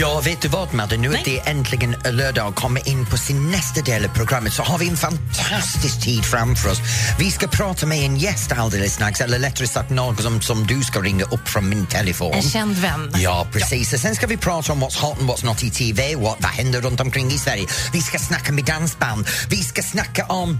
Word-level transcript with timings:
Ja, 0.00 0.20
vet 0.24 0.42
du 0.42 0.48
vad 0.48 0.74
Madde? 0.74 0.96
Nu 0.96 1.08
är 1.08 1.24
det 1.24 1.38
äntligen 1.38 1.96
lördag 2.04 2.48
och 2.48 2.54
kommer 2.54 2.88
in 2.88 3.06
på 3.06 3.16
sin 3.16 3.50
nästa 3.50 3.80
del 3.80 4.04
av 4.04 4.08
programmet 4.08 4.52
så 4.52 4.62
har 4.62 4.78
vi 4.78 4.88
en 4.88 4.96
fantastisk 4.96 6.04
tid 6.04 6.24
framför 6.24 6.70
oss. 6.70 6.78
Vi 7.18 7.30
ska 7.30 7.46
prata 7.46 7.86
med 7.86 7.98
en 7.98 8.16
gäst 8.16 8.52
alldeles 8.52 8.94
strax, 8.94 9.20
eller 9.20 9.38
lättare 9.38 9.66
sagt 9.66 9.90
någon 9.90 10.16
som, 10.16 10.40
som 10.40 10.66
du 10.66 10.82
ska 10.82 11.00
ringa 11.00 11.24
upp 11.24 11.48
från 11.48 11.68
min 11.68 11.86
telefon. 11.86 12.32
En 12.34 12.42
känd 12.42 12.76
vän. 12.76 13.12
Ja, 13.16 13.46
precis. 13.52 13.92
Och 13.92 14.00
sen 14.00 14.14
ska 14.14 14.26
vi 14.26 14.36
prata 14.36 14.72
om 14.72 14.84
what's 14.84 15.00
hot 15.00 15.20
and 15.20 15.30
what's 15.30 15.44
not 15.44 15.62
i 15.62 15.70
TV, 15.70 16.14
what, 16.14 16.36
vad 16.40 16.50
händer 16.50 16.80
runt 16.80 17.00
omkring 17.00 17.26
i 17.26 17.38
Sverige. 17.38 17.66
Vi 17.92 18.00
ska 18.00 18.18
snacka 18.18 18.52
med 18.52 18.64
dansband, 18.64 19.26
vi 19.50 19.56
ska 19.56 19.82
snacka 19.82 20.24
om 20.24 20.58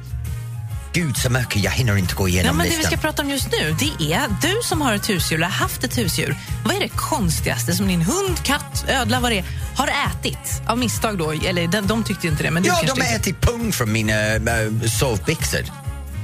Gud 0.93 1.17
så 1.17 1.31
mycket, 1.31 1.65
jag 1.65 1.71
hinner 1.71 1.97
inte 1.97 2.15
gå 2.15 2.29
igenom 2.29 2.47
Ja, 2.47 2.53
men 2.53 2.65
det 2.67 2.71
vi 2.71 2.77
listan. 2.77 2.93
ska 2.93 3.01
prata 3.01 3.23
om 3.23 3.31
just 3.31 3.49
nu 3.53 3.77
det 3.79 4.13
är 4.13 4.29
du 4.43 4.61
som 4.65 4.81
har 4.83 4.93
ett 4.95 5.11
husdjur, 5.11 5.39
har 5.43 5.51
haft 5.51 5.85
ett 5.85 5.99
husdjur. 5.99 6.37
Vad 6.65 6.77
är 6.77 6.81
det 6.81 6.89
konstigaste 6.89 7.73
som 7.73 7.89
din 7.89 8.03
hund, 8.03 8.43
katt, 8.43 8.85
ödla, 8.89 9.21
vad 9.21 9.31
det 9.33 9.39
är, 9.39 9.45
har 9.77 9.89
ätit? 9.89 10.63
Av 10.67 10.79
misstag 10.79 11.19
då, 11.19 11.31
eller 11.33 11.67
de, 11.69 11.87
de 11.87 12.05
tyckte 12.05 12.27
inte 12.27 12.43
det. 12.43 12.51
Men 12.51 12.65
Ja, 12.65 12.81
de 12.95 13.01
har 13.01 13.17
ätit 13.17 13.41
pung 13.41 13.73
från 13.73 13.93
mina 13.93 14.35
uh, 14.35 14.83
sovbyxor. 14.87 15.61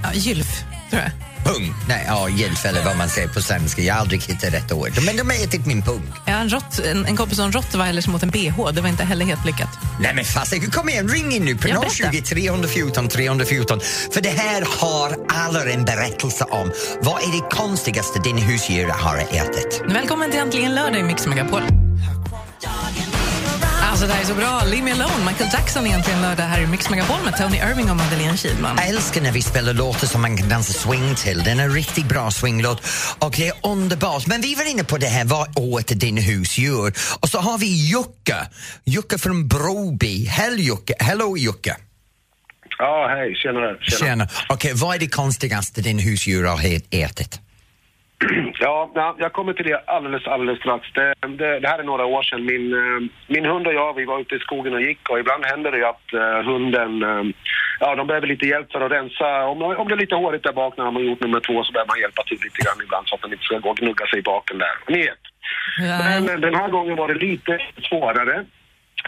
ja, 0.02 0.12
Gylf, 0.14 0.62
tror 0.90 1.02
jag. 1.02 1.10
Pung? 1.44 1.74
Nej, 1.88 2.04
ja, 2.08 2.28
gylf 2.28 2.64
eller 2.64 2.84
vad 2.84 2.96
man 2.96 3.08
säger 3.08 3.28
på 3.28 3.40
svenska. 3.40 3.82
Jag 3.82 3.94
har 3.94 4.00
aldrig 4.00 4.22
hittat 4.22 4.54
rätt 4.54 4.72
ord. 4.72 4.90
Men 5.06 5.16
de 5.16 5.22
har 5.22 5.44
ätit 5.44 5.66
min 5.66 5.82
pung. 5.82 6.12
Har 6.26 6.32
en, 6.32 6.48
rott, 6.50 6.78
en, 6.78 7.06
en 7.06 7.16
kompis 7.16 7.36
som 7.36 7.52
rottweiler 7.52 8.02
som 8.02 8.14
åt 8.14 8.22
en 8.22 8.30
bh. 8.30 8.72
Det 8.72 8.80
var 8.80 8.88
inte 8.88 9.04
heller 9.04 9.24
helt 9.26 9.46
lyckat. 9.46 9.68
Nej 10.00 10.14
men 10.14 10.24
fasiken, 10.24 10.70
kom 10.70 10.88
igen, 10.88 11.08
ring 11.08 11.32
in 11.32 11.44
nu 11.44 11.56
på 11.56 11.68
Ja, 11.68 11.80
berätta. 11.80 12.12
020 12.12 12.22
314 12.22 13.08
314. 13.08 13.80
För 14.12 14.20
det 14.20 14.28
här 14.28 14.64
har 14.80 15.16
alla 15.28 15.72
en 15.72 15.84
berättelse 15.84 16.44
om. 16.44 16.72
Vad 17.00 17.22
är 17.22 17.32
det 17.32 17.56
konstigaste 17.56 18.18
din 18.18 18.38
husdjur 18.38 18.88
har 18.88 19.16
ätit? 19.16 19.82
Välkommen 19.88 20.30
till 20.30 20.40
Äntligen 20.40 20.74
lördag 20.74 21.00
i 21.00 21.02
Mix 21.02 21.26
Megapol. 21.26 21.83
Alltså 23.94 24.06
det 24.06 24.12
här 24.12 24.20
är 24.20 24.26
så 24.26 24.34
bra. 24.34 24.62
Leave 24.64 24.82
me 24.82 24.90
alone. 24.90 25.24
Michael 25.26 25.50
Jackson 25.52 25.86
egentligen 25.86 26.22
lördag 26.22 26.42
här 26.42 26.60
i 26.60 26.66
Mix 26.66 26.90
Megapol 26.90 27.16
med 27.24 27.36
Tony 27.36 27.56
Irving 27.56 27.90
och 27.90 27.96
Madeleine 27.96 28.36
Kihlman. 28.36 28.76
Jag 28.76 28.88
älskar 28.88 29.20
när 29.20 29.32
vi 29.32 29.42
spelar 29.42 29.72
låtar 29.72 30.06
som 30.06 30.22
man 30.22 30.36
kan 30.36 30.48
dansa 30.48 30.72
swing 30.72 31.14
till. 31.14 31.42
Den 31.42 31.60
är 31.60 31.64
en 31.64 31.72
riktigt 31.72 32.08
bra 32.08 32.30
swinglåt 32.30 32.82
och 33.18 33.34
det 33.36 33.48
är 33.48 33.54
underbart. 33.62 34.26
Men 34.26 34.40
vi 34.40 34.54
var 34.54 34.70
inne 34.70 34.84
på 34.84 34.98
det 34.98 35.06
här, 35.06 35.24
vad 35.24 35.58
åt 35.58 35.88
din 35.88 36.16
husdjur? 36.16 36.94
Och 37.20 37.28
så 37.28 37.38
har 37.38 37.58
vi 37.58 37.90
Jocke. 37.90 38.36
Jocke 38.84 39.18
från 39.18 39.48
Broby. 39.48 40.26
Hej 40.26 40.66
Jocke. 40.66 40.94
Hello 41.00 41.36
Jocke. 41.36 41.76
Ja, 42.78 43.08
hej. 43.08 43.34
Tjenare. 43.34 43.76
Tjena. 43.80 43.98
Tjena. 43.98 44.28
Okej, 44.48 44.72
vad 44.74 44.94
är 44.94 44.98
det 44.98 45.08
konstigaste 45.08 45.80
din 45.80 45.98
husdjur 45.98 46.44
har 46.44 46.60
ätit? 46.90 47.40
Ja, 48.60 48.90
ja, 48.94 49.16
jag 49.18 49.32
kommer 49.32 49.52
till 49.52 49.66
det 49.66 49.82
alldeles, 49.86 50.26
alldeles 50.26 50.58
strax. 50.58 50.92
Det, 50.92 51.14
det, 51.28 51.60
det 51.60 51.68
här 51.68 51.78
är 51.78 51.82
några 51.82 52.04
år 52.04 52.22
sedan. 52.22 52.44
Min, 52.44 52.72
eh, 52.72 53.00
min 53.26 53.44
hund 53.44 53.66
och 53.66 53.74
jag, 53.74 53.94
vi 53.94 54.04
var 54.04 54.20
ute 54.20 54.34
i 54.34 54.38
skogen 54.38 54.74
och 54.74 54.82
gick 54.82 55.10
och 55.10 55.18
ibland 55.18 55.44
händer 55.44 55.70
det 55.70 55.78
ju 55.78 55.84
att 55.84 56.12
eh, 56.12 56.42
hunden, 56.50 57.02
eh, 57.02 57.24
ja 57.80 57.94
de 57.94 58.06
behöver 58.06 58.26
lite 58.26 58.46
hjälp 58.46 58.72
för 58.72 58.80
att 58.80 58.92
rensa. 58.92 59.46
Om, 59.46 59.62
om 59.62 59.88
det 59.88 59.94
är 59.94 60.04
lite 60.04 60.14
hårigt 60.14 60.44
där 60.44 60.52
bak 60.52 60.76
när 60.76 60.84
de 60.84 60.96
har 60.96 61.02
gjort 61.02 61.20
nummer 61.20 61.40
två 61.40 61.64
så 61.64 61.72
behöver 61.72 61.88
man 61.88 62.00
hjälpa 62.00 62.22
till 62.22 62.38
lite 62.42 62.62
grann 62.64 62.84
ibland 62.84 63.08
så 63.08 63.14
att 63.14 63.22
den 63.22 63.32
inte 63.32 63.44
ska 63.44 63.58
gå 63.58 63.70
och 63.70 63.76
gnugga 63.76 64.06
sig 64.06 64.18
i 64.18 64.22
baken 64.22 64.58
där. 64.58 64.76
Ni 64.88 64.98
vet. 64.98 65.22
Men 65.78 66.28
eh, 66.28 66.36
den 66.36 66.54
här 66.54 66.68
gången 66.68 66.96
var 66.96 67.08
det 67.08 67.14
lite 67.14 67.58
svårare. 67.88 68.44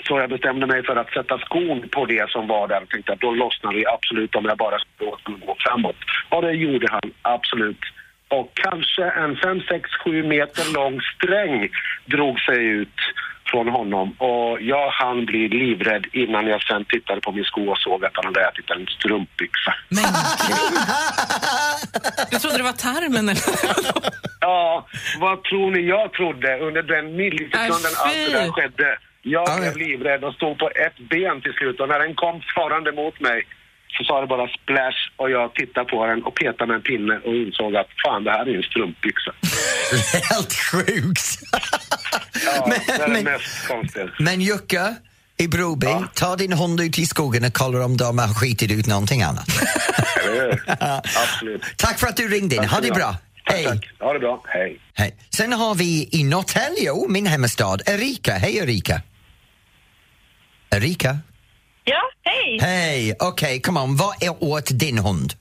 Så 0.04 0.18
jag 0.18 0.30
bestämde 0.30 0.66
mig 0.66 0.84
för 0.84 0.96
att 0.96 1.12
sätta 1.12 1.38
skon 1.38 1.88
på 1.88 2.04
det 2.04 2.30
som 2.30 2.46
var 2.46 2.68
där 2.68 2.82
och 2.82 2.88
tänkte 2.88 3.12
att 3.12 3.20
då 3.20 3.30
lossnar 3.30 3.72
det 3.72 3.86
absolut 3.86 4.34
om 4.34 4.44
jag 4.44 4.58
bara 4.58 4.78
skulle 4.78 5.10
gå 5.46 5.56
framåt. 5.58 5.96
Och 6.28 6.42
det 6.42 6.52
gjorde 6.52 6.86
han 6.90 7.10
absolut. 7.22 7.80
Och 8.28 8.50
kanske 8.54 9.04
en 9.04 9.36
5, 9.36 9.60
6, 9.68 9.90
7 10.04 10.22
meter 10.22 10.72
lång 10.74 11.00
sträng 11.00 11.68
drog 12.04 12.40
sig 12.40 12.64
ut 12.66 12.98
från 13.50 13.68
honom 13.68 14.12
och 14.18 14.62
jag 14.62 14.90
hann 14.90 15.26
bli 15.26 15.48
livrädd 15.48 16.06
innan 16.12 16.46
jag 16.46 16.62
sen 16.62 16.84
tittade 16.84 17.20
på 17.20 17.32
min 17.32 17.44
sko 17.44 17.70
och 17.70 17.78
såg 17.78 18.04
att 18.04 18.12
han 18.14 18.24
hade 18.24 18.40
ätit 18.48 18.70
en 18.70 18.86
strumpbyxa. 18.86 19.74
Men 19.88 20.04
gud! 20.48 20.80
Du 22.30 22.38
trodde 22.38 22.56
det 22.56 22.62
var 22.62 22.72
tarmen 22.72 23.28
eller? 23.28 23.42
Ja, 24.40 24.86
vad 25.18 25.44
tror 25.44 25.70
ni 25.70 25.80
jag 25.80 26.12
trodde 26.12 26.58
under 26.58 26.82
den 26.82 27.16
millisekunden 27.16 27.92
allt 28.04 28.14
det 28.14 28.32
där 28.32 28.52
skedde? 28.52 28.98
Jag 29.22 29.48
Ja, 29.48 29.56
blev 29.60 29.76
livrädd 29.76 30.24
och 30.24 30.34
stod 30.34 30.58
på 30.58 30.68
ett 30.68 30.98
ben 31.10 31.40
till 31.40 31.52
slut 31.52 31.80
och 31.80 31.88
när 31.88 31.98
den 31.98 32.14
kom 32.14 32.42
farande 32.54 32.92
mot 32.92 33.20
mig 33.20 33.46
så 33.98 34.04
sa 34.04 34.20
det 34.20 34.26
bara 34.26 34.48
splash 34.48 35.00
och 35.16 35.30
jag 35.30 35.54
tittade 35.54 35.86
på 35.86 36.06
den 36.06 36.22
och 36.24 36.34
petade 36.34 36.66
med 36.66 36.74
en 36.76 36.82
pinne 36.82 37.14
och 37.24 37.34
insåg 37.34 37.76
att 37.76 37.86
fan 38.04 38.24
det 38.24 38.30
här 38.30 38.46
är 38.48 38.56
en 38.56 38.62
strumpbyxa. 38.62 39.32
Helt 40.34 40.52
sjukt! 40.54 41.28
Ja, 42.44 42.66
det 42.86 42.92
är 42.92 42.98
det 43.06 43.12
men, 43.12 43.24
mest 43.24 43.68
konstiga. 43.68 44.08
men 44.18 44.40
Jocke 44.40 44.94
i 45.38 45.48
Broby, 45.48 45.86
Ja. 45.86 46.04
ta 46.14 46.36
din 46.36 46.52
hund 46.52 46.80
ut 46.80 46.98
i 46.98 47.06
skogen 47.06 47.44
och 47.44 47.52
kolla 47.54 47.84
om 47.84 47.96
de 47.96 48.18
har 48.18 48.34
skitit 48.34 48.70
ut 48.70 48.86
någonting 48.86 49.22
annat. 49.22 49.48
Absolut. 51.16 51.62
Tack 51.76 51.98
för 51.98 52.06
att 52.06 52.16
du 52.16 52.28
ringde 52.28 52.54
in, 52.56 52.62
Tack 52.62 52.70
ha 52.70 52.80
det 52.80 52.90
bra. 52.92 53.16
Tack, 53.46 53.54
Hej. 53.56 53.64
tack. 53.64 53.88
Ha 54.00 54.12
det 54.12 54.18
bra. 54.18 54.42
Hej. 54.46 54.80
Hej. 54.94 55.16
Sen 55.30 55.52
har 55.52 55.74
vi 55.74 56.08
i 56.12 56.24
Norrtälje, 56.24 56.92
min 57.08 57.26
hemmastad, 57.26 57.76
Erika. 57.86 58.32
Hej 58.34 58.56
Erika. 58.56 59.02
Erika? 60.70 61.18
Ja, 61.88 62.02
hej! 62.22 62.58
Hej, 62.60 63.14
okej, 63.18 63.60
come 63.60 63.80
on, 63.80 63.96
vad 63.96 64.22
är 64.22 64.44
åt 64.44 64.68
din 64.72 64.98
hund? 64.98 65.32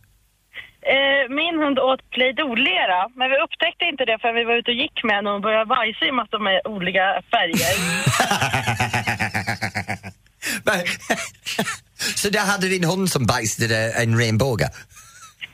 Eh, 0.93 1.29
min 1.35 1.55
hund 1.63 1.79
åt 1.79 2.09
Play-Doh-lera, 2.09 3.09
men 3.15 3.29
vi 3.29 3.35
upptäckte 3.45 3.85
inte 3.91 4.05
det 4.05 4.17
förrän 4.21 4.35
vi 4.35 4.43
var 4.43 4.55
ute 4.59 4.71
och 4.71 4.77
gick 4.77 5.03
med 5.03 5.15
henne 5.15 5.29
och 5.29 5.33
hon 5.33 5.41
började 5.41 5.65
bajsa 5.65 6.05
i 6.05 6.11
massor 6.11 6.39
med 6.39 6.61
olika 6.65 7.21
färger. 7.31 7.75
Så 12.15 12.29
där 12.29 12.45
hade 12.45 12.69
din 12.69 12.83
hund 12.83 13.09
som 13.09 13.25
bajsade 13.25 13.91
en 13.91 14.17
regnbåge? 14.17 14.69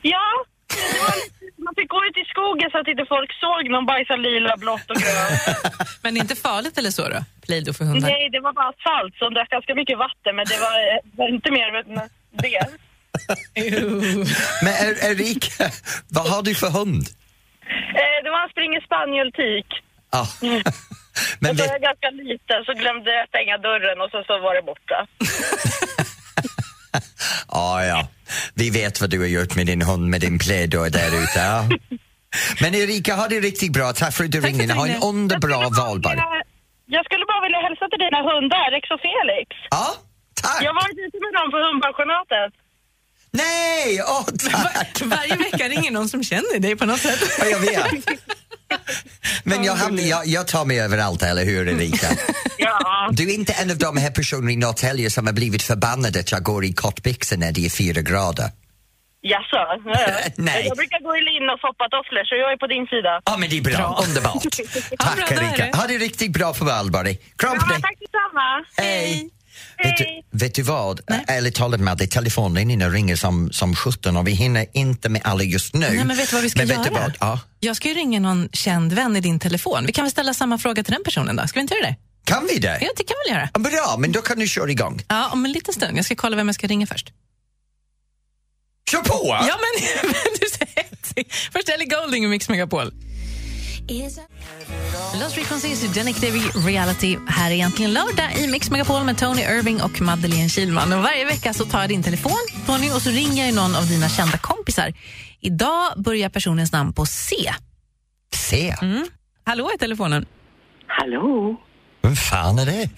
ja, 0.02 0.44
det 0.68 0.98
var 0.98 1.14
man 1.66 1.74
fick 1.78 1.88
gå 1.96 2.00
ut 2.08 2.16
i 2.22 2.24
skogen 2.32 2.70
så 2.70 2.76
att 2.80 2.88
inte 2.92 3.06
folk 3.16 3.30
såg 3.44 3.62
någon 3.74 3.86
bajsa 3.86 4.16
lila, 4.16 4.56
blått 4.56 4.90
och 4.92 4.96
grönt. 5.04 5.40
Men 6.04 6.16
inte 6.16 6.34
farligt 6.36 6.78
eller 6.78 6.90
så 6.90 7.04
då? 7.14 7.20
Play-Doh 7.46 7.74
för 7.78 7.84
hundar? 7.84 8.08
Nej, 8.08 8.30
det 8.34 8.40
var 8.40 8.52
bara 8.52 8.72
salt, 8.86 9.12
så 9.18 9.24
hon 9.26 9.34
drack 9.34 9.50
ganska 9.56 9.74
mycket 9.74 9.98
vatten, 9.98 10.32
men 10.36 10.44
det 10.52 10.58
var, 10.66 10.76
eh, 10.88 10.98
var 11.18 11.28
inte 11.36 11.50
mer 11.58 11.68
än 11.80 12.00
det. 12.44 12.66
Men 14.64 14.72
Er- 14.86 15.00
Erika, 15.10 15.64
vad 16.16 16.26
har 16.32 16.42
du 16.42 16.54
för 16.54 16.70
hund? 16.78 17.06
Eh, 18.02 18.18
det 18.24 18.30
var 18.30 18.42
en 18.44 18.50
springer 18.50 18.80
spaniel-tik. 18.80 19.66
Ja. 20.16 20.26
Men 21.40 21.50
Och 21.50 21.56
så 21.58 21.64
var 21.66 21.72
jag 21.72 21.82
ganska 21.82 22.10
liten, 22.10 22.64
så 22.66 22.72
glömde 22.72 23.10
jag 23.18 23.28
stänga 23.28 23.58
dörren 23.58 24.00
och 24.00 24.10
så, 24.10 24.24
så 24.26 24.38
var 24.38 24.54
det 24.54 24.62
borta. 24.62 25.06
ja, 27.48 27.84
ja, 27.84 28.08
vi 28.54 28.70
vet 28.70 29.00
vad 29.00 29.10
du 29.10 29.18
har 29.18 29.26
gjort 29.26 29.54
med 29.56 29.66
din 29.66 29.82
hund 29.82 30.08
med 30.10 30.20
din 30.20 30.38
plädor 30.38 30.88
där 30.90 31.22
ute. 31.22 31.38
Ja. 31.40 31.68
Men 32.60 32.74
Erika, 32.74 33.14
ha 33.14 33.28
det 33.28 33.40
riktigt 33.40 33.72
bra. 33.72 33.92
Tack 33.92 34.14
för 34.14 34.24
att 34.24 34.30
du 34.32 34.40
Tack 34.40 34.48
ringde 34.50 34.74
Ha 34.74 34.86
en 34.86 35.28
bara 35.28 35.68
valborg. 35.68 36.14
vilja- 36.16 36.42
Jag 36.86 37.04
skulle 37.04 37.24
bara 37.26 37.42
vilja 37.46 37.58
hälsa 37.68 37.84
till 37.90 37.98
dina 38.06 38.20
hundar, 38.30 38.70
Rex 38.74 38.84
och 38.90 39.00
Felix. 39.06 39.48
Ja, 39.70 39.86
tack! 40.42 40.62
Jag 40.64 40.74
var 40.74 40.86
ute 41.06 41.18
med 41.24 41.32
dem 41.38 41.50
på 41.50 41.58
hundpensionatet. 41.66 42.52
Nej, 43.34 44.02
åh 44.08 44.24
tack! 44.50 45.02
Varje 45.04 45.36
vecka 45.36 45.68
ringer 45.68 45.90
någon 45.90 46.08
som 46.08 46.22
känner 46.24 46.58
dig 46.60 46.76
på 46.76 46.86
något 46.86 47.00
sätt. 47.00 47.20
Ja, 47.40 47.46
jag 47.46 47.58
vet. 47.58 47.92
Men 49.44 49.64
jag, 49.64 49.74
hamnar, 49.74 50.02
jag, 50.02 50.26
jag 50.26 50.48
tar 50.48 50.64
mig 50.64 50.80
överallt, 50.80 51.22
eller 51.22 51.44
hur 51.44 51.68
Erika? 51.68 52.06
Ja. 52.64 53.08
Du 53.12 53.30
är 53.30 53.34
inte 53.34 53.52
en 53.52 53.70
av 53.70 53.78
de 53.78 53.96
här 53.96 54.10
personerna 54.10 54.50
i 54.50 54.56
Norrtälje 54.56 55.10
som 55.10 55.26
har 55.26 55.32
blivit 55.34 55.62
förbannade 55.62 56.20
att 56.20 56.32
jag 56.32 56.42
går 56.42 56.64
i 56.64 56.72
kortbyxor 56.72 57.36
när 57.36 57.52
det 57.52 57.66
är 57.66 57.70
fyra 57.70 58.00
grader. 58.00 58.50
Jaså? 59.24 59.56
Ja. 59.84 60.06
Nej. 60.36 60.64
Jag 60.68 60.76
brukar 60.76 61.00
gå 61.02 61.16
i 61.16 61.20
linne 61.20 61.52
och 61.52 61.60
foppatofflor, 61.60 62.24
så 62.24 62.34
jag 62.34 62.52
är 62.52 62.56
på 62.56 62.66
din 62.66 62.86
sida. 62.86 63.20
Ja, 63.24 63.36
men 63.36 63.50
det 63.50 63.58
är 63.58 63.62
bra. 63.62 63.76
Bra. 63.76 64.04
Underbart. 64.08 64.42
Tack 64.98 65.30
Erika. 65.32 65.64
Erik. 65.66 65.76
Ha 65.76 65.86
det 65.86 65.98
riktigt 65.98 66.32
bra 66.32 66.54
på 66.54 66.64
Valborg. 66.64 67.18
Kram 67.36 67.58
på 67.58 67.64
Ja, 67.68 67.72
dig. 67.72 67.82
tack 67.82 67.96
detsamma. 68.00 68.64
Hej. 68.76 69.30
Vet 69.84 69.96
du, 69.96 70.04
Hej. 70.04 70.24
vet 70.30 70.54
du 70.54 70.62
vad? 70.62 71.00
Ärligt 71.26 71.54
talat 71.54 71.80
med 71.80 71.96
det 71.98 72.06
telefonlinjerna 72.06 72.88
ringer 72.88 73.16
som, 73.16 73.52
som 73.52 73.74
17 73.76 74.16
och 74.16 74.26
vi 74.28 74.32
hinner 74.32 74.66
inte 74.72 75.08
med 75.08 75.20
alla 75.24 75.42
just 75.42 75.74
nu. 75.74 75.80
Nej, 75.90 76.04
men 76.04 76.16
vet 76.16 76.30
du 76.30 76.36
vad 76.36 76.42
vi 76.42 76.50
ska 76.50 76.58
men 76.58 76.68
vet 76.68 76.76
göra? 76.76 76.88
Du 76.88 77.00
vad? 77.00 77.12
Ja. 77.20 77.40
Jag 77.60 77.76
ska 77.76 77.88
ju 77.88 77.94
ringa 77.94 78.20
någon 78.20 78.48
känd 78.52 78.92
vän 78.92 79.16
i 79.16 79.20
din 79.20 79.38
telefon. 79.40 79.86
Vi 79.86 79.92
kan 79.92 80.04
väl 80.04 80.12
ställa 80.12 80.34
samma 80.34 80.58
fråga 80.58 80.84
till 80.84 80.92
den 80.92 81.04
personen 81.04 81.36
då? 81.36 81.46
Ska 81.46 81.58
vi 81.58 81.62
inte 81.62 81.74
göra 81.74 81.86
det? 81.86 81.96
Kan 82.24 82.46
vi 82.46 82.58
det? 82.58 82.78
Ja, 82.80 82.88
det 82.96 83.04
kan 83.04 83.16
vi 83.26 83.30
göra. 83.32 83.48
Ja, 83.54 83.60
Bra, 83.60 83.96
men 83.98 84.12
då 84.12 84.22
kan 84.22 84.38
du 84.38 84.48
köra 84.48 84.70
igång. 84.70 85.02
Ja, 85.08 85.30
om 85.32 85.44
en 85.44 85.52
liten 85.52 85.74
stund. 85.74 85.98
Jag 85.98 86.04
ska 86.04 86.14
kolla 86.14 86.36
vem 86.36 86.48
jag 86.48 86.54
ska 86.54 86.66
ringa 86.66 86.86
först. 86.86 87.12
Hallå? 88.92 89.46
Ja, 89.48 89.56
men, 89.64 89.88
men 90.02 90.36
du 90.40 90.46
hetsig. 90.82 91.32
Först 91.52 91.68
Ellie 91.68 91.86
Golding 91.86 92.24
och 92.24 92.30
Mix 92.30 92.48
Megapol. 92.48 92.92
Lost 95.20 95.34
Frequencies, 95.34 95.96
Jennick 95.96 96.20
Davy, 96.20 96.40
Reality. 96.66 97.18
Här 97.28 97.50
är 97.50 97.54
egentligen 97.54 97.92
lördag 97.92 98.30
i 98.38 98.46
Mix 98.46 98.70
Megapol 98.70 99.04
med 99.04 99.18
Tony 99.18 99.42
Irving 99.42 99.82
och 99.82 100.00
Madeleine 100.00 100.48
Kilman. 100.48 100.92
Och 100.92 101.02
varje 101.02 101.24
vecka 101.24 101.52
så 101.54 101.64
tar 101.64 101.80
jag 101.80 101.88
din 101.88 102.02
telefon, 102.02 102.46
Tony, 102.66 102.90
och 102.90 103.02
så 103.02 103.10
ringer 103.10 103.46
jag 103.46 103.54
någon 103.54 103.74
av 103.76 103.88
dina 103.88 104.08
kända 104.08 104.38
kompisar. 104.38 104.92
Idag 105.40 105.92
börjar 105.96 106.28
personens 106.28 106.72
namn 106.72 106.92
på 106.92 107.06
C. 107.06 107.36
Se, 108.34 108.76
Hallå 109.44 109.70
i 109.74 109.78
telefonen. 109.78 110.26
Hallå? 110.86 111.56
Vem 112.02 112.16
fan 112.16 112.58
är 112.58 112.66
det? 112.66 112.88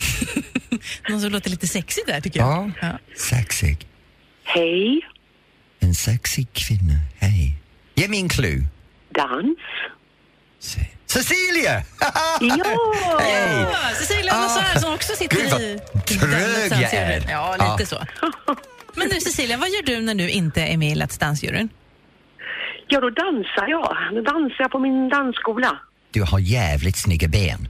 Någon 1.09 1.21
som 1.21 1.31
låter 1.33 1.51
lite 1.51 1.67
sexigt 1.67 2.07
där, 2.07 2.21
tycker 2.21 2.41
jag. 2.41 2.73
Ja, 2.83 2.99
sexig. 3.17 3.87
Hej? 4.45 5.01
En 5.81 5.95
sexig 5.95 6.53
kvinna, 6.53 6.95
hej. 7.19 7.59
Ge 7.95 8.09
mig 8.09 8.21
en 8.21 8.29
clue. 8.29 8.67
Dans? 9.11 9.59
Se. 10.61 10.81
Cecilia! 11.07 11.83
Ja! 12.41 12.65
Ja, 13.21 13.91
Cecilia 13.99 14.33
Lazar 14.33 14.81
som 14.81 14.95
också 14.95 15.13
sitter 15.17 15.37
Gud, 15.37 15.51
vad 15.51 15.61
i... 15.61 15.79
trög 16.07 16.73
jag 16.83 16.95
är. 16.95 17.31
Ja, 17.31 17.53
lite 17.53 17.65
Ja. 17.79 17.87
så. 17.87 18.07
Men 18.95 19.09
du 19.09 19.21
Cecilia, 19.21 19.57
vad 19.57 19.69
gör 19.69 19.83
du 19.83 20.01
när 20.01 20.15
du 20.15 20.29
inte 20.31 20.63
är 20.63 20.77
med 20.77 20.93
i 20.93 20.95
Let's 20.95 21.21
Dance-juryn? 21.21 21.69
Ja, 22.89 23.01
då 23.01 23.11
dansar 23.11 23.69
jag. 23.69 23.97
Då 24.15 24.21
dansar 24.33 24.57
jag 24.59 24.71
på 24.71 24.79
min 24.79 25.09
dansskola. 25.09 25.79
Du 26.11 26.23
har 26.23 26.39
jävligt 26.39 26.97
snygga 26.97 27.29
ben. 27.29 27.69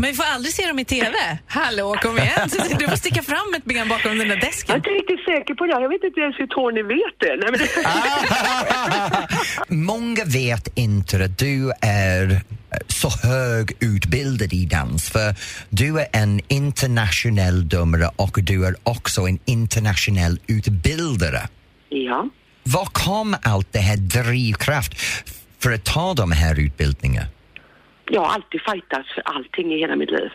Men 0.00 0.10
vi 0.10 0.16
får 0.16 0.24
aldrig 0.24 0.54
se 0.54 0.66
dem 0.66 0.78
i 0.78 0.84
TV. 0.84 1.12
Hallå, 1.46 1.96
kom 2.02 2.18
igen! 2.18 2.48
Du 2.78 2.88
får 2.88 2.96
sticka 2.96 3.22
fram 3.22 3.54
ett 3.56 3.64
ben 3.64 3.88
bakom 3.88 4.18
den 4.18 4.28
där 4.28 4.36
Jag 4.36 4.44
är 4.44 4.46
desken. 4.46 4.76
inte 4.76 4.90
riktigt 4.90 5.24
säker 5.24 5.54
på 5.54 5.66
det. 5.66 5.72
Jag 5.72 5.88
vet 5.88 6.04
inte 6.04 6.20
ens 6.20 6.38
hur 6.38 6.46
Tony 6.46 6.82
vet 6.82 7.16
det. 7.18 7.36
Nej, 7.40 7.50
men. 9.68 9.84
Många 9.86 10.24
vet 10.24 10.68
inte 10.78 11.24
att 11.24 11.38
du 11.38 11.72
är 11.80 12.40
så 12.88 13.08
högutbildad 13.28 14.52
i 14.52 14.66
dans 14.66 15.10
för 15.10 15.34
du 15.68 16.00
är 16.00 16.06
en 16.12 16.40
internationell 16.48 17.68
dömare 17.68 18.10
och 18.16 18.38
du 18.42 18.66
är 18.66 18.74
också 18.82 19.20
en 19.20 19.38
internationell 19.44 20.40
utbildare. 20.46 21.48
Ja. 21.88 22.28
Var 22.62 22.84
kom 22.84 23.36
allt 23.42 23.72
det 23.72 23.78
här 23.78 23.96
drivkraft 23.96 24.92
för 25.58 25.72
att 25.72 25.84
ta 25.84 26.14
de 26.14 26.32
här 26.32 26.60
utbildningarna? 26.60 27.26
Jag 28.12 28.20
har 28.20 28.34
alltid 28.34 28.60
fightats 28.60 29.14
för 29.14 29.22
allting 29.24 29.72
i 29.72 29.78
hela 29.78 29.96
mitt 29.96 30.10
liv. 30.10 30.30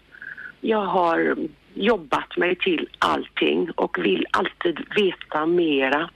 Jag 0.61 0.85
har 0.85 1.35
jobbat 1.73 2.37
mig 2.37 2.55
till 2.55 2.89
allting 2.99 3.71
och 3.75 3.97
vill 4.05 4.25
alltid 4.31 4.77
veta 4.95 5.45
mera. 5.45 6.09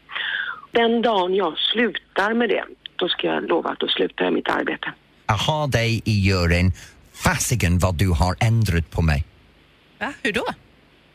Den 0.71 1.01
dagen 1.01 1.35
jag 1.35 1.57
slutar 1.57 2.33
med 2.33 2.49
det, 2.49 2.63
då 2.95 3.09
ska 3.09 3.27
jag 3.27 3.49
lova 3.49 3.69
att 3.69 3.79
då 3.79 3.87
slutar 3.87 4.25
jag 4.25 4.33
mitt 4.33 4.49
arbete. 4.49 4.93
Jag 5.27 5.35
har 5.35 5.67
dig 5.67 6.01
i 6.05 6.11
juryn, 6.11 6.71
fasiken 7.13 7.79
vad 7.79 7.95
du 7.95 8.09
har 8.09 8.35
ändrat 8.39 8.91
på 8.91 9.01
mig. 9.01 9.25
Va? 9.99 10.13
Hur 10.23 10.33
då? 10.33 10.45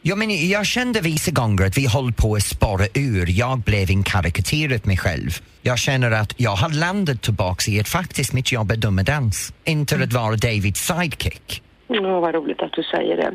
Jag, 0.06 0.18
men, 0.18 0.48
jag 0.48 0.66
kände 0.66 1.00
vissa 1.00 1.30
gånger 1.30 1.66
att 1.66 1.78
vi 1.78 1.86
höll 1.88 2.12
på 2.12 2.34
att 2.34 2.42
spara 2.42 2.84
ur. 2.94 3.26
Jag 3.38 3.58
blev 3.58 3.90
en 3.90 4.02
karikatyr 4.02 4.74
av 4.74 4.86
mig 4.86 4.96
själv. 4.96 5.30
Jag 5.62 5.78
känner 5.78 6.10
att 6.10 6.32
jag 6.36 6.50
har 6.50 6.80
landat 6.80 7.22
tillbaka 7.22 7.70
i 7.70 7.80
att 7.80 7.88
faktiskt 7.88 8.32
mitt 8.32 8.52
jobb 8.52 8.70
är 8.70 8.76
dum 8.76 9.00
dans. 9.06 9.54
Inte 9.64 9.94
att 9.94 10.12
vara 10.12 10.36
Davids 10.36 10.80
sidekick. 10.80 11.62
Ja, 11.86 12.20
vad 12.20 12.34
roligt 12.34 12.62
att 12.62 12.72
du 12.72 12.82
säger 12.82 13.16
det. 13.16 13.32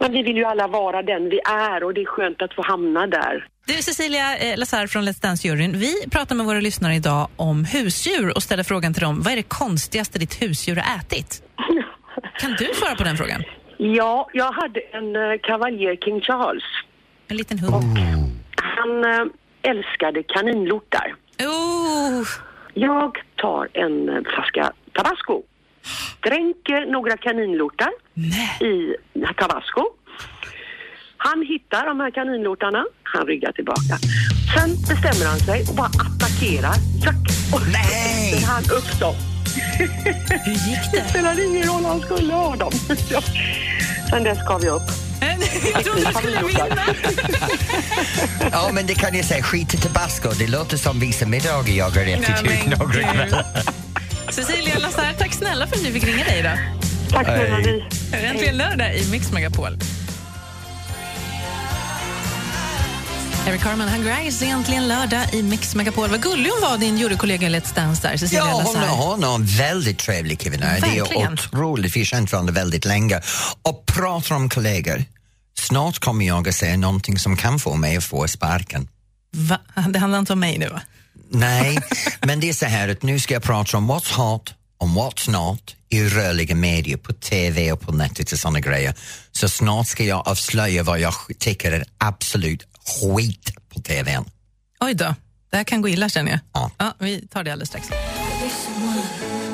Men 0.00 0.12
vi 0.12 0.22
vill 0.22 0.36
ju 0.36 0.44
alla 0.44 0.66
vara 0.68 1.02
den 1.02 1.28
vi 1.28 1.40
är 1.44 1.84
och 1.84 1.94
det 1.94 2.00
är 2.00 2.06
skönt 2.06 2.42
att 2.42 2.54
få 2.54 2.62
hamna 2.62 3.06
där. 3.06 3.46
Du 3.66 3.72
Cecilia 3.72 4.36
eh, 4.36 4.58
Lazar 4.58 4.86
från 4.86 5.08
Let's 5.08 5.22
Dance-juryn. 5.22 5.72
Vi 5.72 6.10
pratar 6.10 6.34
med 6.34 6.46
våra 6.46 6.60
lyssnare 6.60 6.94
idag 6.94 7.28
om 7.36 7.64
husdjur 7.64 8.36
och 8.36 8.42
ställer 8.42 8.62
frågan 8.62 8.94
till 8.94 9.02
dem. 9.02 9.22
Vad 9.22 9.32
är 9.32 9.36
det 9.36 9.42
konstigaste 9.42 10.18
ditt 10.18 10.42
husdjur 10.42 10.76
har 10.76 10.98
ätit? 10.98 11.42
Kan 12.40 12.50
du 12.58 12.70
svara 12.74 12.94
på 12.94 13.04
den 13.04 13.16
frågan? 13.16 13.42
Ja, 13.78 14.28
jag 14.32 14.52
hade 14.52 14.80
en 14.80 15.16
uh, 15.16 15.38
kavaljer 15.42 15.96
King 15.96 16.20
Charles. 16.20 16.64
En 17.28 17.36
liten 17.36 17.58
hund. 17.58 17.98
Han 18.56 19.04
eh, 19.04 19.70
älskade 19.70 20.22
kaninlortar. 20.22 21.14
Oh, 21.38 22.26
Jag 22.74 23.18
tar 23.36 23.68
en 23.72 24.08
eh, 24.08 24.22
flaska 24.34 24.72
tabasco, 24.92 25.42
dränker 26.22 26.86
några 26.92 27.16
kaninlortar 27.16 27.90
nej. 28.14 28.70
i 28.72 28.94
tabasco. 29.36 29.84
Han 31.16 31.42
hittar 31.46 31.86
de 31.86 32.00
här 32.00 32.10
kaninlortarna, 32.10 32.84
han 33.02 33.26
ryggar 33.26 33.52
tillbaka. 33.52 33.94
Sen 34.54 34.70
bestämmer 34.88 35.30
han 35.30 35.38
sig 35.38 35.60
och 35.70 35.76
bara 35.76 35.86
attackerar. 36.06 36.74
Jack! 37.04 37.16
Och 37.54 37.60
Nej! 37.72 38.42
han 38.46 38.62
upp 38.62 39.00
dem. 39.00 39.14
Hur 40.44 40.52
gick 40.52 40.92
Det 40.92 40.98
det? 41.02 41.08
spelar 41.08 41.46
ingen 41.48 41.62
roll, 41.62 41.84
han 41.84 42.00
skulle 42.00 42.32
ha 42.32 42.56
dem. 42.56 42.72
Sen 44.10 44.24
dess 44.24 44.38
gav 44.48 44.64
jag 44.64 44.76
upp. 44.76 44.90
Jag 45.74 45.84
trodde 45.84 46.00
du 46.00 46.12
skulle 46.14 46.42
vinna. 46.42 46.84
Ja, 48.52 48.70
men 48.72 48.86
det 48.86 48.94
kan 48.94 49.14
jag 49.16 49.24
säga. 49.24 49.42
Skit 49.42 49.74
i 49.74 49.76
tabasco. 49.76 50.30
Det 50.38 50.46
låter 50.46 50.76
som 50.76 51.00
vissa 51.00 51.26
middagar 51.26 51.74
jag 51.74 51.90
har 51.90 52.00
ätit 52.02 52.28
ut 52.44 52.78
några 52.78 52.92
kvällar. 52.92 53.46
Cecilia 54.30 54.78
Lazar, 54.78 55.12
tack 55.18 55.32
snälla 55.32 55.66
för 55.66 55.76
att 55.76 55.84
du 55.84 55.92
fick 55.92 56.04
ringa 56.04 56.24
dig 56.24 56.38
idag. 56.38 56.58
Tack 57.10 57.26
snälla 57.26 57.58
ni. 57.58 57.84
Äntligen 58.12 58.56
lördag 58.56 58.96
i 58.96 59.10
Mix 59.10 59.32
Megapol. 59.32 59.78
Eric 63.46 63.60
Carmen, 63.60 63.88
Hunger 63.88 64.18
Eyes, 64.18 64.42
är 64.42 64.46
äntligen 64.46 64.88
lördag 64.88 65.34
i 65.34 65.42
Mix 65.42 65.74
Megapol. 65.74 66.10
Vad 66.10 66.22
gullig 66.22 66.50
hon 66.50 66.60
var, 66.60 66.78
din 66.78 66.98
jurykollega 66.98 67.46
i 67.46 67.50
Let's 67.50 67.74
Dance 67.74 68.08
där, 68.08 68.16
Cecilia 68.16 68.44
Ja, 68.44 68.62
hon, 68.64 68.76
hon 68.76 69.24
är 69.24 69.34
en 69.34 69.44
väldigt 69.44 69.98
trevlig 69.98 70.40
kvinna. 70.40 70.66
Det 70.80 70.98
är 70.98 71.32
otroligt. 71.32 71.96
Vi 71.96 72.00
har 72.00 72.04
känt 72.04 72.32
varandra 72.32 72.52
väldigt 72.52 72.84
länge. 72.84 73.20
Och 73.62 73.86
pratar 73.86 74.34
om 74.34 74.48
kollegor. 74.48 75.04
Snart 75.58 75.98
kommer 75.98 76.26
jag 76.26 76.48
att 76.48 76.54
säga 76.54 76.76
någonting 76.76 77.18
som 77.18 77.36
kan 77.36 77.58
få 77.58 77.74
mig 77.74 77.96
att 77.96 78.04
få 78.04 78.28
sparken. 78.28 78.88
Va? 79.32 79.58
Det 79.88 79.98
handlar 79.98 80.18
inte 80.18 80.32
om 80.32 80.40
mig 80.40 80.58
nu, 80.58 80.68
va? 80.68 80.80
Nej, 81.30 81.78
men 82.20 82.40
det 82.40 82.48
är 82.48 82.54
så 82.54 82.66
här 82.66 82.88
att 82.88 83.02
nu 83.02 83.20
ska 83.20 83.34
jag 83.34 83.42
prata 83.42 83.76
om 83.76 83.90
what's 83.90 84.14
hot, 84.14 84.54
om 84.78 84.98
what's 84.98 85.30
not 85.30 85.76
i 85.88 86.04
rörliga 86.04 86.54
medier, 86.54 86.96
på 86.96 87.12
TV 87.12 87.72
och 87.72 87.80
på 87.80 87.92
nätet 87.92 88.32
och 88.32 88.38
såna 88.38 88.60
grejer. 88.60 88.94
Så 89.32 89.48
snart 89.48 89.86
ska 89.86 90.04
jag 90.04 90.28
avslöja 90.28 90.82
vad 90.82 91.00
jag 91.00 91.14
tycker 91.38 91.72
är 91.72 91.84
absolut 91.98 92.62
skit 92.86 93.52
på 93.74 93.80
TVn. 93.80 94.24
Oj 94.80 94.94
då, 94.94 95.14
det 95.50 95.56
här 95.56 95.64
kan 95.64 95.82
gå 95.82 95.88
illa 95.88 96.08
känner 96.08 96.30
jag. 96.30 96.40
Ja. 96.52 96.70
Ja, 96.78 96.94
vi 96.98 97.26
tar 97.26 97.44
det 97.44 97.52
alldeles 97.52 97.68
strax. 97.68 97.88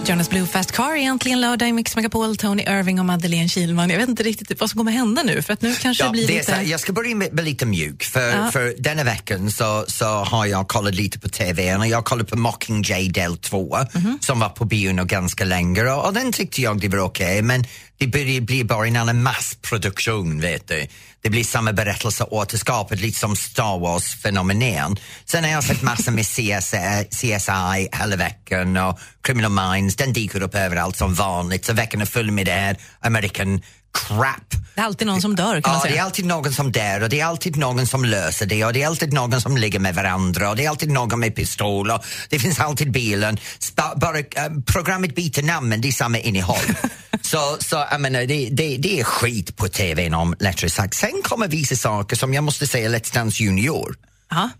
Jonas 0.06 0.30
Blue 0.30 0.46
Fast 0.46 0.72
Car 0.72 0.96
äntligen 0.96 1.40
lördag 1.40 1.68
i 1.68 1.72
Mix 1.72 1.96
Megapol. 1.96 2.36
Tony 2.36 2.62
Irving 2.62 2.98
och 3.00 3.04
Madeleine 3.06 3.48
Kilman. 3.48 3.90
Jag 3.90 3.98
vet 3.98 4.08
inte 4.08 4.22
riktigt 4.22 4.60
vad 4.60 4.70
som 4.70 4.78
kommer 4.78 4.92
hända 4.92 5.22
nu, 5.22 5.42
för 5.42 5.52
att 5.52 5.62
nu 5.62 5.74
kanske 5.74 6.04
det 6.04 6.10
blir 6.10 6.26
det 6.26 6.38
lite... 6.38 6.52
här, 6.54 6.62
jag 6.62 6.80
ska 6.80 6.92
börja 6.92 7.14
med, 7.16 7.32
med 7.34 7.44
lite 7.44 7.66
mjuk, 7.66 8.02
för, 8.04 8.28
Ja. 8.30 8.50
för 8.50 8.74
denna 8.78 9.04
veckan 9.04 9.50
så, 9.50 9.84
så 9.88 10.04
har 10.06 10.46
jag 10.46 10.68
kollat 10.68 10.94
lite 10.94 11.18
på 11.18 11.28
TV 11.28 11.76
och 11.76 11.86
jag 11.86 12.04
kollade 12.04 12.28
på 12.30 12.36
Mockingjay 12.38 13.08
del 13.08 13.36
2 13.36 13.78
Mhm. 13.94 14.18
som 14.20 14.40
var 14.40 14.48
på 14.48 14.64
bio 14.64 15.04
ganska 15.04 15.44
länge 15.44 15.82
och, 15.84 16.06
och 16.06 16.14
den 16.14 16.32
tyckte 16.32 16.62
jag 16.62 16.80
det 16.80 16.88
var 16.88 16.98
okej 16.98 17.42
men 17.42 17.64
det 18.02 18.08
börjar 18.08 18.40
bli 18.40 18.64
bara 18.64 18.86
en 18.86 18.96
annan 18.96 19.22
massproduktion 19.22 20.40
vet 20.40 20.68
du. 20.68 20.86
Det 21.20 21.30
blir 21.30 21.44
samma 21.44 21.72
berättelse 21.72 22.24
återskapet, 22.24 23.00
lite 23.00 23.18
som 23.18 23.36
Star 23.36 23.78
Wars-fenomenen. 23.78 24.96
Sen 25.24 25.44
har 25.44 25.50
jag 25.50 25.64
sett 25.64 25.82
massor 25.82 26.12
med 26.12 26.26
CSI, 26.26 27.06
CSI 27.10 27.88
hela 27.92 28.16
veckan 28.16 28.76
och 28.76 28.98
Criminal 29.22 29.74
Minds, 29.74 29.96
den 29.96 30.12
dyker 30.12 30.42
upp 30.42 30.54
överallt 30.54 30.96
som 30.96 31.14
vanligt 31.14 31.64
så 31.64 31.72
veckan 31.72 32.00
är 32.00 32.06
full 32.06 32.30
med 32.30 32.46
det 32.46 32.52
här 32.52 32.76
American 33.00 33.62
crap. 33.94 34.54
Det 34.74 34.80
är 34.80 34.84
alltid 34.84 35.06
någon 35.06 35.20
som 35.22 35.36
dör, 35.36 35.60
kan 35.60 35.72
man 35.72 35.76
Ja, 35.78 35.80
säga. 35.82 35.92
det 35.94 35.98
är 35.98 36.02
alltid 36.02 36.24
någon 36.26 36.52
som 36.52 36.72
dör 36.72 37.00
och 37.02 37.08
det 37.08 37.20
är 37.20 37.24
alltid 37.24 37.56
någon 37.56 37.86
som 37.86 38.04
löser 38.04 38.46
det 38.46 38.64
och 38.64 38.72
det 38.72 38.82
är 38.82 38.86
alltid 38.86 39.12
någon 39.12 39.40
som 39.40 39.56
ligger 39.56 39.78
med 39.78 39.94
varandra 39.94 40.50
och 40.50 40.56
det 40.56 40.64
är 40.64 40.68
alltid 40.70 40.90
någon 40.90 41.20
med 41.20 41.36
pistol 41.36 41.90
och 41.90 42.04
det 42.28 42.38
finns 42.38 42.60
alltid 42.60 42.90
bilen. 42.92 43.38
Spa, 43.58 43.92
bara, 43.96 44.18
eh, 44.18 44.24
programmet 44.66 45.14
byter 45.14 45.42
namn 45.42 45.68
men 45.68 45.80
det 45.80 45.88
är 45.88 45.92
samma 45.92 46.18
innehåll. 46.18 46.56
så 47.22 47.56
så 47.60 47.86
jag 47.90 48.00
menar, 48.00 48.20
det, 48.20 48.48
det, 48.52 48.76
det 48.76 49.00
är 49.00 49.04
skit 49.04 49.56
på 49.56 49.68
TV 49.68 50.10
om 50.14 50.34
lättare 50.40 50.70
sagt. 50.70 50.94
Sen 50.94 51.22
kommer 51.22 51.48
vissa 51.48 51.76
saker 51.76 52.16
som 52.16 52.34
jag 52.34 52.44
måste 52.44 52.66
säga 52.66 52.88
Let's 52.88 53.14
Dance 53.14 53.42
Junior. 53.42 53.96
Ja. 54.30 54.50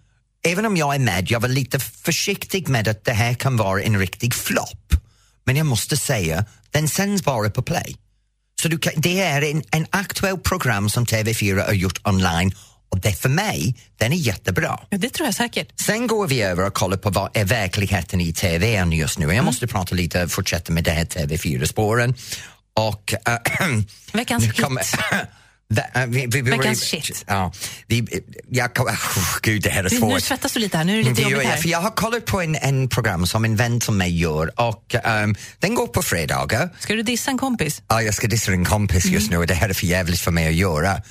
Även 0.45 0.67
om 0.67 0.77
jag 0.77 0.95
är 0.95 0.99
med, 0.99 1.31
jag 1.31 1.41
var 1.41 1.49
lite 1.49 1.79
försiktig 1.81 2.69
med 2.69 2.89
att 2.89 3.05
det 3.05 3.13
här 3.13 3.35
kan 3.35 3.57
vara 3.57 3.83
en 3.83 3.99
riktig 3.99 4.35
flopp. 4.35 4.93
Men 5.45 5.57
jag 5.57 5.67
måste 5.67 5.97
säga, 5.97 6.45
den 6.71 6.89
sänds 6.89 7.25
bara 7.25 7.51
på 7.51 7.63
play. 7.63 7.97
Så 8.63 8.69
du 8.69 8.79
kan, 8.79 8.93
det 8.97 9.21
är 9.21 9.43
en, 9.43 9.63
en 9.71 9.87
aktuell 9.91 10.39
program 10.39 10.89
som 10.89 11.07
TV4 11.07 11.67
har 11.67 11.73
gjort 11.73 12.01
online 12.05 12.53
och 12.89 13.01
det 13.01 13.13
för 13.13 13.29
mig, 13.29 13.77
den 13.97 14.13
är 14.13 14.17
jättebra. 14.17 14.81
Ja, 14.91 14.99
det 14.99 15.11
tror 15.11 15.27
jag 15.27 15.35
säkert. 15.35 15.81
Sen 15.81 16.07
går 16.07 16.27
vi 16.29 16.43
över 16.43 16.67
och 16.67 16.75
kollar 16.75 16.97
på 16.97 17.11
vad 17.11 17.37
är 17.37 17.45
verkligheten 17.45 18.21
i 18.21 18.33
TV 18.33 18.85
just 18.93 19.19
nu. 19.19 19.27
Jag 19.35 19.45
måste 19.45 19.67
prata 19.67 19.95
lite, 19.95 20.29
fortsätta 20.29 20.73
med 20.73 20.85
det 20.85 20.91
här 20.91 21.05
TV4-spåren. 21.05 22.15
Och 22.75 23.15
äh, 23.27 23.69
Veckans 24.13 24.45
nu 24.47 24.53
äh, 25.95 26.07
vi, 26.07 26.27
vi, 26.27 26.43
vi, 26.43 26.51
Veckans 26.51 26.81
shit. 26.81 27.25
Ja, 27.27 27.53
vi, 27.87 28.05
jag, 28.51 28.81
oh, 28.81 29.39
gud, 29.43 29.63
det 29.63 29.71
här 29.71 29.85
är 29.85 29.91
Nu 29.91 29.97
svårt. 29.97 30.23
svettas 30.23 30.53
du 30.53 30.61
lite 30.61 30.77
här, 30.77 30.85
nu 30.85 30.93
är 30.93 30.97
det 30.97 31.09
lite 31.11 31.23
Det 31.23 31.31
jobbigt 31.31 31.45
jag, 31.45 31.51
här. 31.51 31.63
för 31.63 31.69
jag 31.69 31.81
har 31.81 31.91
kollat 31.91 32.25
på 32.25 32.41
en, 32.41 32.55
en 32.57 32.89
program 32.89 33.27
som 33.27 33.45
en 33.45 33.57
vän 33.57 33.81
till 33.81 33.93
mig 33.93 34.19
gör 34.19 34.61
och 34.61 34.95
ehm, 34.95 35.35
den 35.59 35.75
går 35.75 35.87
på 35.87 36.03
fredagar. 36.03 36.69
Ska 36.79 36.95
du 36.95 37.03
dissa 37.03 37.31
en 37.31 37.39
kompis? 37.39 37.83
Ja, 37.89 38.03
jag 38.03 38.15
ska 38.15 38.27
dissa 38.27 38.53
en 38.53 38.65
kompis 38.65 39.05
just 39.05 39.31
nu 39.31 39.37
och 39.37 39.47
det 39.47 39.55
här 39.55 39.69
är 39.69 39.73
för 39.75 39.87
jävligt 39.87 40.21
för 40.21 40.31
mig 40.31 40.49
att 40.49 40.55
göra. 40.55 41.03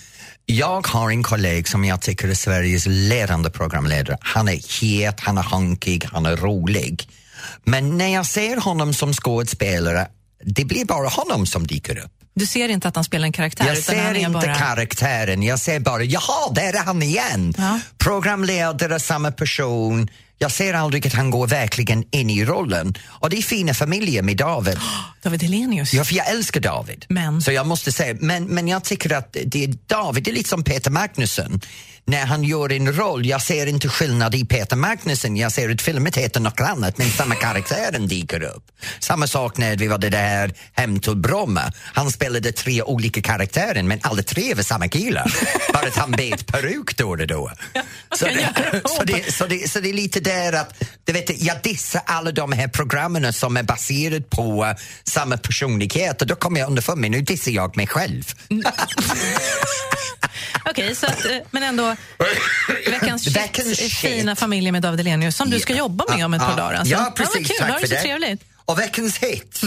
Jag 0.46 0.88
har 0.88 1.10
en 1.10 1.24
kollega 1.24 1.66
som 1.70 1.86
jag 1.86 2.02
tycker 2.02 2.28
är 2.28 2.34
Sveriges 2.34 2.86
ledande 2.86 3.50
programledare. 3.50 4.18
Han 4.22 4.48
är 4.50 4.82
het, 4.82 5.20
han 5.20 5.38
är 5.38 5.42
hankig, 5.44 6.06
han 6.12 6.26
är 6.26 6.36
rolig. 6.38 7.10
Men 7.64 7.98
när 7.98 8.08
jag 8.14 8.26
ser 8.26 8.58
honom 8.58 8.94
som 8.94 9.14
skådespelare, 9.14 10.08
det 10.46 10.66
blir 10.66 10.86
bara 10.86 11.08
honom 11.08 11.46
som 11.46 11.68
dyker 11.68 11.98
upp. 11.98 12.12
Du 12.34 12.46
ser 12.46 12.70
inte 12.70 12.88
att 12.88 12.96
han 12.96 13.04
spelar 13.04 13.26
en 13.26 13.32
karaktär? 13.32 13.66
Jag 13.66 13.78
utan 13.78 13.96
ser 13.96 14.04
han 14.04 14.16
är 14.16 14.20
inte 14.20 14.32
bara... 14.32 14.56
karaktären, 14.56 15.44
jag 15.44 15.60
ser 15.60 15.80
bara, 15.80 16.04
jaha, 16.04 16.52
där 16.56 16.74
är 16.74 16.84
han 16.84 17.02
igen. 17.02 17.54
Ja. 17.58 17.80
Programledare, 17.98 19.00
samma 19.00 19.32
person. 19.32 20.10
Jag 20.38 20.52
ser 20.52 20.74
aldrig 20.74 21.08
att 21.08 21.14
han 21.14 21.30
går 21.32 21.48
verkligen 21.48 22.04
in 22.12 22.30
i 22.30 22.46
rollen. 22.46 22.94
Och 23.08 23.30
det 23.30 23.38
är 23.38 23.42
fina 23.42 23.74
familjer 23.74 24.22
med 24.22 24.38
David. 24.38 24.78
David 25.24 25.44
Hellenius. 25.44 25.94
Ja, 25.94 26.04
för 26.04 26.16
jag 26.16 26.30
älskar 26.30 26.62
David. 26.62 27.06
Men? 27.10 27.42
Så 27.42 27.52
jag 27.52 27.68
måste 27.68 27.92
säga, 27.92 28.18
men, 28.20 28.46
men 28.46 28.68
jag 28.68 28.84
tycker 28.84 29.14
att 29.14 29.38
det 29.46 29.64
är 29.64 29.68
David, 29.88 30.24
det 30.24 30.32
är 30.32 30.34
lite 30.34 30.50
som 30.50 30.64
Peter 30.64 30.92
Magnusson. 30.92 31.62
När 32.06 32.26
han 32.26 32.44
gör 32.44 32.72
en 32.72 32.94
roll, 32.94 33.26
jag 33.26 33.42
ser 33.42 33.66
inte 33.66 33.90
skillnad 33.90 34.36
i 34.36 34.46
Peter 34.46 34.76
Magnusson, 34.76 35.38
jag 35.38 35.52
ser 35.52 35.70
att 35.70 35.82
filmen 35.82 36.12
heter 36.16 36.40
något 36.40 36.60
annat 36.60 36.98
men 36.98 37.10
samma 37.10 37.36
karaktären 37.36 38.08
dyker 38.08 38.44
upp. 38.44 38.64
Samma 39.00 39.28
sak 39.28 39.58
när 39.58 39.76
vi 39.76 39.88
var 39.88 39.98
det 39.98 40.10
där 40.10 40.54
Hem 40.74 41.00
till 41.00 41.16
Bromma. 41.16 41.72
Han 41.94 42.12
spelade 42.12 42.52
tre 42.52 42.82
olika 42.82 43.22
karaktärer 43.22 43.84
men 43.84 44.00
alla 44.04 44.24
tre 44.24 44.54
var 44.54 44.64
samma 44.64 44.88
killar. 44.88 45.34
Bara 45.74 45.88
att 45.88 45.98
han 45.98 46.12
bet 46.12 46.48
peruk 46.48 46.98
då 46.98 47.10
och 47.10 47.28
då. 47.28 47.52
så, 48.16 48.26
det, 48.26 48.82
så, 48.86 49.04
det, 49.04 49.34
så, 49.34 49.46
det, 49.46 49.72
så 49.72 49.80
det 49.80 49.90
är 49.90 49.94
lite 49.94 50.20
där 50.20 50.54
att, 50.54 50.84
du 51.04 51.14
vet, 51.14 51.42
jag 51.42 51.58
dissar 51.64 52.02
alla 52.06 52.32
de 52.32 52.52
här 52.52 52.68
programmen 52.68 53.34
som 53.34 53.58
är 53.58 53.64
baserade 53.64 54.22
på 54.22 54.66
eh, 54.66 54.76
samma 55.04 55.38
personlighet 55.38 56.22
och 56.22 56.28
då 56.28 56.36
kommer 56.36 56.60
jag 56.60 56.68
underfund 56.68 57.02
med 57.02 57.12
nu 57.12 57.22
dissar 57.22 57.52
jag 57.52 57.78
mig 57.78 57.88
själv. 57.88 58.24
Okej, 60.70 60.96
så 60.96 61.06
att, 61.06 61.26
eh, 61.26 61.38
men 61.52 61.64
ändå 61.64 61.96
veckans, 62.88 63.24
shit, 63.24 63.78
shit. 63.78 63.94
fina 63.94 64.36
familjer 64.36 64.72
med 64.72 64.82
David 64.82 65.00
Hellenius 65.00 65.36
som 65.36 65.50
du 65.50 65.60
ska 65.60 65.76
jobba 65.76 66.06
med 66.16 66.26
om 66.26 66.34
ett 66.34 66.42
par 66.42 66.58
dagar. 66.58 66.74
Alltså. 66.74 66.94
Ja, 66.94 67.14
precis. 67.16 67.36
vad 67.36 67.48
kul, 67.48 67.56
tack 67.60 67.68
ha 67.70 67.74
det 67.76 67.80
för 67.80 67.88
så 67.88 67.94
det. 67.94 68.02
trevligt. 68.02 68.42
Och 68.66 68.80
veckans 68.80 69.18
hit. 69.18 69.62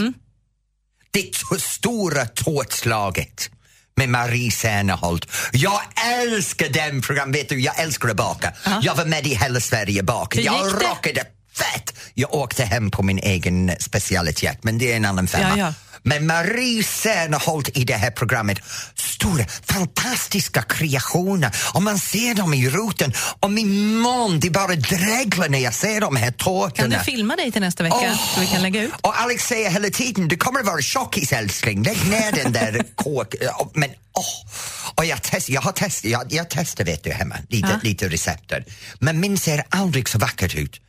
Det 1.11 1.23
t- 1.23 1.59
stora 1.59 2.27
tårtslaget 2.27 3.51
med 3.97 4.09
Marie 4.09 4.51
Serneholt. 4.51 5.27
Jag 5.53 5.81
älskar 6.23 6.69
den 6.69 7.01
program, 7.03 7.33
vet 7.33 7.49
du, 7.49 7.61
jag 7.61 7.81
älskar 7.81 8.09
att 8.09 8.17
baka. 8.17 8.53
Jag 8.83 8.95
var 8.95 9.05
med 9.05 9.27
i 9.27 9.35
Hela 9.35 9.61
Sverige 9.61 10.03
bakar. 10.03 10.41
Jag 10.41 10.65
det? 10.81 10.87
rockade 10.87 11.25
fett! 11.57 11.95
Jag 12.15 12.35
åkte 12.35 12.65
hem 12.65 12.91
på 12.91 13.03
min 13.03 13.19
egen 13.19 13.73
specialitet, 13.81 14.65
men 14.65 14.79
det 14.79 14.93
är 14.93 14.97
en 14.97 15.05
annan 15.05 15.27
femma. 15.27 15.59
Ja, 15.59 15.67
ja. 15.67 15.75
Men 16.07 16.27
Marie 16.27 16.83
Serneholt 16.85 17.77
i 17.77 17.85
det 17.85 17.95
här 17.95 18.11
programmet, 18.11 18.59
stora 18.95 19.45
fantastiska 19.65 20.63
kreationer 20.63 21.51
och 21.75 21.83
man 21.83 21.99
ser 21.99 22.35
dem 22.35 22.55
i 22.55 22.69
roten 22.71 23.13
och 23.41 23.51
min 23.51 24.03
mun, 24.03 24.41
det 24.41 24.51
bara 24.51 24.75
dreglar 24.75 25.49
när 25.49 25.59
jag 25.59 25.75
ser 25.75 26.01
de 26.01 26.17
här 26.17 26.31
tårtorna. 26.31 26.73
Kan 26.73 26.91
du 26.91 26.99
filma 27.13 27.37
dig 27.37 27.53
till 27.53 27.61
nästa 27.61 27.83
vecka 27.85 27.97
Åh! 28.01 28.35
så 28.35 28.41
vi 28.41 28.47
kan 28.47 28.63
lägga 28.63 28.83
ut? 28.83 28.93
Och 29.01 29.21
Alex 29.21 29.45
säger 29.47 29.71
hela 29.71 29.91
tiden, 29.91 30.29
du 30.29 30.37
kommer 30.37 30.61
att 30.61 30.67
vara 30.67 30.83
tjockis 30.83 31.33
älskling, 31.33 31.83
lägg 31.83 32.07
ner 32.11 32.33
den 32.33 32.53
där 32.53 32.83
kåk... 32.95 33.35
Men 33.75 33.91
åh! 34.13 34.51
Och 34.95 35.05
jag, 35.05 35.23
test, 35.23 35.49
jag 35.49 35.61
har 35.61 35.73
testat, 35.73 36.11
jag, 36.11 36.33
jag 36.33 36.47
testar 36.51 36.85
vet 36.85 37.05
du 37.05 37.11
hemma, 37.13 37.37
lite, 37.49 37.69
Ja. 37.73 37.79
lite 37.83 38.09
recepter. 38.09 38.65
Men 38.99 39.21
min 39.21 39.39
ser 39.39 39.65
aldrig 39.69 40.09
så 40.09 40.19
vackert 40.19 40.55
ut. 40.55 40.81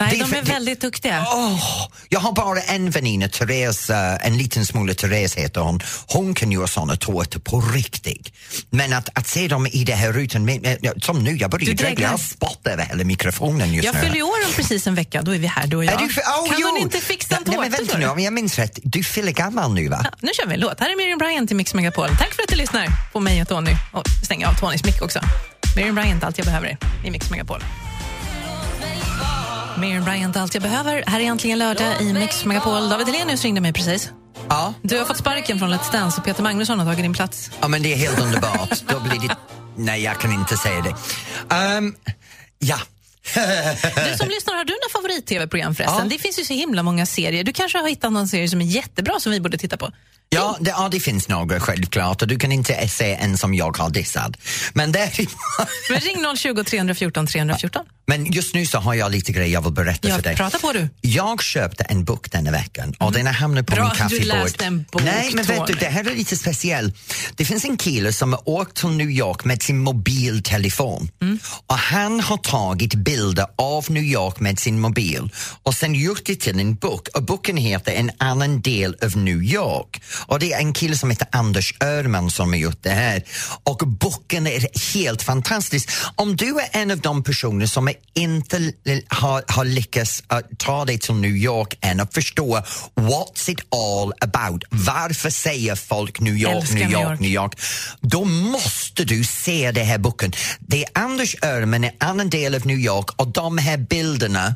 Nej, 0.00 0.18
de 0.30 0.36
är 0.36 0.42
väldigt 0.42 0.80
duktiga. 0.80 1.26
Åh, 1.30 1.88
jag 2.08 2.20
har 2.20 2.32
bara 2.32 2.60
en 2.60 2.90
väninna, 2.90 3.28
Therese, 3.28 3.90
eh, 3.90 4.26
en 4.26 4.38
liten 4.38 4.66
smula 4.66 4.94
Therese 4.94 5.34
heter 5.34 5.60
hon. 5.60 5.80
Hon 6.06 6.34
kan 6.34 6.52
göra 6.52 6.66
såna 6.66 6.96
tårtor 6.96 7.40
på 7.40 7.60
riktigt. 7.60 8.32
Men 8.70 8.92
att, 8.92 9.08
att 9.18 9.26
se 9.26 9.48
dem 9.48 9.66
i 9.66 9.84
det 9.84 9.94
här 9.94 10.12
rutan, 10.12 10.48
som 11.02 11.24
nu, 11.24 11.36
jag 11.36 11.50
börjar 11.50 11.66
Du 11.66 11.74
dregla, 11.74 12.02
jag 12.02 12.10
har 12.10 12.18
spott 12.18 12.66
över 12.66 12.84
hela 12.84 13.04
mikrofonen 13.04 13.72
just 13.74 13.86
Jag 13.86 13.94
nu. 13.94 14.00
fyller 14.00 14.16
ju 14.16 14.22
år 14.22 14.46
om 14.46 14.52
precis 14.56 14.86
en 14.86 14.94
vecka, 14.94 15.22
då 15.22 15.34
är 15.34 15.38
vi 15.38 15.46
här 15.46 15.66
du 15.66 15.76
och 15.76 15.84
jag. 15.84 15.98
Du 15.98 16.04
oh, 16.04 16.48
kan 16.48 16.56
jo. 16.60 16.68
hon 16.68 16.78
inte 16.78 16.98
fixa 17.00 17.36
en 17.36 17.42
Nej, 17.46 17.56
tårta? 17.56 17.68
men 17.68 17.70
vänta 17.70 17.98
nu, 17.98 18.06
om 18.06 18.18
jag 18.20 18.32
minns 18.32 18.58
rätt, 18.58 18.78
du 18.82 19.04
fyller 19.04 19.32
gammal 19.32 19.74
nu 19.74 19.88
va? 19.88 20.00
Ja, 20.04 20.10
nu 20.20 20.30
kör 20.34 20.46
vi 20.46 20.54
en 20.54 20.60
låt. 20.60 20.80
Här 20.80 20.90
är 20.90 20.96
Miriam 20.96 21.18
Bryant 21.18 21.50
i 21.50 21.54
Mix 21.54 21.74
Megapol. 21.74 22.08
Tack 22.08 22.34
för 22.34 22.42
att 22.42 22.48
du 22.48 22.56
lyssnar 22.56 22.88
på 23.12 23.20
mig 23.20 23.42
och 23.42 23.48
Tony. 23.48 23.76
Och 23.92 24.04
stänga 24.24 24.48
av 24.48 24.54
Tonys 24.54 24.84
mick 24.84 25.02
också. 25.02 25.20
Miriam 25.76 25.94
Bryant, 25.94 26.24
allt 26.24 26.38
jag 26.38 26.44
behöver 26.46 26.78
i 27.04 27.10
Mix 27.10 27.30
Megapol. 27.30 27.62
Miriam 29.78 30.04
Bryant, 30.04 30.36
allt 30.36 30.54
jag 30.54 30.62
behöver. 30.62 31.04
Här 31.06 31.20
är 31.20 31.24
äntligen 31.24 31.58
lördag 31.58 32.02
i 32.02 32.12
Mix 32.12 32.44
Megapol. 32.44 32.88
David 32.88 33.06
Hellenius 33.06 33.42
ringde 33.42 33.60
mig 33.60 33.72
precis. 33.72 34.10
Ja. 34.48 34.74
Du 34.82 34.98
har 34.98 35.04
fått 35.04 35.16
sparken 35.16 35.58
från 35.58 35.74
Let's 35.74 35.92
Dance 35.92 36.18
och 36.20 36.24
Peter 36.24 36.42
Magnusson 36.42 36.78
har 36.78 36.86
tagit 36.86 37.02
din 37.02 37.12
plats. 37.12 37.50
Ja, 37.60 37.68
men 37.68 37.82
det 37.82 37.92
är 37.92 37.96
helt 37.96 38.20
underbart. 38.20 38.82
Då 38.88 39.00
blir 39.00 39.28
det... 39.28 39.36
Nej, 39.76 40.02
jag 40.02 40.20
kan 40.20 40.32
inte 40.32 40.56
säga 40.56 40.80
det. 40.80 40.94
Ehm, 41.54 41.94
ja. 42.58 42.78
Du 44.10 44.16
som 44.18 44.28
lyssnar, 44.28 44.54
har 44.54 44.64
du 44.64 44.72
några 44.72 44.92
favorit-tv-program 44.92 45.74
förresten? 45.74 45.98
Ja. 45.98 46.04
Det 46.10 46.18
finns 46.18 46.38
ju 46.38 46.44
så 46.44 46.54
himla 46.54 46.82
många 46.82 47.06
serier. 47.06 47.44
Du 47.44 47.52
kanske 47.52 47.78
har 47.78 47.88
hittat 47.88 48.12
någon 48.12 48.28
serie 48.28 48.48
som 48.48 48.60
är 48.60 48.64
jättebra 48.64 49.20
som 49.20 49.32
vi 49.32 49.40
borde 49.40 49.58
titta 49.58 49.76
på? 49.76 49.90
Ja 50.28 50.56
det, 50.60 50.70
ja, 50.70 50.88
det 50.92 51.00
finns 51.00 51.28
några 51.28 51.60
självklart 51.60 52.22
och 52.22 52.28
du 52.28 52.38
kan 52.38 52.52
inte 52.52 52.88
se 52.88 53.14
en 53.14 53.38
som 53.38 53.54
jag 53.54 53.76
har 53.76 53.90
dissad. 53.90 54.36
Men, 54.74 54.92
däremot, 54.92 55.30
Men 55.90 56.00
ring 56.00 56.36
020 56.36 56.64
314 56.64 57.26
314. 57.26 57.84
men 58.06 58.32
just 58.32 58.54
nu 58.54 58.66
så 58.66 58.78
har 58.78 58.94
jag 58.94 59.12
lite 59.12 59.32
grejer 59.32 59.52
jag 59.52 59.62
vill 59.62 59.72
berätta 59.72 60.08
Ja, 60.08 60.14
för 60.14 60.22
dig. 60.22 60.36
prata 60.36 60.58
på 60.58 60.72
du. 60.72 60.88
Jag 61.00 61.42
köpte 61.42 61.84
en 61.84 62.04
bok 62.04 62.30
denna 62.30 62.50
veckan 62.50 62.94
och 63.00 63.12
den 63.12 63.26
har 63.26 63.32
hamnat 63.32 63.66
på 63.66 63.74
Bra 63.74 63.82
min 63.84 63.92
att 63.92 64.10
du 64.10 64.18
kaffebord. 64.18 64.44
läste 64.44 64.64
en 64.64 64.84
bok, 64.92 65.02
Nej, 65.04 65.30
men 65.34 65.44
vet 65.44 65.66
du, 65.66 65.72
det 65.74 65.86
här 65.86 66.10
är 66.10 66.14
lite 66.16 66.36
speciellt. 66.36 66.96
Det 67.36 67.44
finns 67.44 67.64
en 67.64 67.76
kille 67.76 68.12
som 68.12 68.32
har 68.32 68.48
åkt 68.48 68.76
till 68.76 68.88
New 68.88 69.10
York 69.10 69.44
med 69.44 69.62
sin 69.62 69.78
mobiltelefon 69.78 71.08
Mm. 71.22 71.38
och 71.66 71.78
han 71.78 72.20
har 72.20 72.36
tagit 72.36 72.94
bilder 72.94 73.46
av 73.56 73.84
New 73.90 74.02
York 74.02 74.40
med 74.40 74.58
sin 74.58 74.80
mobil 74.80 75.30
och 75.62 75.74
sen 75.74 75.94
gjort 75.94 76.22
det 76.24 76.36
till 76.40 76.60
en 76.60 76.74
bok 76.74 77.08
och 77.14 77.22
boken 77.22 77.56
heter 77.56 77.92
En 77.92 78.10
annan 78.18 78.60
del 78.60 78.96
av 79.02 79.16
New 79.16 79.42
York 79.42 80.02
och 80.18 80.38
det 80.38 80.52
är 80.52 80.58
en 80.58 80.72
kille 80.72 80.96
som 80.96 81.10
heter 81.10 81.28
Anders 81.32 81.74
Öhrman 81.80 82.30
som 82.30 82.48
har 82.48 82.56
gjort 82.56 82.82
det 82.82 82.90
här 82.90 83.22
och 83.62 83.78
boken 83.78 84.46
är 84.46 84.94
helt 84.94 85.22
fantastisk. 85.22 85.90
Om 86.14 86.36
du 86.36 86.58
är 86.60 86.68
en 86.72 86.90
av 86.90 86.98
de 86.98 87.22
personer 87.22 87.66
som 87.66 87.90
inte 88.14 88.72
har, 89.08 89.44
har 89.48 89.64
lyckats 89.64 90.22
uh, 90.32 90.38
ta 90.58 90.84
dig 90.84 90.98
till 90.98 91.14
New 91.14 91.36
York 91.36 91.78
än 91.80 92.00
och 92.00 92.14
förstå 92.14 92.56
what's 92.94 93.50
it 93.50 93.60
all 93.70 94.12
about, 94.20 94.64
varför 94.70 95.30
säger 95.30 95.74
folk 95.74 96.20
New 96.20 96.36
York, 96.36 96.70
New 96.70 96.74
New 96.74 96.92
York, 96.92 97.10
York. 97.10 97.20
New 97.20 97.30
York, 97.30 97.60
då 98.00 98.24
måste 98.24 99.04
du 99.04 99.24
se 99.24 99.72
den 99.72 99.86
här 99.86 99.98
boken. 99.98 100.32
Det 100.60 100.84
är 100.84 100.90
Anders 100.94 101.36
Öhrman, 101.42 101.84
en 101.84 101.90
annan 102.00 102.30
del 102.30 102.54
av 102.54 102.66
New 102.66 102.78
York 102.78 103.10
och 103.16 103.28
de 103.28 103.58
här 103.58 103.76
bilderna 103.76 104.54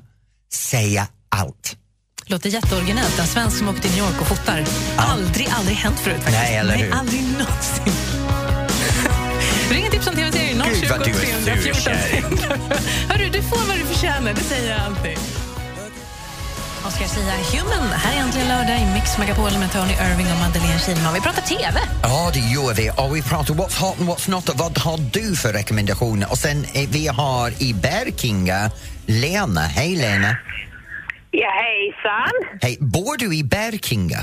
säger 0.53 1.07
allt. 1.29 1.77
Låter 2.31 2.51
jätteoriginellt. 2.51 3.19
En 3.19 3.27
svensk 3.27 3.59
som 3.59 3.69
åker 3.69 3.81
till 3.81 3.91
New 3.91 3.99
York 3.99 4.21
och 4.21 4.27
fotar. 4.27 4.65
Aldrig, 4.97 5.49
aldrig 5.51 5.77
hänt 5.77 6.01
förut 6.01 6.17
faktiskt. 6.17 6.39
Nej, 6.39 6.57
eller 6.57 6.75
hur? 6.75 6.83
Nej, 6.83 6.99
aldrig 6.99 7.23
någonsin. 7.23 7.93
Ring 9.71 9.91
tips 9.91 10.07
om 10.07 10.15
tv-serien 10.15 10.63
Gud, 10.67 10.81
020 10.81 10.87
vad 10.91 11.05
du 11.05 11.11
är 11.11 11.15
sur, 11.15 11.45
314 11.45 11.81
kärring. 11.83 12.23
314. 12.23 12.59
Hörru, 13.09 13.31
du 13.33 13.43
får 13.43 13.67
vad 13.69 13.77
du 13.77 13.85
förtjänar, 13.85 14.33
det 14.33 14.41
säger 14.41 14.71
jag 14.71 14.81
alltid. 14.81 15.19
Oscar 16.87 17.07
Sia, 17.07 17.61
Human. 17.61 17.89
Här 17.93 18.17
är 18.17 18.21
äntligen 18.21 18.49
lördag 18.49 18.81
i 18.81 18.85
Mix 18.95 19.19
Megapol 19.19 19.59
med 19.59 19.73
Tony 19.73 19.93
Irving 19.93 20.27
och 20.33 20.39
Madeleine 20.39 20.79
Kihlman. 20.79 21.15
Vi 21.15 21.21
pratar 21.21 21.43
TV. 21.43 21.81
Ja, 22.03 22.31
det 22.35 22.39
gör 22.39 22.75
vi. 22.75 22.91
Och 22.97 23.17
vi 23.17 23.23
pratar 23.23 23.55
what's 23.55 23.81
hot 23.81 24.01
and 24.01 24.09
what's 24.09 24.31
not. 24.31 24.51
Vad 24.55 24.79
har 24.79 24.99
du 24.99 25.37
för 25.37 25.53
rekommendationer? 25.53 26.31
Och 26.31 26.39
sen 26.39 26.67
eh, 26.73 26.89
vi 26.91 27.07
har 27.07 27.63
i 27.63 27.75
Berkinga 27.75 28.71
Lena. 29.07 29.61
Hej 29.61 29.97
Lena. 29.97 30.37
Ja, 31.31 31.51
hejsan. 31.51 32.59
Hej, 32.63 32.77
bor 32.81 33.17
du 33.19 33.37
i 33.37 33.45
Berkinga? 33.45 34.19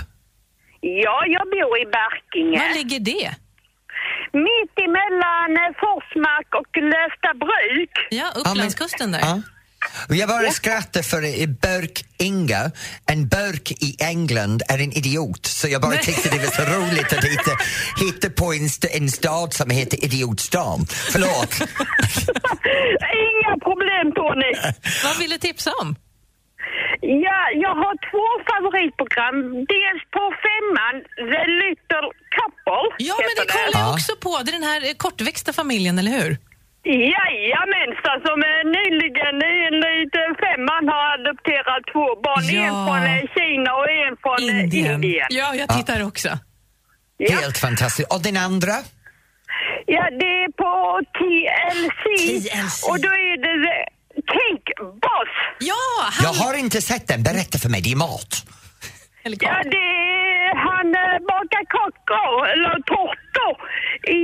Ja, 0.82 1.24
jag 1.28 1.46
bor 1.50 1.78
i 1.82 1.86
Barkinge. 1.86 2.60
Var 2.60 2.74
ligger 2.76 3.00
det? 3.00 3.30
Mitt 4.34 4.76
emellan 4.88 5.52
eh, 5.64 5.74
Forsmark 5.80 6.50
och 6.60 6.78
Lövsta 6.78 7.34
bruk. 7.46 7.92
Ja, 8.10 8.32
Upplandskusten 8.36 9.12
där. 9.12 9.20
Ja. 9.20 9.42
Jag 10.10 10.30
bara 10.30 10.52
skrattar 10.52 11.02
för 11.02 11.26
i 11.26 11.48
Burk-Inga, 11.48 12.72
en 13.06 13.28
burk 13.28 13.72
i 13.72 13.96
England 14.00 14.62
är 14.70 14.78
en 14.80 14.92
idiot 14.94 15.46
så 15.46 15.68
jag 15.68 15.82
bara 15.82 15.98
tyckte 15.98 16.30
det 16.30 16.38
var 16.38 16.46
så 16.46 16.62
roligt 16.62 17.14
att 17.14 17.24
hitta, 17.24 17.52
hitta 18.06 18.30
på 18.30 18.54
en, 18.54 18.66
st- 18.66 18.98
en 18.98 19.10
stad 19.10 19.54
som 19.54 19.70
heter 19.70 20.06
Idiotstan. 20.06 20.86
Förlåt. 21.12 21.54
Inga 23.28 23.58
problem, 23.64 24.12
Tony. 24.16 24.52
Vad 25.04 25.18
vill 25.20 25.30
du 25.30 25.38
tipsa 25.38 25.72
om? 25.82 25.96
Ja, 27.26 27.40
jag 27.66 27.74
har 27.84 27.94
två 28.10 28.26
favoritprogram. 28.50 29.38
Dels 29.74 30.02
på 30.16 30.24
femman, 30.46 30.96
The 31.32 31.42
Little 31.62 32.10
Couple. 32.36 32.88
Ja, 33.10 33.16
men 33.28 33.34
det 33.40 33.48
kollar 33.58 33.80
jag 33.86 33.94
också 33.98 34.14
på. 34.26 34.32
Det 34.44 34.50
är 34.52 34.58
den 34.62 34.70
här 34.74 34.82
eh, 34.90 34.94
kortväxta 35.06 35.52
familjen, 35.62 36.00
eller 36.00 36.12
hur? 36.20 36.32
Jajamensan, 37.14 38.18
som 38.28 38.38
eh, 38.50 38.62
nyligen 38.78 39.36
enligt 39.66 40.16
eh, 40.22 40.32
femman 40.44 40.84
har 40.94 41.06
adopterat 41.18 41.84
två 41.94 42.08
barn. 42.26 42.44
Ja. 42.58 42.62
En 42.68 42.76
från 42.88 43.04
eh, 43.14 43.24
Kina 43.36 43.72
och 43.80 43.90
en 44.06 44.14
från 44.24 44.40
eh, 44.50 44.64
Indien. 44.64 45.00
Ja, 45.30 45.48
jag 45.62 45.70
tittar 45.78 46.08
också. 46.10 46.30
Helt 47.30 47.58
fantastiskt. 47.58 48.14
Och 48.14 48.22
den 48.22 48.38
andra? 48.38 48.76
Ja, 49.86 50.04
det 50.20 50.32
är 50.44 50.52
på 50.64 50.72
TLC. 51.18 52.04
Och 52.90 53.00
då 53.06 53.08
är 53.08 53.36
det 53.46 53.56
The. 53.66 53.77
Ja, 53.77 53.77
Jag 56.28 56.34
har 56.34 56.54
inte 56.54 56.82
sett 56.82 57.08
den. 57.08 57.24
Berätta 57.24 57.58
för 57.58 57.70
mig, 57.70 57.82
det 57.82 57.92
är 57.92 57.96
mat. 57.96 58.32
Ja, 59.24 59.30
det 59.74 59.78
är 59.78 60.56
han 60.68 60.88
eh, 60.96 61.20
bakar 61.32 61.64
kakor, 61.76 62.48
eller 62.52 62.70
tårtor 62.94 63.54
i, 64.22 64.24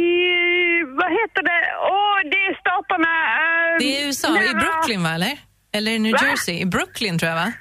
vad 0.99 1.11
heter 1.19 1.41
det, 1.49 1.61
åh, 1.91 2.17
det 2.31 2.37
är 2.49 2.53
staterna... 2.63 3.11
eh, 3.39 3.77
Det 3.79 4.01
är 4.01 4.05
USA, 4.07 4.27
i 4.43 4.53
Brooklyn 4.53 5.03
va, 5.03 5.09
eller? 5.09 5.37
Eller 5.73 5.91
i 5.91 5.99
New 5.99 6.11
Va? 6.11 6.19
Jersey? 6.27 6.59
I 6.59 6.65
Brooklyn 6.65 7.19
tror 7.19 7.29
jag 7.29 7.35
va? 7.35 7.51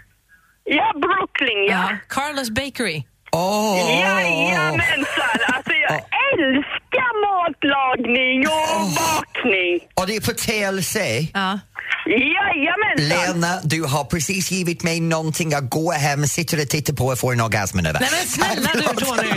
Ja, 0.64 0.92
Brooklyn, 1.06 1.64
ja. 1.70 1.96
Carlos 2.08 2.50
Bakery. 2.50 3.02
Åh! 3.32 4.00
Jajamensan, 4.00 5.38
alltså 5.54 5.61
jag 5.82 6.00
älskar 6.32 7.10
matlagning 7.26 8.38
och 8.48 8.90
bakning. 9.02 9.80
Och 9.94 10.06
det 10.06 10.16
är 10.16 10.20
på 10.20 10.32
TLC? 10.32 10.96
Ja. 11.34 11.58
Jajamensan. 12.06 13.08
Lena, 13.08 13.60
du 13.64 13.82
har 13.84 14.04
precis 14.04 14.50
givit 14.50 14.82
mig 14.82 15.00
någonting 15.00 15.54
att 15.54 15.70
gå 15.70 15.92
hem, 15.92 16.26
sitter 16.26 16.60
och 16.62 16.68
tittar 16.68 16.94
på 16.94 17.06
och 17.06 17.18
får 17.18 17.32
en 17.32 17.40
orgasm 17.40 17.78
över. 17.78 18.00
Nej 18.00 18.08
men 18.12 18.26
snälla 18.26 18.70
du 18.74 19.04
Tony! 19.04 19.28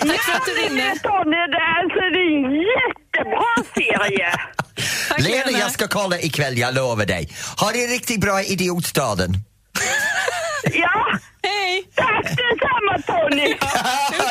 Tack 0.00 0.22
för 0.22 0.32
att 0.32 0.46
du 0.46 0.52
ringde. 0.52 0.98
Tony, 1.02 1.36
det 1.36 1.60
är 1.66 1.80
alltså 1.82 2.00
det 2.12 2.18
är 2.18 2.36
en 2.36 2.54
jättebra 2.76 3.54
serie. 3.74 4.32
Lena, 5.18 5.58
jag 5.58 5.70
ska 5.70 5.88
kolla 5.88 6.20
ikväll, 6.20 6.58
jag 6.58 6.74
lovar 6.74 7.06
dig. 7.06 7.28
Ha 7.60 7.70
det 7.72 7.86
riktigt 7.86 8.20
bra 8.20 8.42
i 8.42 8.52
Idiotstaden. 8.52 9.34
Ja. 10.72 11.18
Hej! 11.46 11.88
Tack 11.94 12.24
detsamma 12.24 13.02
Tony. 13.06 13.56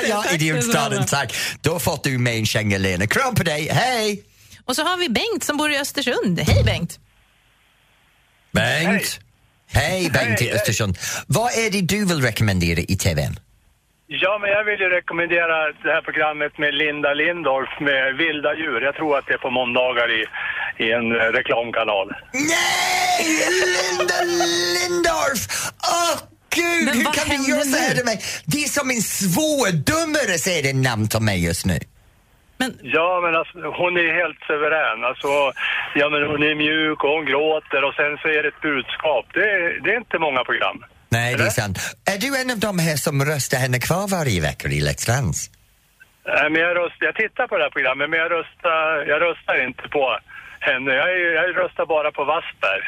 ja, 0.10 0.24
Idiotstaden, 0.34 1.06
tack. 1.06 1.36
Då 1.62 1.80
fått 1.80 2.04
du 2.04 2.18
med 2.18 2.34
en 2.34 2.46
känga, 2.46 2.78
Lena. 2.78 3.08
Kram 3.08 3.36
på 3.36 3.44
dig, 3.44 3.70
hej! 3.72 4.24
Och 4.66 4.76
så 4.76 4.84
har 4.84 4.98
vi 4.98 5.10
Bengt 5.10 5.44
som 5.44 5.58
bor 5.58 5.72
i 5.72 5.78
Östersund. 5.78 6.40
Hej 6.40 6.64
Bengt! 6.64 7.00
Bengt! 8.52 9.20
Hej, 9.68 10.10
Bengt 10.10 10.42
i 10.42 10.52
Östersund. 10.52 10.98
Vad 11.28 11.52
är 11.52 11.70
det 11.72 11.82
du 11.82 12.06
vill 12.06 12.22
rekommendera 12.22 12.80
i 12.80 12.96
TVn? 12.98 13.40
Ja, 14.08 14.38
men 14.42 14.50
jag 14.50 14.64
vill 14.64 14.80
ju 14.80 14.90
rekommendera 14.90 15.56
det 15.84 15.92
här 15.96 16.02
programmet 16.02 16.58
med 16.58 16.74
Linda 16.74 17.14
Lindorff 17.14 17.70
med 17.80 18.16
vilda 18.18 18.56
djur. 18.56 18.82
Jag 18.82 18.96
tror 18.96 19.18
att 19.18 19.28
det 19.28 19.34
är 19.34 19.38
på 19.38 19.50
måndagar 19.50 20.08
i, 20.20 20.22
i 20.84 20.92
en 20.92 21.12
eh, 21.12 21.18
reklamkanal. 21.40 22.08
Nej, 22.34 23.26
Linda 23.76 24.20
Lindorff! 24.76 25.42
Åh, 25.98 26.16
gud, 26.56 26.86
Men 26.86 26.98
hur 26.98 27.04
vad 27.04 27.14
kan 27.16 27.30
du 27.30 27.50
göra 27.52 27.62
så 27.64 27.78
här 27.78 27.90
nu? 27.90 27.96
till 27.96 28.06
mig? 28.06 28.18
Det 28.46 28.58
är 28.64 28.70
som 28.80 28.90
en 28.90 29.02
svårdummare, 29.02 30.38
säger 30.46 30.64
det 30.64 30.74
namn 30.90 31.08
till 31.08 31.20
mig 31.22 31.46
just 31.46 31.66
nu. 31.66 31.78
Ja, 32.98 33.10
men 33.24 33.36
alltså, 33.36 33.58
hon 33.82 33.94
är 33.98 34.10
helt 34.22 34.40
suverän. 34.50 35.00
Alltså, 35.10 35.28
ja, 36.00 36.06
men 36.14 36.22
hon 36.32 36.42
är 36.50 36.56
mjuk 36.56 37.04
och 37.04 37.10
hon 37.16 37.26
gråter 37.32 37.82
och 37.88 37.94
sen 38.00 38.12
så 38.22 38.28
är 38.38 38.42
det 38.44 38.50
ett 38.54 38.62
budskap. 38.62 39.26
Det, 39.34 39.40
är- 39.56 39.74
det 39.84 39.90
är 39.94 39.98
inte 39.98 40.20
många 40.20 40.44
program. 40.44 40.78
Nej, 41.10 41.36
det 41.36 41.44
är 41.44 41.50
sant. 41.50 41.78
Är 42.14 42.18
du 42.18 42.30
en 42.42 42.50
av 42.52 42.60
de 42.60 42.80
här 42.80 42.96
som 42.96 43.26
röstar 43.26 43.58
henne 43.58 43.80
kvar 43.80 44.08
varje 44.08 44.42
vecka 44.42 44.68
i 44.68 44.82
Let's 44.88 45.08
Dance? 45.08 45.52
Nej, 46.28 46.50
men 46.52 46.62
jag, 46.62 46.78
röst, 46.78 46.96
jag 47.00 47.16
tittar 47.16 47.48
på 47.48 47.58
det 47.58 47.64
här 47.64 47.70
programmet, 47.78 48.10
men 48.10 48.20
jag 48.20 48.32
röstar, 48.32 49.06
jag 49.12 49.22
röstar 49.22 49.68
inte 49.68 49.84
på 49.98 50.18
henne. 50.60 50.92
Jag, 51.02 51.10
jag 51.40 51.58
röstar 51.64 51.86
bara 51.86 52.12
på 52.12 52.24
Wassberg. 52.24 52.84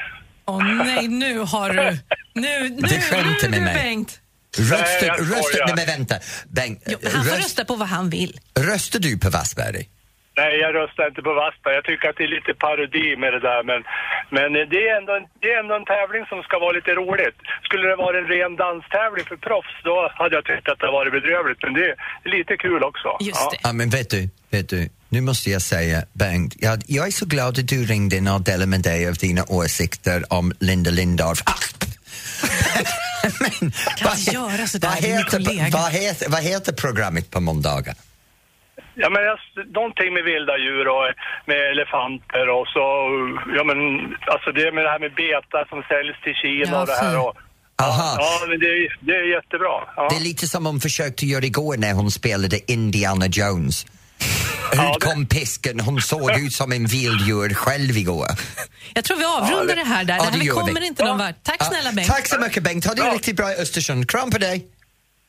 Åh 0.47 0.57
nej, 0.85 1.07
nu 1.07 1.39
har 1.39 1.69
du... 1.69 1.97
Nu, 2.33 2.69
nu, 2.69 2.69
Du 2.69 2.87
skämtar 3.01 3.47
nu 3.47 3.49
med 3.49 3.59
du 3.59 3.65
mig. 3.65 3.73
Bengt! 3.83 4.21
Röstar, 4.57 5.07
Nej, 5.07 5.43
skojar. 5.43 5.65
nej 5.67 5.75
men 5.75 5.85
vänta. 5.85 6.15
Bengt, 6.57 6.79
Han 6.87 7.23
får 7.23 7.31
röst, 7.31 7.37
rösta 7.43 7.65
på 7.65 7.75
vad 7.75 7.87
han 7.87 8.09
vill. 8.09 8.39
röstar 8.59 8.99
du 8.99 9.19
på 9.19 9.29
Wassberg? 9.29 9.83
Nej, 10.41 10.53
jag 10.65 10.71
röstar 10.75 11.07
inte 11.11 11.21
på 11.21 11.33
Wassberg. 11.41 11.75
Jag 11.79 11.85
tycker 11.89 12.05
att 12.09 12.17
det 12.19 12.23
är 12.29 12.33
lite 12.37 12.53
parodi 12.65 13.07
med 13.23 13.31
det 13.35 13.39
där. 13.49 13.61
Men, 13.71 13.79
men 14.35 14.47
det, 14.73 14.81
är 14.89 14.93
ändå 14.99 15.11
en, 15.19 15.25
det 15.41 15.49
är 15.53 15.59
ändå 15.63 15.73
en 15.81 15.85
tävling 15.95 16.23
som 16.31 16.39
ska 16.47 16.55
vara 16.65 16.71
lite 16.79 16.91
roligt. 17.01 17.37
Skulle 17.67 17.85
det 17.91 17.95
vara 18.05 18.15
en 18.21 18.27
ren 18.35 18.53
danstävling 18.65 19.25
för 19.31 19.37
proffs, 19.47 19.75
då 19.89 19.95
hade 20.19 20.33
jag 20.37 20.45
tyckt 20.51 20.67
att 20.71 20.79
det 20.83 20.91
varit 20.99 21.11
bedrövligt. 21.17 21.61
Men 21.65 21.73
det 21.77 21.85
är 21.91 21.95
lite 22.37 22.53
kul 22.65 22.81
också. 22.89 23.09
ja. 23.19 23.51
Ja, 23.63 23.69
men 23.79 23.87
vet 23.97 24.09
du, 24.15 24.21
vet 24.55 24.69
du, 24.69 24.81
nu 25.09 25.21
måste 25.21 25.49
jag 25.49 25.61
säga, 25.61 26.03
Bengt, 26.13 26.55
jag, 26.59 26.83
jag 26.87 27.07
är 27.07 27.11
så 27.11 27.25
glad 27.25 27.59
att 27.59 27.67
du 27.67 27.85
ringde 27.85 28.15
in 28.17 28.27
och 28.27 28.41
delade 28.41 28.65
med 28.65 28.81
dig 28.81 29.07
av 29.07 29.13
dina 29.13 29.43
åsikter 29.47 30.33
om 30.33 30.53
Linda 30.59 30.91
Lindorff. 30.91 31.41
Ah! 31.45 31.53
men, 33.39 33.71
kan 33.97 34.17
inte 34.19 34.31
göra 34.31 34.67
så 34.67 34.77
där, 34.77 34.87
vad, 34.89 34.97
heter, 34.97 35.71
vad, 35.71 35.91
heter, 35.91 36.29
vad 36.29 36.43
heter 36.43 36.73
programmet 36.73 37.31
på 37.31 37.39
måndagar? 37.41 37.95
Ja, 38.95 39.09
men 39.09 39.21
jag, 39.23 39.37
någonting 39.73 40.13
med 40.13 40.23
vilda 40.23 40.57
djur 40.57 40.87
och 40.87 41.07
med 41.45 41.71
elefanter 41.71 42.45
och 42.57 42.67
så, 42.67 42.83
ja 43.57 43.63
men, 43.69 43.77
alltså 44.33 44.51
det 44.51 44.71
med 44.75 44.83
det 44.85 44.89
här 44.89 44.99
med 44.99 45.13
beta 45.15 45.59
som 45.69 45.79
säljs 45.91 46.17
till 46.23 46.33
Kina 46.41 46.71
Ja, 46.71 46.81
och 46.81 46.87
det 46.87 46.99
här 47.01 47.19
och... 47.19 47.35
Aha. 47.81 48.15
Ja, 48.19 48.45
men 48.49 48.59
det, 48.59 48.65
är- 48.65 48.97
det 49.07 49.11
är 49.11 49.35
jättebra. 49.35 49.75
Ja. 49.95 50.07
Det 50.09 50.15
är 50.15 50.19
lite 50.31 50.47
som 50.47 50.65
hon 50.65 50.79
försökte 50.79 51.25
göra 51.25 51.45
igår 51.45 51.77
när 51.77 51.93
hon 51.93 52.11
spelade 52.11 52.71
Indiana 52.71 53.25
Jones. 53.27 53.85
Ut 54.73 55.03
kom 55.03 55.25
pisken, 55.25 55.79
hon 55.79 56.01
såg 56.01 56.39
ut 56.39 56.53
som 56.53 56.71
en 56.71 56.85
vilddjur 56.85 57.53
själv 57.53 57.97
igår. 57.97 58.27
Jag 58.93 59.03
tror 59.03 59.17
vi 59.17 59.25
avrundar 59.25 59.75
det 59.75 59.83
här 59.83 60.03
där. 60.03 60.15
Ja, 60.15 60.23
det 60.23 60.29
här 60.31 60.39
det 60.39 60.45
gör 60.45 60.53
kommer 60.53 60.81
vi. 60.81 60.87
inte 60.87 61.03
någon 61.03 61.17
vart. 61.17 61.43
Tack 61.43 61.65
snälla 61.65 61.91
Bengt. 61.91 62.09
Tack 62.09 62.27
så 62.27 62.39
mycket 62.39 62.63
Bengt, 62.63 62.85
ha 62.85 62.93
det 62.93 63.01
riktigt 63.01 63.35
bra 63.35 63.51
i 63.51 63.55
Östersund. 63.55 64.09
Kram 64.09 64.31
på 64.31 64.37
dig! 64.37 64.67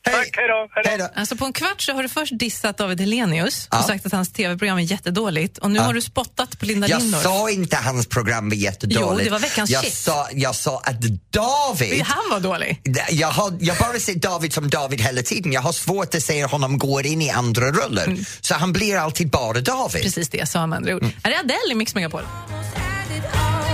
Tack, 0.03 0.29
hej 0.33 0.47
då! 0.47 0.89
Hej 0.89 0.97
då. 0.97 1.07
Alltså 1.15 1.35
på 1.35 1.45
en 1.45 1.53
kvart 1.53 1.81
så 1.81 1.93
har 1.93 2.03
du 2.03 2.09
först 2.09 2.39
dissat 2.39 2.77
David 2.77 2.99
Helenius 3.01 3.67
Ja. 3.71 3.79
och 3.79 3.85
sagt 3.85 4.05
att 4.05 4.11
hans 4.11 4.31
tv-program 4.33 4.77
är 4.77 4.81
jättedåligt 4.81 5.57
och 5.57 5.71
nu 5.71 5.77
Ja. 5.79 5.83
har 5.83 5.93
du 5.93 6.01
spottat 6.01 6.59
på 6.59 6.65
Linda 6.65 6.87
Jag 6.87 7.01
Lindorff. 7.01 7.23
sa 7.23 7.49
inte 7.49 7.75
hans 7.77 8.07
program 8.07 8.49
var 8.49 8.55
jättedåligt. 8.55 9.09
Jo, 9.19 9.23
det 9.23 9.29
var 9.29 9.39
veckans 9.39 9.69
jag 9.69 9.83
shit. 9.83 9.93
sa, 9.93 10.27
jag 10.33 10.55
sa 10.55 10.79
att 10.83 11.01
David... 11.31 12.01
Han 12.03 12.23
var 12.31 12.39
dålig. 12.39 12.81
Jag 13.11 13.27
har 13.27 13.53
jag 13.59 13.77
bara 13.77 13.99
ser 13.99 14.15
David 14.15 14.53
som 14.53 14.69
David 14.69 15.01
hela 15.01 15.21
tiden. 15.21 15.51
Jag 15.51 15.61
har 15.61 15.71
svårt 15.73 16.15
att 16.15 16.23
se 16.23 16.45
honom 16.45 16.77
gå 16.77 17.01
in 17.01 17.21
i 17.21 17.29
andra 17.29 17.71
roller. 17.71 18.17
Så 18.41 18.55
han 18.55 18.73
blir 18.73 18.97
alltid 18.97 19.29
bara 19.29 19.61
David. 19.61 19.95
Mm. 19.95 20.03
Precis 20.03 20.29
det 20.29 20.37
jag 20.37 20.47
sa 20.47 20.67
med 20.67 20.77
andra 20.77 20.95
ord. 20.95 21.05
Här 21.23 21.31
är 21.31 21.39
Adele 21.39 21.71
i 21.71 21.75
Mix 21.75 21.95
Megapol. 21.95 22.23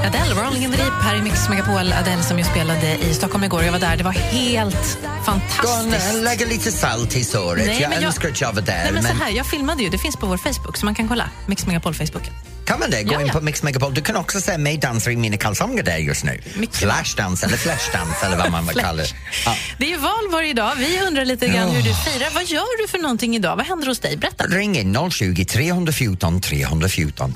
Adele, 0.04 0.34
Rolling 0.42 0.64
in 0.64 0.72
the 0.72 0.78
Deep 0.78 0.94
här 1.02 1.16
i 1.16 1.22
Mix 1.22 1.50
Megapol. 1.50 1.94
Adele 1.94 2.24
som 2.24 2.38
ju 2.38 2.44
spelade 2.44 2.98
i 2.98 3.14
Stockholm 3.14 3.44
igår. 3.44 3.64
Jag 3.64 3.72
var 3.72 3.80
där. 3.80 3.98
Det 3.98 4.04
var 4.04 4.12
helt 4.12 4.98
fantastiskt. 5.26 6.16
Och 6.18 6.24
Lägga 6.24 6.46
lite 6.46 6.72
salt 6.72 7.16
i 7.16 7.24
såret. 7.24 7.66
Nej, 7.68 7.82
jag 7.82 7.94
jag- 7.94 8.04
önskar 8.04 8.30
att 8.30 8.42
jag 8.42 8.54
var 8.54 8.62
där. 8.62 8.84
Nej, 8.84 8.92
men 8.94 9.04
så 9.04 9.08
men 9.10 9.18
här, 9.22 9.30
jag 9.32 9.46
filmade 9.46 9.84
ju. 9.84 9.90
Det 9.90 9.98
finns 9.98 10.16
på 10.18 10.26
vår 10.26 10.38
Facebook 10.38 10.78
så 10.78 10.86
man 10.86 10.96
kan 10.96 11.08
kolla. 11.08 11.30
Mix 11.46 11.66
Megapol 11.68 11.94
Facebook. 11.94 12.24
Kan 12.66 12.80
man 12.80 12.90
det? 12.90 13.04
Gå 13.04 13.14
Ja, 13.14 13.22
in 13.22 13.28
ja. 13.28 13.34
på 13.34 13.42
Mix 13.42 13.64
Megapol. 13.64 13.94
Du 13.94 14.02
kan 14.02 14.16
också 14.16 14.42
se 14.42 14.58
mig 14.58 14.78
dansa 14.78 15.12
i 15.12 15.16
mina 15.16 15.38
kalsonger 15.38 15.84
där 15.84 15.98
just 15.98 16.24
nu. 16.24 16.42
Flashdans 16.72 17.44
eller 17.44 17.58
flashdans 17.58 18.24
eller 18.24 18.38
vad 18.38 18.52
man 18.52 18.68
vill 18.68 18.78
kalla 18.78 19.02
det. 19.04 19.10
Ja. 19.46 19.56
Det 19.78 19.86
är 19.86 19.90
ju 19.90 19.98
val 19.98 20.32
varje 20.32 20.54
dag. 20.54 20.72
Vi 20.78 21.02
undrar 21.08 21.26
lite 21.26 21.48
grann 21.48 21.70
hur 21.70 21.82
du 21.84 21.94
firar. 21.94 22.30
Vad 22.34 22.46
gör 22.46 22.82
du 22.82 22.88
för 22.88 22.98
någonting 22.98 23.36
idag? 23.36 23.56
Vad 23.56 23.66
händer 23.66 23.88
hos 23.88 24.00
dig? 24.00 24.18
Berätta. 24.18 24.44
Ring 24.48 24.78
in 24.78 25.12
020 25.12 25.46
314 25.46 26.42
314. 26.42 27.34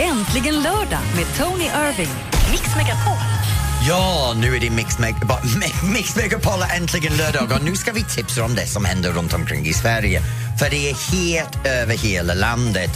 Äntligen 0.00 0.54
lördag 0.62 1.00
med 1.16 1.24
Tony 1.38 1.64
Irving. 1.64 2.08
Mix 2.50 2.62
Megapol. 2.76 3.16
Ja, 3.88 4.34
nu 4.36 4.56
är 4.56 4.60
det 4.60 4.70
Mix, 4.70 4.98
Meg 4.98 5.14
Mix 5.92 6.16
Megapol 6.16 6.62
äntligen 6.76 7.16
lördag 7.16 7.52
och 7.52 7.64
nu 7.64 7.76
ska 7.76 7.92
vi 7.92 8.04
tipsa 8.04 8.44
om 8.44 8.54
det 8.54 8.66
som 8.66 8.84
händer 8.84 9.10
runt 9.12 9.32
omkring 9.34 9.66
i 9.66 9.72
Sverige. 9.72 10.22
För 10.60 10.70
det 10.70 10.90
är 10.90 11.12
helt 11.12 11.66
över 11.66 11.96
hela 11.96 12.34
landet. 12.34 12.90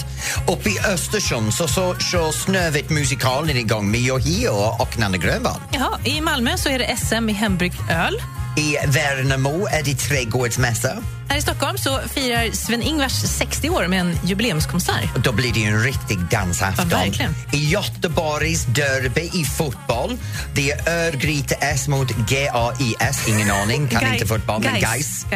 Uppe 0.49 0.69
i 0.71 0.79
Östersund 0.95 1.55
så, 1.55 1.69
så 1.69 1.95
kör 1.95 2.33
Snövit 2.33 2.91
musikalen 2.91 3.57
igång 3.57 3.91
med 3.91 4.01
Yohio 4.01 4.49
och 4.81 4.99
Nanne 4.99 5.19
Grönvall. 5.19 5.61
Jaha, 5.73 5.99
I 6.05 6.21
Malmö 6.21 6.57
så 6.57 6.69
är 6.69 6.79
det 6.79 6.97
SM 6.97 7.29
i 7.29 7.33
hembryggt 7.33 7.81
öl. 7.91 8.15
I 8.57 8.77
Värnamo 8.87 9.67
är 9.67 9.83
det 9.83 9.95
trädgårdsmässa. 9.95 11.03
Här 11.29 11.37
i 11.37 11.43
Stockholm 11.43 11.79
så 11.79 12.01
firar 12.15 12.51
Sven-Ingvars 12.53 13.13
60 13.13 13.71
år 13.71 13.87
med 13.87 14.01
en 14.01 14.19
jubileumskonsert. 14.25 15.25
Då 15.25 15.33
blir 15.33 15.53
det 15.53 15.61
ju 15.61 15.67
en 15.67 15.83
riktig 15.83 16.19
dansafton. 16.31 16.89
Ja, 16.91 16.97
verkligen. 16.99 17.35
I 17.53 17.71
Göteborgs 17.71 18.65
derby 18.65 19.31
i 19.35 19.45
fotboll. 19.45 20.19
Det 20.55 20.71
är 20.71 20.89
Örgryte 21.09 21.55
S 21.55 21.89
mot 21.89 22.09
GAIS, 22.11 23.29
ingen 23.29 23.51
aning, 23.51 23.89
kan 23.89 24.03
Gai- 24.03 24.13
inte 24.15 24.27
fotboll, 24.27 24.63
men 24.63 24.81
Gais. 24.81 25.27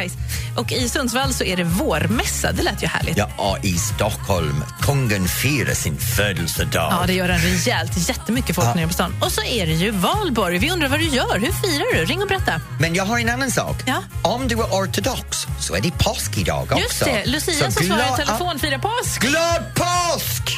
Och 0.57 0.71
i 0.71 0.89
Sundsvall 0.89 1.33
så 1.33 1.43
är 1.43 1.57
det 1.57 1.63
vårmässa. 1.63 2.51
Det 2.51 2.63
lät 2.63 2.83
ju 2.83 2.87
härligt. 2.87 3.17
Ja, 3.17 3.29
och 3.37 3.65
i 3.65 3.73
Stockholm, 3.77 4.63
kungen 4.81 5.27
firar 5.27 5.73
sin 5.73 5.97
födelsedag. 5.97 6.91
Ja, 7.01 7.03
det 7.07 7.13
gör 7.13 7.27
den 7.27 7.39
rejält. 7.39 8.09
Jättemycket 8.09 8.55
folk 8.55 8.67
Ja. 8.67 8.73
nere 8.73 8.87
på 8.87 8.93
stan. 8.93 9.15
Och 9.21 9.31
så 9.31 9.41
är 9.43 9.65
det 9.67 9.73
ju 9.73 9.91
valborg. 9.91 10.57
Vi 10.57 10.71
undrar 10.71 10.87
vad 10.89 10.99
du 10.99 11.05
gör. 11.07 11.39
Hur 11.39 11.51
firar 11.51 11.95
du? 11.99 12.05
Ring 12.05 12.21
och 12.21 12.27
berätta. 12.27 12.61
Men 12.79 12.95
jag 12.95 13.05
har 13.05 13.19
en 13.19 13.29
annan 13.29 13.51
sak. 13.51 13.75
Ja. 13.85 14.03
Om 14.21 14.47
du 14.47 14.55
är 14.55 14.63
ortodox 14.63 15.47
så 15.59 15.75
är 15.79 15.83
det 15.83 16.03
påsk 16.03 16.37
idag 16.37 16.63
också. 16.63 16.79
Just 16.79 17.05
det, 17.05 17.25
Lucia 17.25 17.71
som 17.71 17.83
svarar 17.83 18.13
i 18.13 18.25
telefon 18.25 18.59
firar 18.59 18.77
påsk. 18.77 19.21
Glad 19.21 19.63
påsk! 19.75 20.57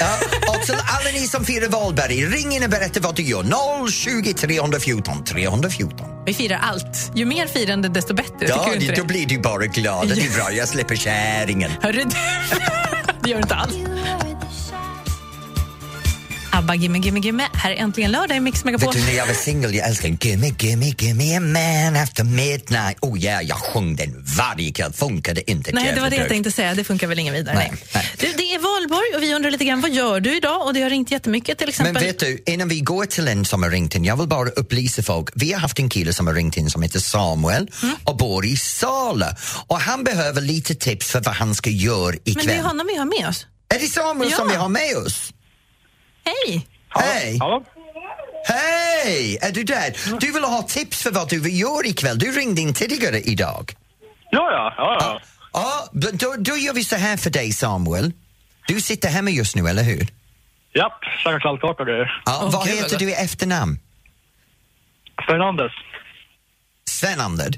Ja, 0.00 0.18
och 0.48 0.62
till 0.62 0.74
alla 0.74 1.10
ni 1.12 1.26
som 1.26 1.44
firar 1.44 1.68
valborg, 1.68 2.26
ring 2.26 2.52
in 2.52 2.64
och 2.64 2.70
berätta 2.70 3.00
vad 3.00 3.14
du 3.14 3.22
gör. 3.22 3.90
020 3.90 4.32
314 4.32 5.24
314. 5.24 6.06
Vi 6.26 6.34
firar 6.34 6.58
allt. 6.62 7.12
Ju 7.14 7.24
mer 7.24 7.46
firande, 7.46 7.88
desto 7.88 8.14
bättre. 8.14 8.46
Ja, 8.48 8.68
det, 8.78 8.96
då 8.96 9.04
blir 9.04 9.26
du 9.26 9.38
bara 9.38 9.66
glad. 9.66 10.08
Det 10.08 10.26
är 10.26 10.34
bra, 10.34 10.52
jag 10.52 10.68
slipper 10.68 10.96
kärringen. 10.96 11.70
Hörru 11.82 12.02
du. 12.02 12.10
det 13.22 13.30
gör 13.30 13.36
du 13.36 13.42
inte 13.42 13.54
alls. 13.54 13.74
ABBA, 16.58 16.74
gimme, 16.74 16.98
gimme, 16.98 17.20
gimme. 17.20 17.48
Här 17.54 17.70
är 17.70 17.74
äntligen 17.76 18.10
lördag 18.12 18.36
i 18.36 18.40
Mix 18.40 18.64
Megapol. 18.64 18.94
Vet 18.94 19.02
du, 19.02 19.10
när 19.10 19.18
jag 19.18 19.26
var 19.26 19.34
singel, 19.34 19.74
jag 19.74 19.88
älskade 19.88 20.16
Gimme, 20.20 20.52
gimme, 20.58 20.92
gimme 20.98 21.36
a 21.36 21.40
man 21.40 22.02
after 22.02 22.24
midnight. 22.24 22.96
Oh 23.00 23.18
yeah, 23.18 23.42
jag 23.42 23.58
sjöng 23.58 23.96
den 23.96 24.24
varje 24.38 24.72
kväll. 24.72 24.92
Funkade 24.92 25.50
inte. 25.50 25.72
Nej, 25.72 25.92
det 25.94 26.00
var 26.00 26.10
det 26.10 26.16
jag 26.16 26.28
tänkte 26.28 26.50
säga. 26.50 26.74
Det 26.74 26.84
funkar 26.84 27.06
väl 27.06 27.18
ingen 27.18 27.34
vidare. 27.34 27.54
Nej, 27.54 27.72
Nej. 27.94 28.10
Du, 28.18 28.26
det 28.36 28.42
är 28.54 28.58
valborg 28.58 29.16
och 29.16 29.22
vi 29.22 29.34
undrar 29.34 29.50
lite 29.50 29.64
grann, 29.64 29.80
vad 29.80 29.90
gör 29.90 30.20
du 30.20 30.36
idag? 30.36 30.66
Och 30.66 30.74
det 30.74 30.82
har 30.82 30.90
ringt 30.90 31.10
jättemycket 31.10 31.58
till 31.58 31.68
exempel. 31.68 31.94
Men 31.94 32.02
vet 32.02 32.18
du, 32.18 32.42
innan 32.46 32.68
vi 32.68 32.80
går 32.80 33.06
till 33.06 33.28
en 33.28 33.44
som 33.44 33.62
har 33.62 33.70
ringt 33.70 33.94
in, 33.94 34.04
jag 34.04 34.16
vill 34.16 34.28
bara 34.28 34.48
upplysa 34.48 35.02
folk. 35.02 35.28
Vi 35.34 35.52
har 35.52 35.60
haft 35.60 35.78
en 35.78 35.88
kille 35.88 36.12
som 36.12 36.26
har 36.26 36.34
ringt 36.34 36.56
in 36.56 36.70
som 36.70 36.82
heter 36.82 37.00
Samuel 37.00 37.70
Mm. 37.82 37.94
och 38.04 38.16
bor 38.16 38.46
i 38.46 38.56
Sala. 38.56 39.36
Och 39.66 39.80
han 39.80 40.04
behöver 40.04 40.40
lite 40.40 40.74
tips 40.74 41.10
för 41.10 41.20
vad 41.20 41.34
han 41.34 41.54
ska 41.54 41.70
göra 41.70 42.04
Men 42.06 42.18
det 42.24 42.30
är 42.30 42.42
ikväll. 42.42 42.60
honom 42.64 42.86
vi 42.92 42.96
har 42.98 43.04
med 43.20 43.28
oss. 43.28 43.46
Är 43.74 43.78
det 43.78 43.86
Samuel 43.86 44.30
Ja. 44.30 44.36
som 44.36 44.48
vi 44.48 44.54
har 44.54 44.68
med 44.68 44.96
oss? 44.96 45.32
Hej! 46.26 46.66
Hej! 46.88 47.38
Hej! 48.44 49.38
Är 49.42 49.52
du 49.52 49.64
där? 49.64 50.18
Du 50.20 50.32
vill 50.32 50.44
ha 50.44 50.62
tips 50.62 51.02
för 51.02 51.10
vad 51.10 51.28
du 51.28 51.40
vill 51.40 51.60
göra 51.60 51.86
ikväll. 51.86 52.18
Du 52.18 52.32
ringde 52.32 52.60
in 52.60 52.74
tidigare 52.74 53.20
idag. 53.20 53.72
Ja, 54.30 54.50
ja. 54.52 54.74
ja, 54.76 54.96
ja. 55.00 55.20
Ja, 55.52 55.88
då, 55.92 56.34
då 56.38 56.56
gör 56.56 56.74
vi 56.74 56.84
så 56.84 56.96
här 56.96 57.16
för 57.16 57.30
dig 57.30 57.52
Samuel. 57.52 58.12
Du 58.66 58.80
sitter 58.80 59.08
hemma 59.08 59.30
just 59.30 59.56
nu, 59.56 59.68
eller 59.68 59.82
hur? 59.82 60.08
Japp, 60.74 61.04
käkar 61.24 61.40
kladdkaka 61.40 61.82
och 61.82 61.86
grejer. 61.88 62.22
Ja, 62.26 62.40
Åh, 62.42 62.52
vad 62.52 62.68
heter 62.68 62.98
du 62.98 63.10
i 63.10 63.14
efternamn? 63.14 63.78
Fernandes. 65.28 65.72
Svenander? 66.90 67.54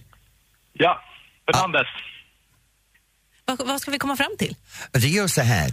Ja, 0.73 1.01
Fernandes. 1.47 1.87
Vad, 3.45 3.67
vad 3.67 3.81
ska 3.81 3.91
vi 3.91 3.99
komma 3.99 4.17
fram 4.17 4.37
till? 4.39 4.57
Det 4.93 5.09
gör 5.09 5.27
så 5.27 5.41
här. 5.41 5.71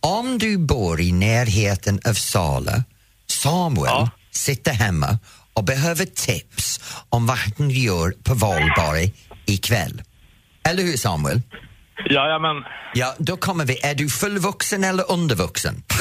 Om 0.00 0.38
du 0.38 0.58
bor 0.58 1.00
i 1.00 1.12
närheten 1.12 2.00
av 2.08 2.14
Sala, 2.14 2.84
Samuel 3.26 3.86
Ja. 3.86 4.10
sitter 4.30 4.72
hemma 4.72 5.18
och 5.54 5.64
behöver 5.64 6.04
tips 6.04 6.80
om 7.08 7.26
vad 7.26 7.36
han 7.38 7.70
gör 7.70 8.14
på 8.24 8.34
valborg 8.34 9.12
ikväll. 9.46 10.02
Eller 10.68 10.82
hur 10.82 10.96
Samuel? 10.96 11.42
Jajamän. 12.10 12.56
Ja, 12.94 13.14
då 13.18 13.36
kommer 13.36 13.64
vi. 13.64 13.78
Är 13.82 13.94
du 13.94 14.08
fullvuxen 14.10 14.84
eller 14.84 15.10
undervuxen? 15.10 15.82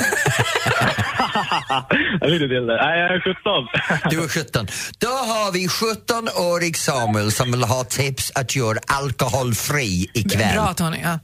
Jag 2.22 2.28
vill 2.30 2.40
till 2.40 2.50
det. 2.50 2.76
Nej, 2.76 3.00
jag 3.00 3.12
är 3.16 3.20
17. 3.20 4.10
Du 4.10 4.24
är 4.24 4.28
17. 4.28 4.68
Då 4.98 5.08
har 5.08 5.52
vi 5.52 5.68
17-årig 5.68 6.78
Samuel 6.78 7.32
som 7.32 7.52
vill 7.52 7.64
ha 7.64 7.84
tips 7.84 8.32
att 8.36 8.56
göra 8.56 8.80
alkoholfri 8.88 10.10
ikväll. 10.14 10.54
Bra 10.56 10.74
Tony. 10.74 10.98
Ja. 11.04 11.20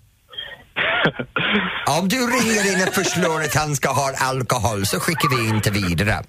Om 1.99 2.09
du 2.09 2.15
ringer 2.17 2.73
in 2.81 2.87
och 2.87 2.93
förslår 2.93 3.41
att 3.41 3.55
han 3.55 3.75
ska 3.75 3.89
ha 3.91 4.13
alkohol 4.17 4.85
så 4.85 4.99
skickar 4.99 5.37
vi 5.37 5.49
inte 5.49 5.71
vidare. 5.71 6.23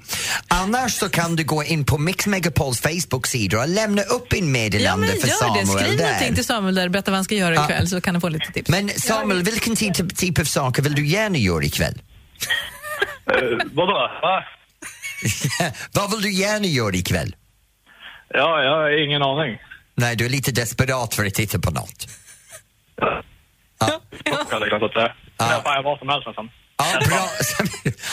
Annars 0.48 0.92
så 0.92 1.08
kan 1.08 1.36
du 1.36 1.44
gå 1.44 1.64
in 1.64 1.84
på 1.84 1.98
Mix 1.98 2.26
Megapols 2.26 2.80
Facebook-sida 2.80 3.58
och 3.60 3.68
lämna 3.68 4.02
upp 4.02 4.32
en 4.32 4.38
Ja, 4.38 4.44
meddelande 4.44 5.06
men 5.06 5.20
för 5.20 5.28
Samuel 5.28 5.66
det. 5.66 5.72
Skriv 5.72 5.98
där. 5.98 6.04
någonting 6.06 6.34
till 6.34 6.44
Samuel 6.44 6.74
där, 6.74 6.88
berätta 6.88 7.10
vad 7.10 7.16
han 7.18 7.24
ska 7.24 7.34
göra 7.34 7.54
Ja. 7.54 7.64
ikväll 7.64 7.88
så 7.88 8.00
kan 8.00 8.14
du 8.14 8.20
få 8.20 8.28
lite 8.28 8.52
tips. 8.52 8.68
Men 8.70 8.88
Samuel, 8.88 9.42
vilken 9.42 9.76
typ, 9.76 10.16
typ 10.16 10.38
av 10.38 10.44
saker 10.44 10.82
vill 10.82 10.94
du 10.94 11.06
gärna 11.06 11.38
göra 11.38 11.64
ikväll? 11.64 12.02
Eh, 13.30 13.34
Vadå? 13.72 14.10
Va? 14.22 14.44
Vad 15.92 16.10
vill 16.10 16.22
du 16.22 16.32
gärna 16.32 16.66
göra 16.66 16.94
ikväll? 16.94 17.36
Ja, 18.34 18.62
jag 18.62 18.70
har 18.76 19.04
ingen 19.06 19.22
aning. 19.22 19.58
Nej, 19.94 20.16
du 20.16 20.24
är 20.24 20.28
lite 20.28 20.52
desperat 20.52 21.14
för 21.14 21.26
att 21.26 21.34
titta 21.34 21.58
på 21.58 21.70
något. 21.70 22.06
Hade 24.50 24.66
jag 24.66 24.92
säga. 24.92 25.14
Ja. 25.38 25.52
Jag 25.52 25.62
fan 25.62 25.84
vad 25.84 25.98
som 25.98 26.08
helst 26.08 26.26
nästan. 26.26 26.50
Ja, 26.78 27.00
bra. 27.06 27.28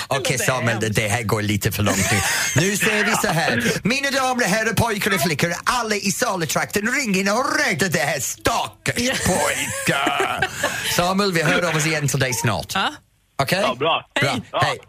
Okej 0.17 0.37
Samuel, 0.37 0.79
det, 0.79 0.89
det 0.89 1.07
här 1.07 1.23
går 1.23 1.41
lite 1.41 1.71
för 1.71 1.83
långt 1.83 2.11
nu. 2.11 2.17
Nu 2.61 2.77
säger 2.77 3.05
vi 3.05 3.11
så 3.11 3.27
här. 3.27 3.63
Mina 3.83 4.11
damer 4.11 4.43
och 4.43 4.49
herrar, 4.49 4.73
pojkar 4.73 5.13
och 5.13 5.21
flickor, 5.21 5.53
alla 5.65 5.95
i 5.95 6.11
Saletrakten, 6.11 6.87
ring 6.87 7.15
in 7.15 7.29
och 7.29 7.45
rädda 7.59 7.87
det 7.87 7.99
här 7.99 8.19
stackars 8.19 9.19
pojkar. 9.25 10.47
Samuel, 10.95 11.31
vi 11.33 11.43
hör 11.43 11.69
av 11.69 11.75
oss 11.75 11.85
igen 11.85 12.07
till 12.07 12.19
dig 12.19 12.33
snart. 12.33 12.71
Ja. 12.75 12.93
Okej? 13.41 13.59
Ja, 13.61 13.75
bra. 13.75 14.09
bra. 14.21 14.31
Hej. 14.31 14.41
Ja. 14.51 14.59
Hej. 14.61 14.79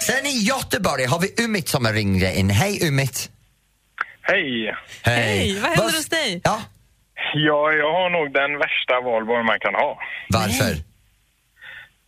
Sen 0.00 0.26
i 0.26 0.38
Göteborg 0.38 1.04
har 1.04 1.18
vi 1.20 1.34
Umit 1.44 1.68
som 1.68 1.84
har 1.84 1.92
ringt 1.92 2.22
in. 2.22 2.50
Hej 2.50 2.88
Umit. 2.88 3.30
Hej! 4.22 4.74
Hej, 5.02 5.60
vad 5.60 5.70
händer 5.70 5.96
hos 5.96 6.08
dig? 6.08 6.40
Ja, 6.44 6.60
Ja, 7.34 7.72
jag 7.72 7.92
har 7.92 8.10
nog 8.10 8.32
den 8.32 8.58
värsta 8.58 9.00
valborg 9.00 9.44
man 9.44 9.60
kan 9.60 9.74
ha. 9.74 9.98
varför? 10.28 10.72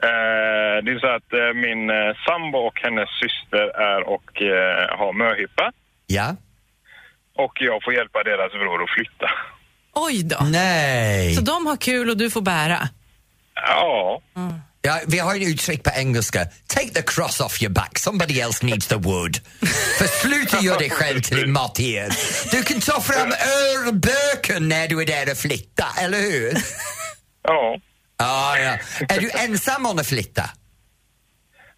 Eh, 0.09 0.77
det 0.85 0.91
är 0.93 0.99
så 0.99 1.07
att 1.07 1.33
eh, 1.33 1.53
min 1.55 1.91
eh, 1.91 2.17
sambo 2.27 2.59
och 2.59 2.81
hennes 2.85 3.09
syster 3.23 3.67
är 3.93 4.01
och 4.09 4.43
eh, 4.43 4.99
har 4.99 5.13
möhippa. 5.13 5.73
Ja? 6.07 6.37
Och 7.35 7.53
jag 7.61 7.85
får 7.85 7.95
hjälpa 7.95 8.23
deras 8.23 8.53
bror 8.53 8.83
att 8.83 8.91
flytta. 8.91 9.31
Oj 9.95 10.25
då. 10.25 10.37
Nej. 10.53 11.35
Så 11.35 11.43
de 11.43 11.67
har 11.67 11.77
kul 11.77 12.11
och 12.11 12.17
du 12.17 12.31
får 12.31 12.41
bära? 12.43 12.79
Ja. 13.55 14.21
Ja, 14.83 15.01
vi 15.07 15.19
har 15.19 15.35
ett 15.37 15.49
uttryck 15.49 15.83
på 15.85 15.91
engelska. 15.97 16.39
Take 16.67 16.89
the 16.89 17.03
cross 17.03 17.41
off 17.41 17.63
your 17.63 17.73
back, 17.73 17.99
somebody 17.99 18.41
else 18.41 18.67
needs 18.67 18.87
the 18.87 18.95
wood. 18.95 19.37
För 19.99 20.07
sluta 20.07 20.61
göra 20.61 20.79
dig 20.79 20.91
själv 20.91 21.21
till 21.21 21.45
en 21.45 21.53
martyr. 21.53 22.09
Du 22.51 22.63
kan 22.63 22.81
ta 22.81 23.01
fram 23.01 23.29
örböken 23.33 24.69
när 24.69 24.89
du 24.89 25.03
är 25.03 25.07
där 25.07 25.31
och 25.33 25.39
flytta, 25.39 25.87
eller 26.01 26.19
hur? 26.19 26.53
Ja. 27.43 27.79
Ja, 28.19 28.59
ja. 28.59 28.73
Är 29.15 29.21
du 29.21 29.31
ensam 29.31 29.87
om 29.87 29.99
att 29.99 30.07
flytta? 30.07 30.43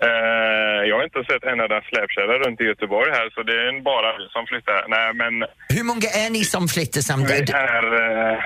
Eh, 0.02 0.80
jag 0.88 0.96
har 0.96 1.04
inte 1.04 1.24
sett 1.32 1.42
en 1.44 1.60
enda 1.60 1.80
släpkärra 1.90 2.34
runt 2.44 2.60
i 2.60 2.64
Göteborg 2.64 3.10
här, 3.18 3.30
så 3.34 3.42
det 3.42 3.52
är 3.52 3.82
bara 3.92 4.08
vi 4.18 4.24
som 4.36 4.46
flyttar. 4.50 4.84
Nej, 4.88 5.08
men 5.14 5.34
Hur 5.76 5.84
många 5.84 6.08
är 6.24 6.30
ni 6.30 6.44
som 6.44 6.68
flyttar 6.68 6.98
vi 7.00 7.02
samtidigt? 7.02 7.50
är... 7.54 7.84
Eh, 8.32 8.38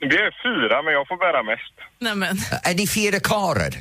vi 0.00 0.16
är 0.16 0.32
fyra, 0.42 0.82
men 0.82 0.92
jag 0.92 1.08
får 1.08 1.16
bära 1.16 1.42
mest. 1.42 1.74
Nämen. 2.00 2.36
Är 2.62 2.74
ni 2.74 2.86
fyra 2.86 3.20
karlar? 3.20 3.74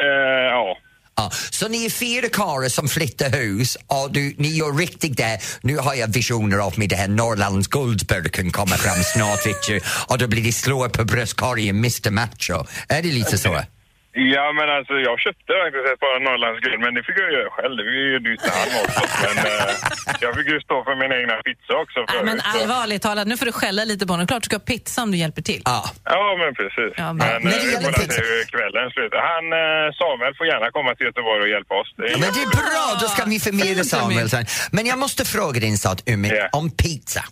Eh, 0.00 0.46
ja. 0.50 0.78
Ja, 1.16 1.30
så 1.50 1.68
ni 1.68 1.84
är 1.84 1.90
fyra 1.90 2.28
karlar 2.28 2.68
som 2.68 2.88
flyttar 2.88 3.30
hus 3.30 3.76
och 3.86 4.12
du, 4.12 4.34
ni 4.38 4.48
gör 4.48 4.72
riktigt 4.78 5.16
det. 5.16 5.38
Nu 5.62 5.76
har 5.76 5.94
jag 5.94 6.08
visioner 6.08 6.58
av 6.58 6.78
mig 6.78 6.88
det 6.88 6.96
här 6.96 7.08
Norrlands 7.08 7.68
guldburken 7.68 8.50
kommer 8.50 8.76
fram 8.76 9.02
snart 9.02 9.46
vet 9.46 9.66
du. 9.66 9.80
Och 10.08 10.18
då 10.18 10.26
blir 10.26 10.42
det 10.42 10.52
slå 10.52 10.88
på 10.88 11.04
bröstkorgen 11.04 11.76
Mr 11.76 12.10
Macho. 12.10 12.66
Är 12.88 13.02
det 13.02 13.08
lite 13.08 13.38
så? 13.38 13.60
Ja, 14.34 14.44
men 14.58 14.66
alltså 14.78 14.94
jag 15.08 15.16
köpte 15.26 15.50
faktiskt 15.64 15.86
ett 15.92 16.00
par 16.04 16.14
Norrlands 16.26 16.58
guld, 16.64 16.78
men 16.84 16.90
det 16.96 17.02
fick 17.06 17.18
jag 17.24 17.30
göra 17.38 17.50
själv. 17.56 17.76
Det 17.76 17.92
gjorde 18.14 18.28
ju 18.30 18.34
inte 18.38 18.50
han 18.58 18.68
också. 18.82 19.02
Men 19.24 19.36
eh, 19.46 19.72
jag 20.24 20.30
fick 20.36 20.48
ju 20.54 20.58
stå 20.66 20.76
för 20.86 20.94
min 21.02 21.12
egna 21.20 21.34
pizza 21.46 21.72
också 21.84 21.98
förut. 22.08 22.24
men 22.28 22.36
så- 22.40 22.46
allvarligt 22.58 23.02
talat, 23.08 23.26
nu 23.30 23.34
får 23.40 23.46
du 23.50 23.54
skälla 23.60 23.82
lite 23.92 24.02
på 24.06 24.12
honom. 24.14 24.26
Klart 24.30 24.42
du 24.44 24.48
ska 24.50 24.56
ha 24.62 24.66
pizza 24.74 24.98
om 25.04 25.10
du 25.12 25.18
hjälper 25.24 25.42
till. 25.50 25.62
Ja. 25.74 25.80
Ja, 26.14 26.24
men 26.42 26.50
precis. 26.60 26.92
Ja, 27.02 27.08
men- 27.12 27.16
men 27.18 27.42
När 27.42 27.50
det 27.50 27.56
eh, 27.56 27.62
vi 27.64 27.72
gäller 27.72 27.92
får 27.92 28.02
pizza- 28.02 28.12
se 28.20 28.22
hur 28.34 28.44
kvällen 28.54 28.86
slutar. 28.96 29.20
Han, 29.32 29.44
eh, 29.62 29.86
Samuel, 30.00 30.32
får 30.38 30.46
gärna 30.52 30.66
komma 30.76 30.90
till 30.96 31.06
Göteborg 31.10 31.40
och 31.46 31.50
hjälpa 31.56 31.74
oss. 31.80 31.88
Det 31.96 32.02
är 32.12 32.18
Men 32.24 32.30
det 32.36 32.42
är 32.46 32.52
bra, 32.62 32.84
då 33.02 33.06
ska 33.14 33.22
vi 33.34 33.38
förmedla. 33.48 33.84
Samuel 33.84 34.28
sen. 34.34 34.44
Men 34.76 34.86
jag 34.92 34.98
måste 35.04 35.22
fråga 35.24 35.56
dig 35.60 35.68
en 35.74 35.78
sak, 35.86 35.98
Umi, 36.12 36.28
Ja. 36.34 36.48
om 36.60 36.66
pizza. 36.70 37.22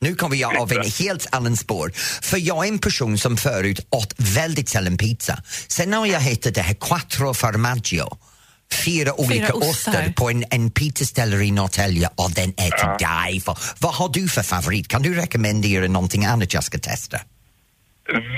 Nu 0.00 0.14
kommer 0.14 0.36
jag 0.36 0.56
av 0.56 0.72
en 0.72 0.90
helt 1.00 1.34
annan 1.34 1.56
spår. 1.56 1.90
För 2.22 2.38
jag 2.48 2.64
är 2.64 2.68
en 2.68 2.78
person 2.78 3.18
som 3.18 3.36
förut 3.36 3.80
åt 3.90 4.14
väldigt 4.36 4.68
sällan 4.68 4.96
pizza. 4.96 5.34
Sen 5.68 5.92
har 5.92 6.06
jag 6.06 6.20
hittat 6.20 6.54
det 6.54 6.62
här 6.62 6.74
quattro 6.74 7.34
formaggio. 7.34 8.18
Fyra 8.84 9.20
olika 9.20 9.54
ostar. 9.54 9.70
ostar 9.70 10.12
på 10.16 10.30
en, 10.30 10.44
en 10.50 10.70
pizzaställe 10.70 11.36
i 11.36 11.50
Norrtälje 11.50 12.08
och 12.14 12.30
den 12.34 12.50
är 12.50 12.70
till 12.70 13.06
dig 13.06 13.40
för. 13.40 13.58
Vad 13.80 13.94
har 13.94 14.08
du 14.08 14.28
för 14.28 14.42
favorit? 14.42 14.88
Kan 14.88 15.02
du 15.02 15.14
rekommendera 15.14 15.88
någonting 15.88 16.24
annat 16.24 16.54
jag 16.54 16.64
ska 16.64 16.78
testa? 16.78 17.18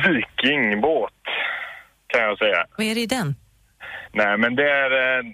vikingbåt, 0.04 1.22
kan 2.06 2.22
jag 2.22 2.38
säga. 2.38 2.66
Vad 2.76 2.86
är 2.86 2.94
det 2.94 3.00
i 3.00 3.06
den? 3.06 3.34
Nej, 4.12 4.38
men 4.38 4.56
det 4.56 4.70
är, 4.70 4.90
eh, 4.90 5.24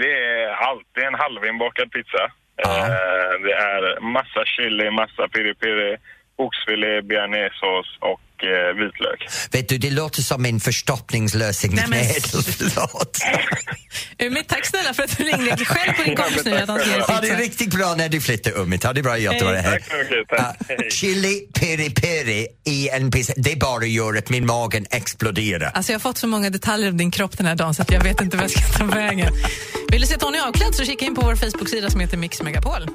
det 0.00 0.12
är 0.28 0.48
allt. 0.68 0.88
Det 0.94 1.00
är 1.00 1.06
en 1.06 1.20
halvinbakad 1.24 1.92
pizza. 1.92 2.32
Eh, 2.64 3.40
det 3.42 3.52
är 3.52 4.00
massa 4.00 4.44
chili, 4.44 4.90
massa 4.90 5.28
piri-piri, 5.28 5.96
oxfilé, 6.38 7.02
bearnaisesås 7.10 7.88
och 8.12 8.44
eh, 8.44 8.74
vitlök. 8.80 9.20
Vet 9.52 9.68
du, 9.68 9.78
det 9.78 9.90
låter 9.90 10.22
som 10.22 10.44
en 10.46 10.60
förstoppningslösningsmedel. 10.60 12.20
Förlåt. 12.22 13.18
Umit, 14.18 14.48
tack 14.48 14.66
snälla 14.66 14.94
för 14.94 15.02
att 15.02 15.16
du 15.18 15.24
ringde 15.24 15.64
själv 15.64 15.92
på 15.92 16.02
din 16.02 16.16
kompis 16.16 16.44
nu 16.44 16.56
att 16.56 16.68
han 16.68 16.78
ska 16.80 16.88
ge 16.88 16.96
dig 16.96 17.02
Ha 17.08 17.14
det 17.14 17.20
pizza. 17.20 17.36
riktigt 17.36 17.74
bra 17.74 17.94
när 17.94 18.08
du 18.08 18.20
flyttar 18.20 18.58
Umit. 18.60 18.84
Ha 18.84 18.92
det 18.92 19.02
bra 19.02 19.18
i 19.18 19.22
Göteborg. 19.22 19.56
Hej. 19.56 19.72
Tack 19.80 19.90
så 19.90 19.96
mycket. 19.96 20.28
Tack. 20.28 20.56
Ja, 20.68 20.76
chili 20.90 21.40
peri 21.60 21.90
peri 21.90 22.46
i 22.66 22.88
en 22.88 23.10
pizza, 23.10 23.32
det 23.36 23.58
bara 23.58 23.84
gör 23.86 24.16
att 24.18 24.28
min 24.30 24.46
magen 24.46 24.86
exploderar. 24.90 25.70
Alltså 25.74 25.92
jag 25.92 25.98
har 25.98 26.02
fått 26.02 26.18
så 26.18 26.26
många 26.26 26.50
detaljer 26.50 26.90
om 26.90 26.96
din 26.96 27.10
kropp 27.10 27.36
den 27.38 27.46
här 27.46 27.54
dagen 27.54 27.74
så 27.74 27.82
att 27.82 27.90
jag 27.92 28.02
vet 28.04 28.20
inte 28.20 28.36
vad 28.36 28.44
jag 28.44 28.50
ska 28.50 28.78
ta 28.78 28.84
vägen. 28.84 29.32
Vill 29.90 30.00
du 30.00 30.06
se 30.06 30.16
Tony 30.18 30.38
avklädd 30.38 30.74
så 30.74 30.84
kika 30.84 31.04
in 31.04 31.14
på 31.14 31.20
vår 31.20 31.36
Facebook-sida 31.36 31.90
som 31.90 32.00
heter 32.00 32.16
Mix 32.16 32.42
Megapol. 32.42 32.88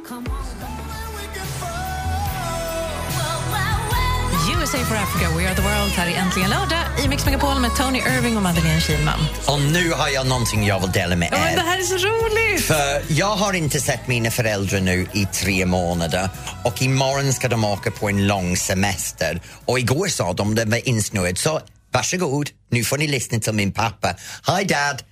USA 4.73 4.86
for 4.86 4.95
Africa, 4.95 5.38
We 5.38 5.47
are 5.47 5.55
the 5.55 5.62
world 5.62 5.91
här 5.91 6.10
i 6.10 6.13
Äntligen 6.13 6.49
lördag 6.49 6.84
i 7.05 7.07
Mix 7.07 7.25
Megapol 7.25 7.60
med 7.60 7.71
Tony 7.75 7.99
Irving 7.99 8.38
och 8.38 8.43
Madeleine 8.43 8.81
Kilman. 8.81 9.19
Och 9.47 9.62
nu 9.62 9.91
har 9.91 10.10
jag 10.10 10.27
någonting 10.27 10.65
jag 10.67 10.79
vill 10.79 10.91
dela 10.91 11.15
med 11.15 11.29
Ja, 11.31 11.38
men 11.38 11.53
er. 11.53 11.55
det 11.55 11.62
här 11.62 11.77
är 11.77 11.81
så 11.84 11.95
roligt! 11.95 12.65
För 12.65 13.01
jag 13.13 13.36
har 13.36 13.53
inte 13.53 13.79
sett 13.79 14.07
mina 14.07 14.31
föräldrar 14.31 14.79
nu 14.79 15.07
i 15.13 15.25
tre 15.25 15.65
månader 15.65 16.29
och 16.65 16.81
imorgon 16.81 17.34
ska 17.34 17.47
de 17.47 17.65
åka 17.65 17.91
på 17.91 18.10
en 18.10 18.27
lång 18.27 18.57
semester. 18.57 19.41
Och 19.65 19.79
igår 19.79 20.07
sa 20.07 20.34
de 20.34 20.55
det 20.55 20.65
var 20.65 20.88
insnöat 20.89 21.38
så 21.38 21.62
varsågod, 21.91 22.49
nu 22.69 22.84
får 22.84 22.97
ni 22.97 23.07
lyssna 23.07 23.39
till 23.39 23.53
min 23.53 23.71
pappa. 23.71 24.07
Hi 24.47 24.63
dad! 24.63 25.03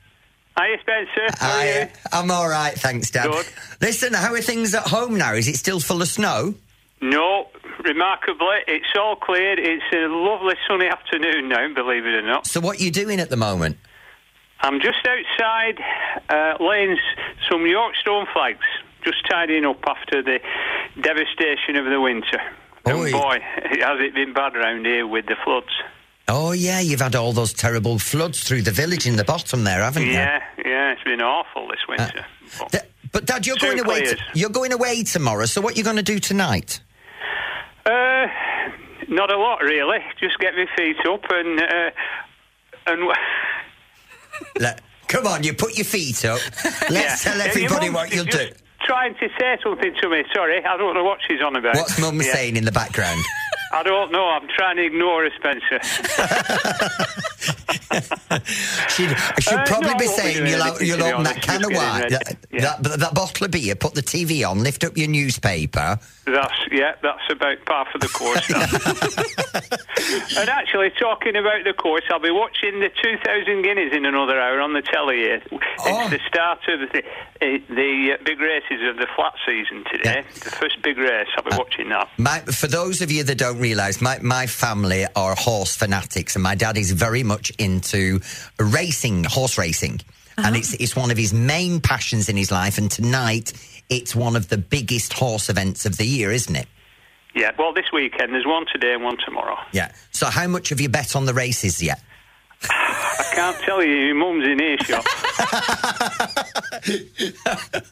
Hi 0.59 0.77
Spencer, 0.83 1.45
how 1.45 1.59
are 1.59 1.65
you? 1.65 1.85
Hi, 2.11 2.17
I'm 2.17 2.31
all 2.31 2.49
right, 2.49 2.81
thanks 2.81 3.11
dad. 3.11 3.23
Good. 3.27 3.45
Listen, 3.79 4.13
how 4.13 4.33
are 4.33 4.41
things 4.41 4.75
at 4.75 4.87
home 4.87 5.17
now? 5.17 5.33
Is 5.37 5.47
it 5.47 5.57
still 5.57 5.79
full 5.79 6.01
of 6.01 6.07
snow? 6.07 6.53
No, 7.01 7.45
remarkably, 7.83 8.57
it's 8.67 8.93
all 8.97 9.15
cleared. 9.15 9.59
It's 9.59 9.83
a 9.93 10.07
lovely 10.07 10.55
sunny 10.67 10.87
afternoon 10.87 11.49
now, 11.49 11.73
believe 11.73 12.05
it 12.05 12.13
or 12.13 12.21
not. 12.21 12.47
So 12.47 12.59
what 12.59 12.79
are 12.79 12.83
you 12.83 12.91
doing 12.91 13.19
at 13.19 13.29
the 13.29 13.37
moment? 13.37 13.77
I'm 14.61 14.81
just 14.81 15.07
outside 15.07 15.79
uh, 16.29 16.63
laying 16.63 16.97
some 17.49 17.65
York 17.65 17.95
stone 17.95 18.25
flags, 18.33 18.65
just 19.03 19.17
tidying 19.29 19.65
up 19.65 19.83
after 19.87 20.21
the 20.21 20.39
devastation 21.01 21.77
of 21.77 21.85
the 21.85 21.99
winter. 22.01 22.39
And 22.85 23.11
boy, 23.11 23.39
has 23.41 23.99
it 23.99 24.13
been 24.13 24.33
bad 24.33 24.55
around 24.55 24.85
here 24.85 25.05
with 25.05 25.27
the 25.27 25.35
floods. 25.43 25.67
Oh 26.27 26.51
yeah, 26.51 26.79
you've 26.79 27.01
had 27.01 27.15
all 27.15 27.33
those 27.33 27.53
terrible 27.53 27.97
floods 27.97 28.43
through 28.43 28.61
the 28.61 28.71
village 28.71 29.07
in 29.07 29.15
the 29.15 29.23
bottom 29.23 29.63
there, 29.63 29.81
haven't 29.81 30.03
you? 30.03 30.11
Yeah, 30.11 30.43
yeah, 30.63 30.91
it's 30.91 31.03
been 31.03 31.21
awful 31.21 31.67
this 31.67 31.79
winter. 31.87 32.25
Th- 32.69 32.83
but 33.11 33.25
Dad, 33.25 33.47
you're 33.47 33.57
going 33.57 33.79
away. 33.79 34.13
you're 34.35 34.51
going 34.51 34.71
away 34.71 35.03
tomorrow. 35.03 35.45
So 35.45 35.61
what 35.61 35.73
are 35.73 35.77
you 35.77 35.83
going 35.83 35.95
to 35.95 36.03
do 36.03 36.19
tonight? 36.19 36.81
Uh, 37.89 38.27
not 39.07 39.31
a 39.31 39.37
lot, 39.37 39.61
really. 39.61 39.97
Just 40.19 40.37
get 40.39 40.53
my 40.55 40.65
feet 40.77 40.97
up 41.07 41.23
and 41.29 41.59
uh, 41.59 41.89
and. 42.87 43.11
Let- 44.59 44.81
come 45.07 45.25
on, 45.27 45.43
you 45.43 45.53
put 45.53 45.75
your 45.77 45.85
feet 45.85 46.23
up. 46.25 46.39
Let's 46.89 47.25
Yeah. 47.25 47.31
tell 47.33 47.41
everybody 47.41 47.85
mum 47.87 47.95
what 47.95 48.13
you'll 48.13 48.25
do. 48.25 48.49
Trying 48.85 49.15
to 49.15 49.27
say 49.39 49.57
something 49.63 49.93
to 50.01 50.09
me. 50.09 50.23
Sorry, 50.33 50.63
I 50.63 50.77
don't 50.77 50.93
know 50.93 51.03
what 51.03 51.19
she's 51.27 51.41
on 51.41 51.55
about. 51.55 51.75
What's 51.75 51.99
Mum 51.99 52.15
Yeah. 52.21 52.31
saying 52.33 52.55
in 52.57 52.65
the 52.65 52.71
background? 52.71 53.21
I 53.73 53.83
don't 53.83 54.11
know. 54.11 54.29
I'm 54.29 54.47
trying 54.55 54.77
to 54.77 54.83
ignore 54.85 55.23
her, 55.23 55.29
Spencer. 55.37 55.79
She'd, 57.91 59.15
she'd 59.39 59.53
Uh, 59.53 59.65
probably 59.65 59.89
no, 59.89 59.97
be 59.97 59.97
won't 59.97 59.99
be 59.99 60.07
saying 60.07 60.47
you'll, 60.47 60.61
anything, 60.61 60.87
you'll 60.87 61.03
open 61.03 61.23
that 61.23 61.41
can 61.41 61.63
of 61.65 61.71
wine, 61.71 62.09
that, 62.09 62.37
Yeah. 62.51 62.75
that, 62.81 62.99
that 62.99 63.13
bottle 63.13 63.45
of 63.45 63.51
beer, 63.51 63.75
put 63.75 63.93
the 63.95 64.01
TV 64.03 64.43
on, 64.49 64.63
lift 64.63 64.83
up 64.83 64.95
your 64.97 65.07
newspaper. 65.07 65.97
That's 66.25 66.53
yeah. 66.71 66.93
That's 67.01 67.23
about 67.31 67.65
par 67.65 67.87
for 67.91 67.97
the 67.97 68.07
course. 68.07 68.47
and 70.37 70.49
actually, 70.49 70.91
talking 70.99 71.35
about 71.35 71.63
the 71.63 71.73
course, 71.73 72.03
I'll 72.11 72.19
be 72.19 72.29
watching 72.31 72.79
the 72.79 72.89
2,000 73.01 73.63
Guineas 73.63 73.93
in 73.95 74.05
another 74.05 74.39
hour 74.39 74.61
on 74.61 74.73
the 74.73 74.81
telly. 74.83 75.17
Here. 75.17 75.41
It's 75.51 76.09
the 76.11 76.19
start 76.27 76.59
of 76.67 76.81
the 76.91 76.99
uh, 77.41 77.57
the 77.69 78.13
uh, 78.19 78.23
big 78.23 78.39
races 78.39 78.87
of 78.87 78.97
the 78.97 79.07
flat 79.15 79.33
season 79.45 79.83
today. 79.91 80.23
The 80.43 80.51
first 80.51 80.81
big 80.83 80.97
race. 80.97 81.27
I'll 81.37 81.43
be 81.43 81.57
watching 81.57 81.89
that. 81.89 82.09
My, 82.17 82.39
for 82.41 82.67
those 82.67 83.01
of 83.01 83.11
you 83.11 83.23
that 83.23 83.37
don't 83.37 83.59
realise, 83.59 83.99
my, 84.01 84.19
my 84.19 84.45
family 84.45 85.05
are 85.15 85.33
horse 85.35 85.75
fanatics, 85.75 86.35
and 86.35 86.43
my 86.43 86.53
dad 86.55 86.77
is 86.77 86.91
very 86.91 87.23
much 87.23 87.51
into 87.79 88.19
racing, 88.59 89.23
horse 89.23 89.57
racing. 89.57 90.01
And 90.37 90.47
uh-huh. 90.47 90.57
it's, 90.57 90.73
it's 90.75 90.95
one 90.95 91.11
of 91.11 91.17
his 91.17 91.33
main 91.33 91.81
passions 91.81 92.29
in 92.29 92.37
his 92.37 92.51
life. 92.51 92.77
And 92.77 92.89
tonight, 92.89 93.53
it's 93.89 94.15
one 94.15 94.35
of 94.35 94.49
the 94.49 94.57
biggest 94.57 95.13
horse 95.13 95.49
events 95.49 95.85
of 95.85 95.97
the 95.97 96.05
year, 96.05 96.31
isn't 96.31 96.55
it? 96.55 96.67
Yeah. 97.35 97.51
Well, 97.57 97.73
this 97.73 97.91
weekend 97.93 98.33
there's 98.33 98.45
one 98.45 98.65
today 98.71 98.93
and 98.93 99.03
one 99.03 99.17
tomorrow. 99.23 99.57
Yeah. 99.71 99.91
So, 100.11 100.27
how 100.27 100.47
much 100.47 100.69
have 100.69 100.81
you 100.81 100.89
bet 100.89 101.15
on 101.15 101.25
the 101.25 101.33
races 101.33 101.81
yet? 101.81 102.01
I 102.63 103.31
can't 103.35 103.57
tell 103.59 103.83
you. 103.83 103.93
Your 103.93 104.15
mum's 104.15 104.45
in 104.45 104.61
earshot. 104.61 105.05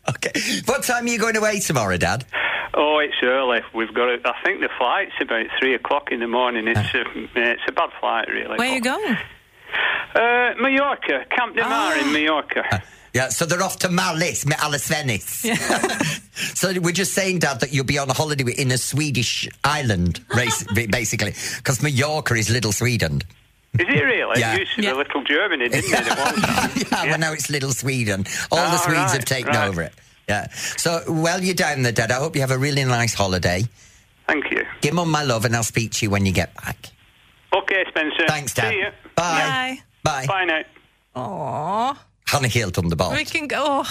Okay. 0.10 0.32
What 0.65 0.84
time 0.84 1.06
are 1.06 1.10
you 1.10 1.19
going 1.19 1.36
away 1.36 1.60
tomorrow, 1.60 1.97
Dad? 1.97 2.26
Oh, 2.73 3.00
it's 3.00 3.15
early. 3.23 3.60
We've 3.73 3.93
got. 3.93 4.10
A, 4.10 4.19
I 4.26 4.34
think 4.43 4.62
the 4.62 4.69
flight's 4.78 5.13
about 5.19 5.45
three 5.60 5.73
o'clock 5.73 6.12
in 6.12 6.19
the 6.19 6.28
morning. 6.28 6.67
It's 6.67 6.80
ah. 6.80 6.97
a, 6.97 7.28
it's 7.36 7.62
a 7.67 7.71
bad 7.71 7.89
flight, 8.00 8.28
really. 8.30 8.58
Where 8.58 8.69
are 8.69 8.76
you 8.76 8.82
going? 8.82 9.17
Uh, 10.15 10.53
Mallorca, 10.60 11.25
Camp 11.30 11.56
de 11.56 11.62
Mar 11.62 11.97
in 11.97 12.06
ah. 12.06 12.12
Mallorca. 12.12 12.63
Uh, 12.71 12.80
yeah, 13.13 13.30
so 13.30 13.45
they're 13.45 13.63
off 13.63 13.80
to 13.80 13.89
Mallis, 13.89 14.45
med 14.45 14.58
Alice 14.60 14.88
Venice. 14.88 15.45
so 16.53 16.73
we're 16.80 16.91
just 16.91 17.13
saying, 17.13 17.39
Dad, 17.39 17.62
that 17.62 17.73
you'll 17.73 17.86
be 17.86 17.97
on 17.97 18.10
a 18.10 18.13
holiday 18.13 18.43
in 18.58 18.71
a 18.71 18.77
Swedish 18.77 19.47
island, 19.63 20.23
basically, 20.91 21.34
because 21.58 21.82
Mallorca 21.82 22.36
is 22.36 22.49
little 22.49 22.71
Sweden. 22.71 23.21
Is 23.80 23.86
it 23.88 24.03
really? 24.03 24.39
Yeah. 24.39 24.56
It 24.56 24.60
used 24.62 24.75
to 24.75 24.82
be 24.82 24.91
Little 24.91 25.23
Germany, 25.23 25.69
didn't 25.69 25.91
it? 25.93 26.08
At 26.08 26.17
one 26.17 26.36
time. 26.36 26.71
yeah, 26.91 27.12
well, 27.12 27.19
now 27.19 27.34
it's 27.34 27.49
little 27.49 27.71
Sweden. 27.71 28.25
All 28.51 28.58
the 28.58 28.73
Oh, 28.73 28.77
Swedes 28.77 28.97
right, 28.97 29.12
have 29.12 29.25
taken 29.25 29.53
right. 29.53 29.67
over 29.67 29.82
it. 29.84 29.93
Yeah. 30.27 30.49
So 30.51 31.01
while 31.08 31.43
you're 31.43 31.53
down 31.56 31.84
there, 31.84 31.91
Dad, 31.91 32.12
I 32.12 32.15
hope 32.15 32.36
you 32.36 32.41
have 32.41 32.51
a 32.51 32.58
really 32.58 32.84
nice 32.86 33.13
holiday. 33.13 33.63
Thank 34.27 34.51
you. 34.51 34.65
Give 34.82 34.93
Mum 34.93 35.10
my 35.12 35.23
love, 35.23 35.45
and 35.45 35.56
I'll 35.56 35.63
speak 35.63 35.91
to 35.93 36.06
you 36.06 36.10
when 36.10 36.25
you 36.25 36.34
get 36.34 36.53
back. 36.56 36.89
Okay, 37.62 37.82
Spencer. 37.91 38.28
Thanks, 38.28 38.54
Dad. 38.54 38.70
See 38.70 38.80
you. 38.84 38.91
Bye. 39.15 39.82
Bye. 40.04 40.28
Bye 40.28 40.46
now. 40.46 40.63
Han 42.32 42.46
är 42.46 42.50
helt 42.50 42.78
underbar. 42.78 43.15
vilken... 43.15 43.50
Åh, 43.54 43.88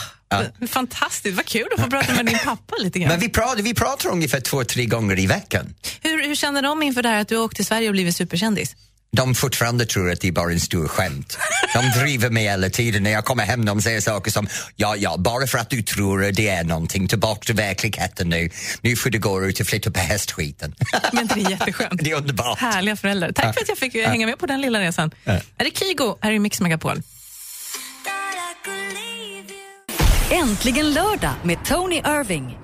Fantastiskt, 0.68 1.36
vad 1.36 1.46
kul 1.46 1.68
att 1.76 1.84
få 1.84 1.90
prata 1.90 2.14
med 2.14 2.26
din 2.26 2.38
pappa 2.44 2.74
lite 2.78 2.98
grann. 2.98 3.08
Men 3.08 3.20
vi 3.20 3.28
pratar, 3.28 3.62
vi 3.62 3.74
pratar 3.74 4.10
ungefär 4.10 4.40
två, 4.40 4.64
tre 4.64 4.84
gånger 4.84 5.18
i 5.18 5.26
veckan. 5.26 5.74
Hur, 6.02 6.22
hur 6.28 6.34
känner 6.34 6.62
de 6.62 6.82
inför 6.82 7.02
det 7.02 7.08
här 7.08 7.20
att 7.20 7.28
du 7.28 7.36
har 7.36 7.44
åkt 7.44 7.56
till 7.56 7.66
Sverige 7.66 7.88
och 7.88 7.92
blivit 7.92 8.16
superkändis? 8.16 8.76
De 9.12 9.34
fortfarande 9.34 9.86
tror 9.86 10.10
att 10.12 10.20
det 10.20 10.28
är 10.28 10.32
bara 10.32 10.52
en 10.52 10.60
stor 10.60 10.88
skämt. 10.88 11.38
De 11.74 12.00
driver 12.00 12.30
mig 12.30 12.42
hela 12.42 12.70
tiden. 12.70 13.02
När 13.02 13.10
jag 13.10 13.24
kommer 13.24 13.44
hem 13.44 13.64
de 13.64 13.82
säger 13.82 14.00
saker 14.00 14.30
som 14.30 14.48
ja, 14.76 14.96
ja, 14.96 15.16
bara 15.18 15.46
för 15.46 15.58
att 15.58 15.70
du 15.70 15.82
tror 15.82 16.24
att 16.24 16.34
det 16.34 16.48
är 16.48 16.64
någonting, 16.64 17.08
tillbaka 17.08 17.40
till 17.44 17.54
verkligheten 17.54 18.28
nu. 18.28 18.50
Nu 18.80 18.96
får 18.96 19.10
du 19.10 19.18
gå 19.18 19.44
ut 19.44 19.60
och 19.60 19.66
flytta 19.66 19.90
på 19.90 20.00
hästskiten. 20.00 20.74
Men 21.12 21.26
det 21.26 21.34
är 21.40 21.50
jätteskönt? 21.50 22.04
Det 22.04 22.10
är 22.10 22.16
underbart. 22.16 22.58
Härliga 22.58 22.96
föräldrar. 22.96 23.32
Tack 23.32 23.54
för 23.54 23.62
att 23.62 23.68
jag 23.68 23.78
fick 23.78 23.94
Ja. 23.94 24.08
hänga 24.08 24.26
med 24.26 24.38
på 24.38 24.46
den 24.46 24.60
lilla 24.60 24.80
resan. 24.80 25.10
Ja. 25.24 25.32
Är 25.32 25.64
det 25.64 25.78
Kygo 25.78 26.16
här 26.20 26.32
i 26.32 26.38
Mix 26.38 26.60
Megapol? 26.60 27.02
Äntligen 30.30 30.92
lördag 30.92 31.32
med 31.44 31.64
Tony 31.64 31.96
Irving. 31.96 32.58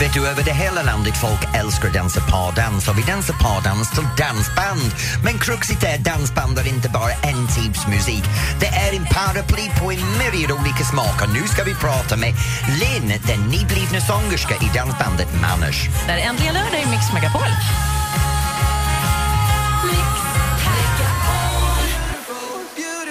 Vet 0.00 0.14
du, 0.14 0.28
över 0.28 0.42
det 0.42 0.52
hela 0.52 0.82
landet 0.82 1.16
folk 1.16 1.42
älskar 1.54 1.88
att 1.88 1.94
dansa 1.94 2.20
pardans 2.20 2.88
och 2.88 2.98
vi 2.98 3.02
dansar 3.02 3.34
pardans 3.34 3.90
till 3.90 4.08
dansband. 4.18 4.90
Men 5.24 5.38
kruxet 5.38 5.84
är 5.84 5.98
dansband 5.98 6.58
är 6.58 6.68
inte 6.68 6.88
bara 6.88 7.12
en 7.12 7.46
typs 7.46 7.86
musik. 7.86 8.24
Det 8.60 8.66
är 8.66 8.90
en 8.98 9.06
paraply 9.16 9.66
på 9.80 9.92
en 9.92 10.18
myriad 10.18 10.52
olika 10.60 10.84
smaker. 10.84 11.26
Nu 11.26 11.48
ska 11.48 11.64
vi 11.64 11.74
prata 11.74 12.16
med 12.16 12.34
Linn, 12.80 13.08
den 13.26 13.40
nyblivna 13.40 14.00
sångerska 14.00 14.54
i 14.54 14.68
dansbandet 14.74 15.28
Manners. 15.42 15.88
Det 16.06 16.12
är 16.12 16.18
äntligen 16.28 16.54
lördag 16.54 16.80
i 16.84 16.86
Mix 16.90 17.12
Megapol. 17.14 17.50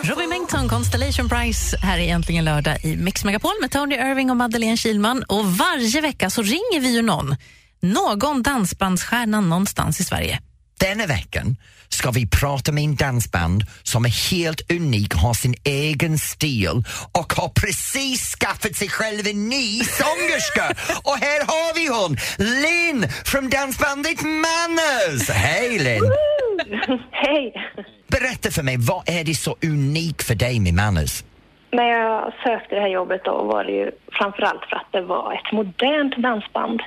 Robin 0.07 0.29
Bengtsson, 0.29 0.69
Constellation 0.69 1.29
Prize 1.29 1.77
här 1.77 1.99
är 1.99 2.13
äntligen 2.13 2.45
lördag 2.45 2.85
i 2.85 2.95
Mix 2.95 3.23
Megapol 3.23 3.51
med 3.61 3.71
Tony 3.71 3.95
Irving 3.95 4.29
och 4.29 4.37
Madeleine 4.37 4.77
Kilman. 4.77 5.23
Och 5.23 5.45
varje 5.45 6.01
vecka 6.01 6.29
så 6.29 6.41
ringer 6.41 6.79
vi 6.79 6.95
ju 6.95 7.01
någon, 7.01 7.35
någon 7.81 8.43
dansbandsstjärna 8.43 9.41
någonstans 9.41 9.99
i 9.99 10.03
Sverige. 10.03 10.39
Denna 10.79 11.05
veckan 11.05 11.57
ska 11.89 12.11
vi 12.11 12.27
prata 12.27 12.71
med 12.71 12.83
en 12.83 12.95
dansband 12.95 13.63
som 13.83 14.05
är 14.05 14.31
helt 14.31 14.71
unik, 14.71 15.13
har 15.13 15.33
sin 15.33 15.55
egen 15.63 16.17
stil 16.17 16.83
och 17.11 17.33
har 17.33 17.49
precis 17.49 18.35
skaffat 18.35 18.75
sig 18.75 18.89
själv 18.89 19.27
en 19.27 19.49
ny 19.49 19.83
sångerska. 19.83 20.75
och 21.03 21.17
här 21.17 21.45
har 21.45 21.75
vi 21.75 21.87
hon, 21.87 22.17
Linn 22.37 23.11
från 23.25 23.49
dansbandet 23.49 24.21
Manners. 24.21 25.29
Hej 25.29 25.79
Linn! 25.79 26.11
Hej! 27.11 27.53
Berätta 28.07 28.51
för 28.51 28.63
mig, 28.63 28.77
vad 28.79 29.09
är 29.09 29.23
det 29.23 29.33
så 29.33 29.55
unikt 29.63 30.23
för 30.27 30.35
dig 30.35 30.59
med 30.59 30.73
Manners? 30.73 31.23
När 31.71 31.89
jag 31.89 32.33
sökte 32.43 32.75
det 32.75 32.81
här 32.81 32.87
jobbet 32.87 33.21
då 33.25 33.43
var 33.43 33.63
det 33.63 33.71
ju 33.71 33.91
framförallt 34.11 34.65
för 34.69 34.75
att 34.75 34.91
det 34.91 35.01
var 35.01 35.33
ett 35.33 35.51
modernt 35.51 36.17
dansband. 36.17 36.79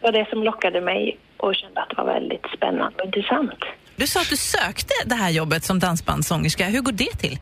Det 0.00 0.06
var 0.06 0.12
det 0.12 0.26
som 0.30 0.42
lockade 0.42 0.80
mig 0.80 1.18
och 1.36 1.54
kände 1.54 1.80
att 1.80 1.88
det 1.88 1.96
var 1.96 2.04
väldigt 2.04 2.46
spännande 2.56 2.98
och 2.98 3.06
intressant. 3.06 3.64
Du 3.96 4.06
sa 4.06 4.20
att 4.20 4.30
du 4.30 4.36
sökte 4.36 4.94
det 5.06 5.14
här 5.14 5.30
jobbet 5.30 5.64
som 5.64 5.78
dansbandssångerska. 5.78 6.64
Hur 6.64 6.80
går 6.80 6.92
det 6.92 7.18
till? 7.18 7.38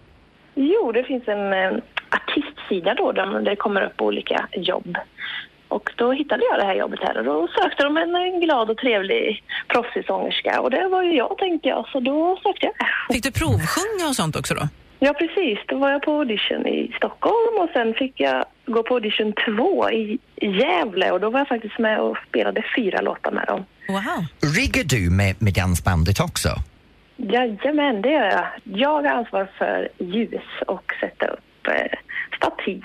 Jo, 0.55 0.93
det 0.93 1.05
finns 1.05 1.29
en 1.29 1.53
eh, 1.53 1.71
artistsida 2.11 2.95
då 2.95 3.13
där 3.13 3.41
det 3.41 3.57
kommer 3.57 3.83
upp 3.83 4.01
olika 4.01 4.49
jobb. 4.53 4.97
Och 5.69 5.91
då 5.97 6.13
hittade 6.13 6.43
jag 6.51 6.61
det 6.61 6.65
här 6.65 6.75
jobbet 6.75 7.01
här 7.03 7.19
och 7.19 7.25
då 7.25 7.49
sökte 7.49 7.83
de 7.83 7.97
en, 7.97 8.17
en 8.17 8.41
glad 8.41 8.71
och 8.71 8.79
trevlig 8.79 9.43
proffsig 9.69 10.07
sångerska 10.07 10.61
och 10.61 10.71
det 10.71 10.89
var 10.89 11.03
ju 11.03 11.17
jag 11.17 11.39
tänkte 11.39 11.69
jag, 11.69 11.89
så 11.89 12.01
då 12.01 12.39
sökte 12.43 12.67
jag. 12.67 12.75
Fick 13.15 13.25
du 13.25 13.33
provsjunga 13.33 14.09
och 14.09 14.17
sånt 14.17 14.37
också 14.37 14.55
då? 14.55 14.69
Ja, 14.99 15.13
precis. 15.13 15.59
Då 15.67 15.79
var 15.79 15.91
jag 15.91 16.03
på 16.03 16.13
audition 16.13 16.67
i 16.67 16.93
Stockholm 16.97 17.55
och 17.61 17.71
sen 17.73 17.95
fick 17.95 18.21
jag 18.21 18.45
gå 18.67 18.83
på 18.83 18.95
audition 18.95 19.33
två 19.47 19.91
i 19.91 20.19
Gävle 20.37 21.11
och 21.11 21.21
då 21.21 21.31
var 21.31 21.39
jag 21.39 21.49
faktiskt 21.49 21.79
med 21.79 22.01
och 22.01 22.17
spelade 22.29 22.65
fyra 22.77 23.01
låtar 23.01 23.33
med 23.33 23.47
dem. 23.47 23.65
Wow. 23.89 24.51
Riggar 24.57 24.85
du 24.85 25.11
med, 25.11 25.43
med 25.43 25.55
dansbandet 25.55 26.21
också? 26.21 26.49
Jajamän, 27.17 28.03
det 28.03 28.11
gör 28.11 28.25
jag. 28.25 28.47
Jag 28.65 28.89
har 28.89 29.05
ansvar 29.05 29.49
för 29.59 29.89
ljus 29.99 30.43
och 30.67 30.93
sätta 31.01 31.27
upp 31.27 31.67
eh, 31.67 31.99
stativ. 32.37 32.83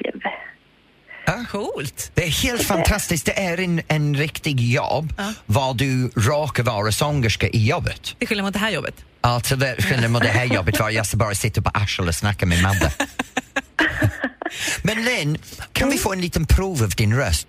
Coolt! 1.52 2.12
Det 2.14 2.24
är 2.24 2.30
helt 2.30 2.64
fantastiskt. 2.64 3.26
Det 3.26 3.40
är 3.40 3.60
en, 3.60 3.82
en 3.88 4.16
riktig 4.16 4.60
jobb 4.60 5.14
var 5.46 5.74
du 5.74 6.10
råkar 6.16 6.64
vara 6.64 6.92
sångerska 6.92 7.48
i 7.48 7.66
jobbet. 7.68 8.16
Till 8.20 8.28
skillnad 8.28 8.46
mot 8.46 8.54
det 8.54 8.60
här 8.60 8.72
jobbet. 8.72 9.06
Alltså 9.22 9.56
det 9.56 9.76
skillnad 9.84 10.12
mot 10.12 10.22
det 10.24 10.30
här 10.30 10.46
jobbet 10.56 10.80
var 10.80 10.90
jag 10.90 11.06
ska 11.06 11.18
bara 11.18 11.36
sitta 11.36 11.62
på 11.62 11.70
arslet 11.74 12.08
och 12.08 12.16
snacka 12.16 12.46
med 12.46 12.62
Madde. 12.62 12.92
Men 14.84 15.06
Lynn, 15.06 15.38
kan 15.74 15.90
vi 15.90 15.98
få 15.98 16.14
en 16.14 16.22
liten 16.22 16.46
prov 16.46 16.84
av 16.84 16.90
din 16.90 17.16
röst? 17.16 17.48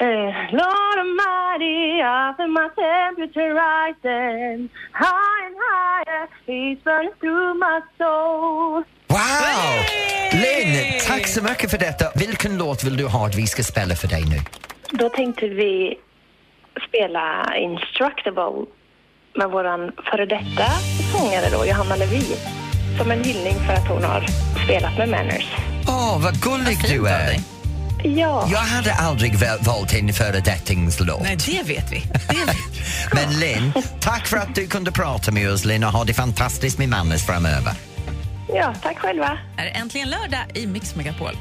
Eh, 0.00 0.52
Lord 0.52 0.89
I 2.02 2.34
feel 2.36 2.48
my 2.48 2.68
temperature 2.76 3.54
rising 3.54 4.70
high 4.92 5.46
and 5.46 5.56
higher, 5.68 6.28
He's 6.46 6.78
burning 6.84 7.12
through 7.20 7.54
my 7.54 7.80
soul. 7.98 8.84
Wow! 9.08 9.84
Lynn, 10.32 11.00
tack 11.06 11.26
så 11.28 11.42
mycket 11.42 11.70
för 11.70 11.78
detta. 11.78 12.04
Vilken 12.14 12.58
låt 12.58 12.84
vill 12.84 12.96
du 12.96 13.06
ha 13.06 13.26
att 13.26 13.34
vi 13.34 13.46
ska 13.46 13.62
spela 13.62 13.94
för 13.94 14.08
dig 14.08 14.24
nu? 14.24 14.40
Då 14.90 15.08
tänkte 15.08 15.48
vi 15.48 15.98
spela 16.88 17.56
Instructable 17.56 18.66
med 19.34 19.50
våran 19.50 19.92
före 20.10 20.26
detta 20.26 20.66
sångare 21.12 21.48
då, 21.52 21.66
Johanna 21.66 21.96
Levi. 21.96 22.22
Som 22.98 23.10
en 23.10 23.24
hyllning 23.24 23.54
för 23.66 23.72
att 23.72 23.88
hon 23.88 24.04
har 24.04 24.26
spelat 24.64 24.98
med 24.98 25.08
Manners. 25.08 25.56
Åh, 25.88 26.22
vad 26.22 26.34
gullig 26.34 26.78
du 26.88 27.08
är! 27.08 27.59
Ja. 28.04 28.48
Jag 28.50 28.58
hade 28.58 28.94
aldrig 28.94 29.34
valt 29.60 29.94
en 29.94 30.12
föredettingslåt. 30.12 31.22
Nej, 31.22 31.36
det 31.46 31.62
vet 31.62 31.92
vi. 31.92 32.02
Men 33.12 33.40
Lynn, 33.40 33.72
tack 34.00 34.26
för 34.26 34.36
att 34.36 34.54
du 34.54 34.66
kunde 34.66 34.92
prata 34.92 35.32
med 35.32 35.52
oss 35.52 35.64
Lynn 35.64 35.84
och 35.84 35.92
ha 35.92 36.04
det 36.04 36.14
fantastiskt 36.14 36.78
med 36.78 36.88
Mannes 36.88 37.26
framöver. 37.26 37.72
Ja, 38.48 38.74
tack 38.82 38.98
själva. 38.98 39.38
Är 39.56 39.64
det 39.64 39.70
äntligen 39.70 40.08
lördag 40.08 40.40
i 40.54 40.66
Mix 40.66 40.96
Megapol? 40.96 41.36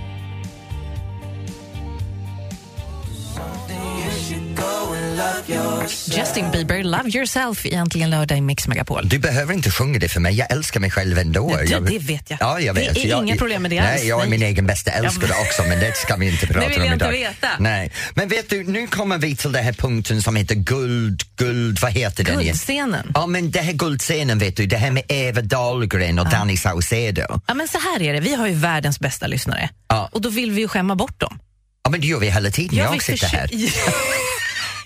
Justin 6.17 6.51
Bieber, 6.51 6.83
Love 6.83 7.09
yourself, 7.09 7.65
egentligen 7.65 8.09
lördag 8.09 8.37
i 8.37 8.41
Mix 8.41 8.67
Megapol. 8.67 9.09
Du 9.09 9.19
behöver 9.19 9.53
inte 9.53 9.71
sjunga 9.71 9.99
det 9.99 10.09
för 10.09 10.19
mig, 10.19 10.33
jag 10.35 10.51
älskar 10.51 10.79
mig 10.79 10.91
själv 10.91 11.17
ändå. 11.17 11.51
Nej, 11.55 11.65
det- 11.65 11.71
jag, 11.71 11.85
det 11.85 11.99
vet 11.99 12.29
jag. 12.29 12.37
Ja, 12.41 12.59
jag 12.59 12.75
Det 12.75 12.81
vet. 12.81 12.97
är 12.97 13.07
jag, 13.07 13.23
inga 13.23 13.35
problem 13.35 13.61
med 13.61 13.71
det 13.71 13.79
alls. 13.79 13.89
Nej, 13.99 14.07
jag 14.07 14.23
är 14.23 14.27
min 14.29 14.41
egen 14.41 14.67
bästa 14.67 14.91
älskare 14.91 15.29
Ja. 15.29 15.41
också 15.41 15.63
men 15.63 15.79
det 15.79 15.97
ska 15.97 16.15
vi 16.15 16.27
inte 16.31 16.47
prata 16.53 16.59
Det 16.59 16.67
vill 16.67 16.79
om 16.79 16.85
jag 16.85 16.93
inte 16.93 17.05
idag. 17.05 17.11
veta. 17.11 17.47
Nej. 17.59 17.91
Men 18.13 18.27
vet 18.27 18.49
du, 18.49 18.63
nu 18.63 18.87
kommer 18.87 19.17
vi 19.17 19.35
till 19.35 19.51
den 19.51 19.63
här 19.63 19.73
punkten 19.73 20.21
som 20.21 20.35
heter 20.35 20.55
guld, 20.55 21.21
guld, 21.35 21.79
vad 21.81 21.91
heter 21.91 22.23
den? 22.23 22.33
igen? 22.33 22.45
Guldscenen. 22.53 23.11
Ja, 23.13 23.27
men 23.27 23.51
det 23.51 23.59
här 23.61 23.73
guldscenen 23.73 24.39
vet 24.39 24.55
du, 24.57 24.65
det 24.65 24.77
här 24.77 24.91
med 24.91 25.03
Eva 25.07 25.41
Dahlgren 25.41 26.19
och 26.19 26.29
Danny 26.29 26.57
Saucedo. 26.57 27.41
Ja, 27.47 27.53
men 27.53 27.67
så 27.67 27.77
här 27.79 28.01
är 28.01 28.13
det, 28.13 28.19
vi 28.19 28.35
har 28.35 28.47
ju 28.47 28.53
världens 28.53 28.99
bästa 28.99 29.27
lyssnare. 29.27 29.69
Ja. 29.87 30.09
Och 30.11 30.21
då 30.21 30.29
vill 30.29 30.51
vi 30.51 30.61
ju 30.61 30.67
skämma 30.67 30.95
bort 30.95 31.19
dem. 31.19 31.39
Ja, 31.83 31.89
men 31.89 32.01
det 32.01 32.07
gör 32.07 32.19
vi 32.19 32.29
hela 32.29 32.51
tiden, 32.51 32.77
Ja, 32.77 32.83
jag 32.83 32.91
vi 32.91 32.99
sitter 32.99 33.27
här. 33.27 33.49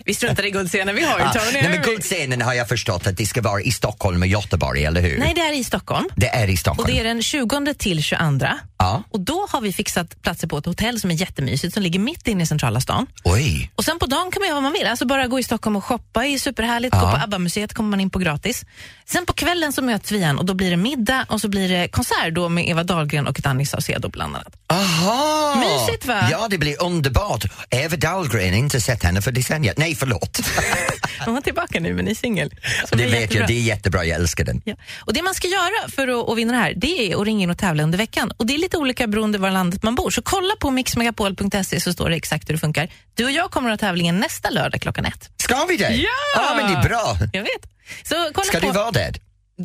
vi 0.06 0.14
struntar 0.14 0.46
i 0.46 0.52
guldscenen, 0.52 0.96
vi 0.96 1.04
har 1.04 1.20
ju 1.20 1.26
Ja, 1.26 1.32
Tony 1.34 1.52
nej, 1.62 1.70
men 1.70 1.82
guldscenen 1.82 2.42
har 2.42 2.54
jag 2.54 2.70
förstått 2.70 3.08
att 3.08 3.18
det 3.18 3.26
ska 3.26 3.42
vara 3.42 3.62
i 3.62 3.72
Stockholm 3.72 4.22
och 4.22 4.28
Göteborg, 4.28 4.86
eller 4.86 5.02
hur? 5.02 5.18
Nej, 5.18 5.34
det 5.36 5.42
är 5.42 5.54
i 5.54 5.64
Stockholm. 5.64 6.10
Det 6.16 6.28
är 6.28 6.48
i 6.50 6.58
Stockholm. 6.58 6.80
Och 6.90 6.94
det 6.96 7.00
är 7.00 7.04
den 7.04 7.22
20 7.24 7.74
till 7.74 8.04
22. 8.04 8.48
Ja. 8.78 9.04
Och 9.12 9.20
då 9.20 9.48
har 9.50 9.62
vi 9.62 9.74
fixat 9.74 10.22
platser 10.22 10.48
på 10.48 10.58
ett 10.58 10.66
hotell 10.66 11.00
som 11.00 11.12
är 11.12 11.16
jättemysigt 11.16 11.74
som 11.74 11.84
ligger 11.84 12.00
mitt 12.00 12.28
inne 12.28 12.44
i 12.44 12.46
centrala 12.46 12.82
stan. 12.82 13.08
Oj. 13.24 13.72
Och 13.76 13.86
sen 13.86 14.00
på 14.00 14.06
dagen 14.06 14.32
kan 14.32 14.40
man 14.40 14.48
göra 14.48 14.54
vad 14.56 14.64
man 14.64 14.74
vill. 14.74 14.88
Alltså 14.88 15.06
bara 15.06 15.28
gå 15.28 15.40
i 15.40 15.44
Stockholm 15.44 15.76
och 15.76 15.84
shoppa 15.86 16.26
är 16.26 16.38
superhärligt. 16.38 16.94
Gå 16.94 17.00
Ja. 17.00 17.12
på 17.12 17.24
ABBA-museet 17.24 17.74
kommer 17.74 17.90
man 17.90 18.00
in 18.00 18.10
på 18.10 18.20
gratis. 18.20 18.66
Sen 19.06 19.26
på 19.26 19.34
kvällen 19.34 19.74
så 19.74 19.82
möts 19.82 20.12
vi 20.12 20.18
igen 20.18 20.38
och 20.40 20.46
då 20.46 20.54
blir 20.54 20.70
det 20.72 20.78
middag 20.78 21.26
och 21.30 21.42
så 21.42 21.48
blir 21.50 21.70
det 21.70 21.88
konsert 21.88 22.34
då 22.34 22.50
med 22.50 22.70
Eva 22.70 22.84
Dahlgren 22.84 23.28
och 23.28 23.40
Danny 23.44 23.66
Saucedo 23.66 24.10
bland 24.10 24.36
annat. 24.36 24.54
Aha! 24.68 25.56
Mysigt, 25.56 26.06
va? 26.06 26.28
Ja, 26.32 26.48
det 26.50 26.58
blir 26.58 26.84
underbart. 26.84 27.46
Eva 27.70 27.96
Dahlgren, 27.98 28.54
inte 28.54 28.82
sett 28.82 29.04
henne 29.04 29.22
för 29.22 29.32
decennier. 29.32 29.74
Nej, 29.78 29.93
förlåt. 29.96 30.40
Hon 31.26 31.38
är 31.38 31.42
tillbaka 31.42 31.80
nu 31.80 31.94
men 31.94 32.08
är 32.08 32.16
singel. 32.16 32.54
Det 32.92 33.04
är 33.04 33.08
vet 33.08 33.14
jättebra. 33.22 33.40
jag, 33.40 33.48
det 33.48 33.54
är 33.54 33.62
jättebra, 33.62 34.06
jag 34.06 34.20
älskar 34.20 34.44
den. 34.44 34.62
Ja. 34.66 34.76
Och 35.00 35.14
Det 35.14 35.22
man 35.22 35.34
ska 35.34 35.48
göra 35.48 35.90
för 35.96 36.08
att, 36.08 36.30
att 36.30 36.38
vinna 36.38 36.54
det 36.54 36.60
här 36.60 36.74
det 36.78 37.12
är 37.12 37.22
att 37.22 37.26
ringa 37.26 37.44
in 37.44 37.50
och 37.50 37.58
tävla 37.58 37.84
under 37.84 37.98
veckan. 37.98 38.32
Och 38.38 38.46
Det 38.46 38.54
är 38.54 38.58
lite 38.58 38.78
olika 38.78 39.08
beroende 39.08 39.38
var 39.38 39.50
i 39.50 39.52
landet 39.52 39.84
man 39.84 39.96
bor. 39.96 40.10
Så 40.10 40.22
kolla 40.22 40.54
på 40.60 40.72
mixmegapol.se 40.72 41.80
så 41.80 41.94
står 41.94 42.10
det 42.10 42.16
exakt 42.16 42.50
hur 42.50 42.54
det 42.54 42.60
funkar. 42.60 42.90
Du 43.14 43.26
och 43.26 43.32
jag 43.32 43.52
kommer 43.52 43.70
att 43.72 43.82
ha 43.82 43.88
tävlingen 43.88 44.20
nästa 44.20 44.50
lördag 44.50 44.82
klockan 44.82 45.06
ett. 45.06 45.30
Ska 45.38 45.66
vi 45.70 45.78
det? 45.78 45.94
Ja! 45.96 46.10
Ja, 46.36 46.54
men 46.56 46.72
det 46.72 46.78
är 46.80 46.84
bra. 46.90 47.18
Jag 47.34 47.42
vet. 47.42 47.70
Så 48.04 48.16
kolla 48.34 48.46
Ska 48.46 48.60
på... 48.60 48.66
du 48.66 48.72
vara 48.72 48.92
där? 48.92 49.16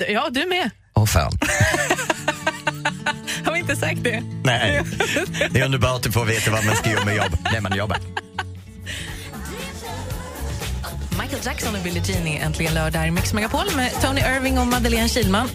Ja, 0.09 0.29
du 0.31 0.47
med. 0.47 0.71
Åh 0.95 1.07
fan. 1.07 1.33
Har 3.45 3.53
vi 3.53 3.59
inte 3.59 3.77
sagt 3.77 4.05
det? 4.05 4.23
Nej. 4.45 4.83
Det 5.51 5.61
är 5.61 5.65
underbart 5.65 6.07
att 6.07 6.15
få 6.15 6.25
veta 6.25 6.51
vad 6.51 6.65
man 6.65 6.77
ska 6.77 6.91
göra 6.91 7.05
med 7.05 7.17
jobb 7.17 7.39
när 7.53 7.61
man 7.61 7.77
jobbar. 7.77 7.99
Michael 11.23 11.43
Jackson 11.45 11.75
och 11.77 11.83
Billie 11.83 12.03
Jean 12.05 12.27
är 12.27 12.45
äntligen 12.45 12.75
lördag 12.75 13.09
i 13.09 13.11
Mix 13.11 13.35
Megapol 13.35 13.67
med 13.77 14.03
Tony 14.03 14.21
Irving 14.21 14.59
och 14.59 14.67
Madeleine 14.67 15.09
Kilman. 15.09 15.49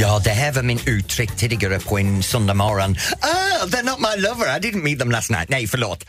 Ja, 0.00 0.20
det 0.24 0.30
här 0.30 0.52
var 0.52 0.62
min 0.62 0.80
uttryck 0.86 1.36
tidigare 1.36 1.78
på 1.80 1.98
en 1.98 2.22
söndag 2.22 2.54
morgon. 2.54 2.96
Ah, 3.20 3.66
they're 3.66 3.82
not 3.82 3.98
my 3.98 4.22
lover, 4.22 4.56
I 4.56 4.60
didn't 4.60 4.82
meet 4.82 4.98
them 4.98 5.10
last 5.10 5.30
night. 5.30 5.48
Nej, 5.48 5.66
förlåt. 5.66 6.04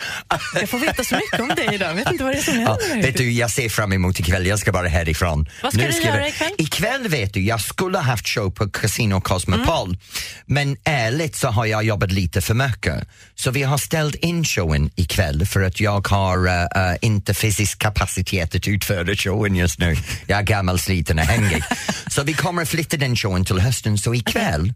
Jag 0.55 0.69
får 0.69 0.79
veta 0.79 1.03
så 1.03 1.15
mycket 1.15 1.39
om 1.39 1.47
dig 1.47 1.69
idag. 1.75 1.89
Jag 1.89 1.95
vet 1.95 2.11
inte 2.11 2.23
vad 2.23 2.33
det 2.33 2.37
är 2.37 2.43
som 2.43 2.61
Ja, 2.61 2.77
händer. 2.89 3.07
vet 3.07 3.17
du, 3.17 3.31
jag 3.31 3.51
ser 3.51 3.69
fram 3.69 3.93
emot 3.93 4.19
ikväll. 4.19 4.47
Jag 4.47 4.59
ska 4.59 4.71
bara 4.71 4.87
härifrån. 4.87 5.49
Vad 5.63 5.73
ska 5.73 5.81
Nu 5.83 5.89
du 5.91 5.97
jag- 5.97 6.05
göra 6.15 6.27
ikväll? 6.27 6.51
Ikväll 6.57 7.07
vet 7.07 7.33
du, 7.33 7.41
jag 7.43 7.61
skulle 7.61 7.97
ha 7.97 8.05
haft 8.05 8.27
show 8.27 8.51
på 8.51 8.69
Casino 8.69 9.21
Cosmopol. 9.21 9.87
Mm. 9.87 9.99
Men 10.45 10.77
ärligt 10.83 11.35
så 11.35 11.47
har 11.47 11.65
jag 11.65 11.83
jobbat 11.83 12.11
lite 12.11 12.41
för 12.41 12.53
mycket. 12.53 13.07
Så 13.35 13.51
vi 13.51 13.63
har 13.63 13.77
ställt 13.77 14.15
in 14.15 14.43
showen 14.45 14.91
ikväll 14.95 15.45
för 15.45 15.61
att 15.61 15.79
jag 15.79 16.07
har 16.07 16.47
eh, 16.47 16.61
eh, 16.91 16.97
inte 17.01 17.33
fysisk 17.33 17.79
kapacitet 17.79 18.55
att 18.55 18.67
utföra 18.67 19.15
showen 19.15 19.55
just 19.55 19.79
nu. 19.79 19.95
Jag 20.27 20.39
är 20.39 20.43
gammal, 20.43 20.79
sliten 20.79 21.19
och 21.19 21.25
hängig. 21.25 21.63
så 22.07 22.23
vi 22.23 22.33
kommer 22.33 22.61
att 22.61 22.69
flytta 22.69 22.97
den 22.97 23.15
showen 23.15 23.45
till 23.45 23.59
hösten. 23.59 23.80
Så 23.97 24.13
ikväll, 24.15 24.73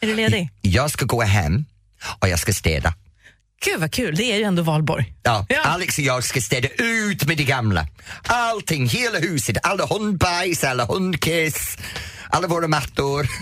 Är 0.00 0.06
du 0.06 0.14
ledig? 0.14 0.50
jag 0.60 0.90
ska 0.90 1.04
gå 1.04 1.22
hem 1.22 1.64
och 2.18 2.28
jag 2.28 2.38
ska 2.38 2.52
städa. 2.52 2.94
Gud 3.64 3.80
vad 3.80 3.92
kul, 3.92 4.14
det 4.16 4.24
är 4.32 4.36
ju 4.36 4.42
ändå 4.44 4.62
valborg. 4.62 5.14
Ja, 5.22 5.46
Alex 5.64 5.98
och 5.98 6.04
jag 6.04 6.24
ska 6.24 6.40
städa 6.40 6.68
ut 6.78 7.26
med 7.26 7.36
det 7.36 7.44
gamla. 7.44 7.86
Allting, 8.22 8.88
hela 8.88 9.18
huset, 9.18 9.56
alla 9.62 9.86
hundbajs, 9.86 10.64
alla 10.64 10.84
hundkiss, 10.84 11.78
alla 12.30 12.48
våra 12.48 12.68
mattor. 12.68 13.26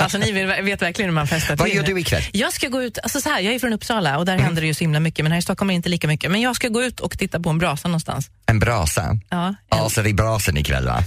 Alltså 0.00 0.18
ni 0.18 0.32
vet, 0.32 0.82
verkligen 0.82 1.08
hur 1.10 1.14
man 1.14 1.26
festar 1.26 1.56
Vad 1.56 1.68
gör 1.68 1.82
du 1.82 2.00
ikväll? 2.00 2.22
Jag 2.32 2.52
ska 2.52 2.68
gå 2.68 2.82
ut, 2.82 2.98
alltså 2.98 3.20
så 3.20 3.28
här, 3.28 3.40
jag 3.40 3.54
är 3.54 3.58
från 3.58 3.72
Uppsala 3.72 4.18
och 4.18 4.24
där 4.26 4.32
Mm. 4.32 4.44
händer 4.44 4.62
det 4.62 4.66
ju 4.68 4.74
så 4.74 4.80
himla 4.84 5.00
mycket 5.00 5.22
men 5.24 5.32
här 5.32 5.38
i 5.38 5.42
Stockholm 5.42 5.70
är 5.70 5.74
det 5.74 5.76
inte 5.76 5.88
lika 5.88 6.08
mycket. 6.08 6.30
Men 6.30 6.40
jag 6.40 6.56
ska 6.56 6.68
gå 6.68 6.82
ut 6.82 7.00
och 7.00 7.18
titta 7.18 7.40
på 7.40 7.50
en 7.50 7.58
brasa 7.58 7.88
någonstans. 7.88 8.30
En 8.46 8.58
brasa? 8.58 9.18
Ja, 9.30 9.54
Ja, 9.70 9.90
så 9.90 10.02
det 10.02 10.10
är 10.10 10.14
brasan 10.14 10.56
ikväll 10.56 10.86
va? 10.86 11.04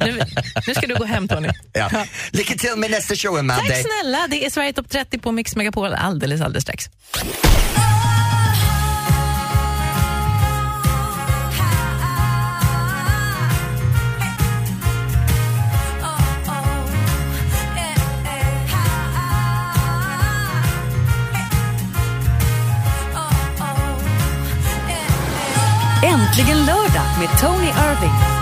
Nu, 0.00 0.20
nu 0.66 0.74
ska 0.74 0.86
du 0.86 0.94
gå 0.94 1.04
hem 1.04 1.28
Tony. 1.28 1.48
Ja. 1.72 1.90
Lycka 2.30 2.54
till 2.54 2.76
med 2.76 2.90
nästa 2.90 3.14
show, 3.14 3.44
Madde. 3.44 3.68
Tack 3.68 3.84
snälla, 4.00 4.26
det 4.30 4.46
är 4.46 4.50
Sverige 4.50 4.72
topp 4.72 4.88
30 4.90 5.18
på 5.18 5.32
Mix 5.32 5.56
Megapol 5.56 5.94
alldeles, 5.94 6.40
alldeles 6.40 6.62
strax. 6.62 6.88
Äntligen 26.04 26.66
lördag 26.66 27.06
med 27.18 27.40
Tony 27.40 27.66
Irving. 27.66 28.41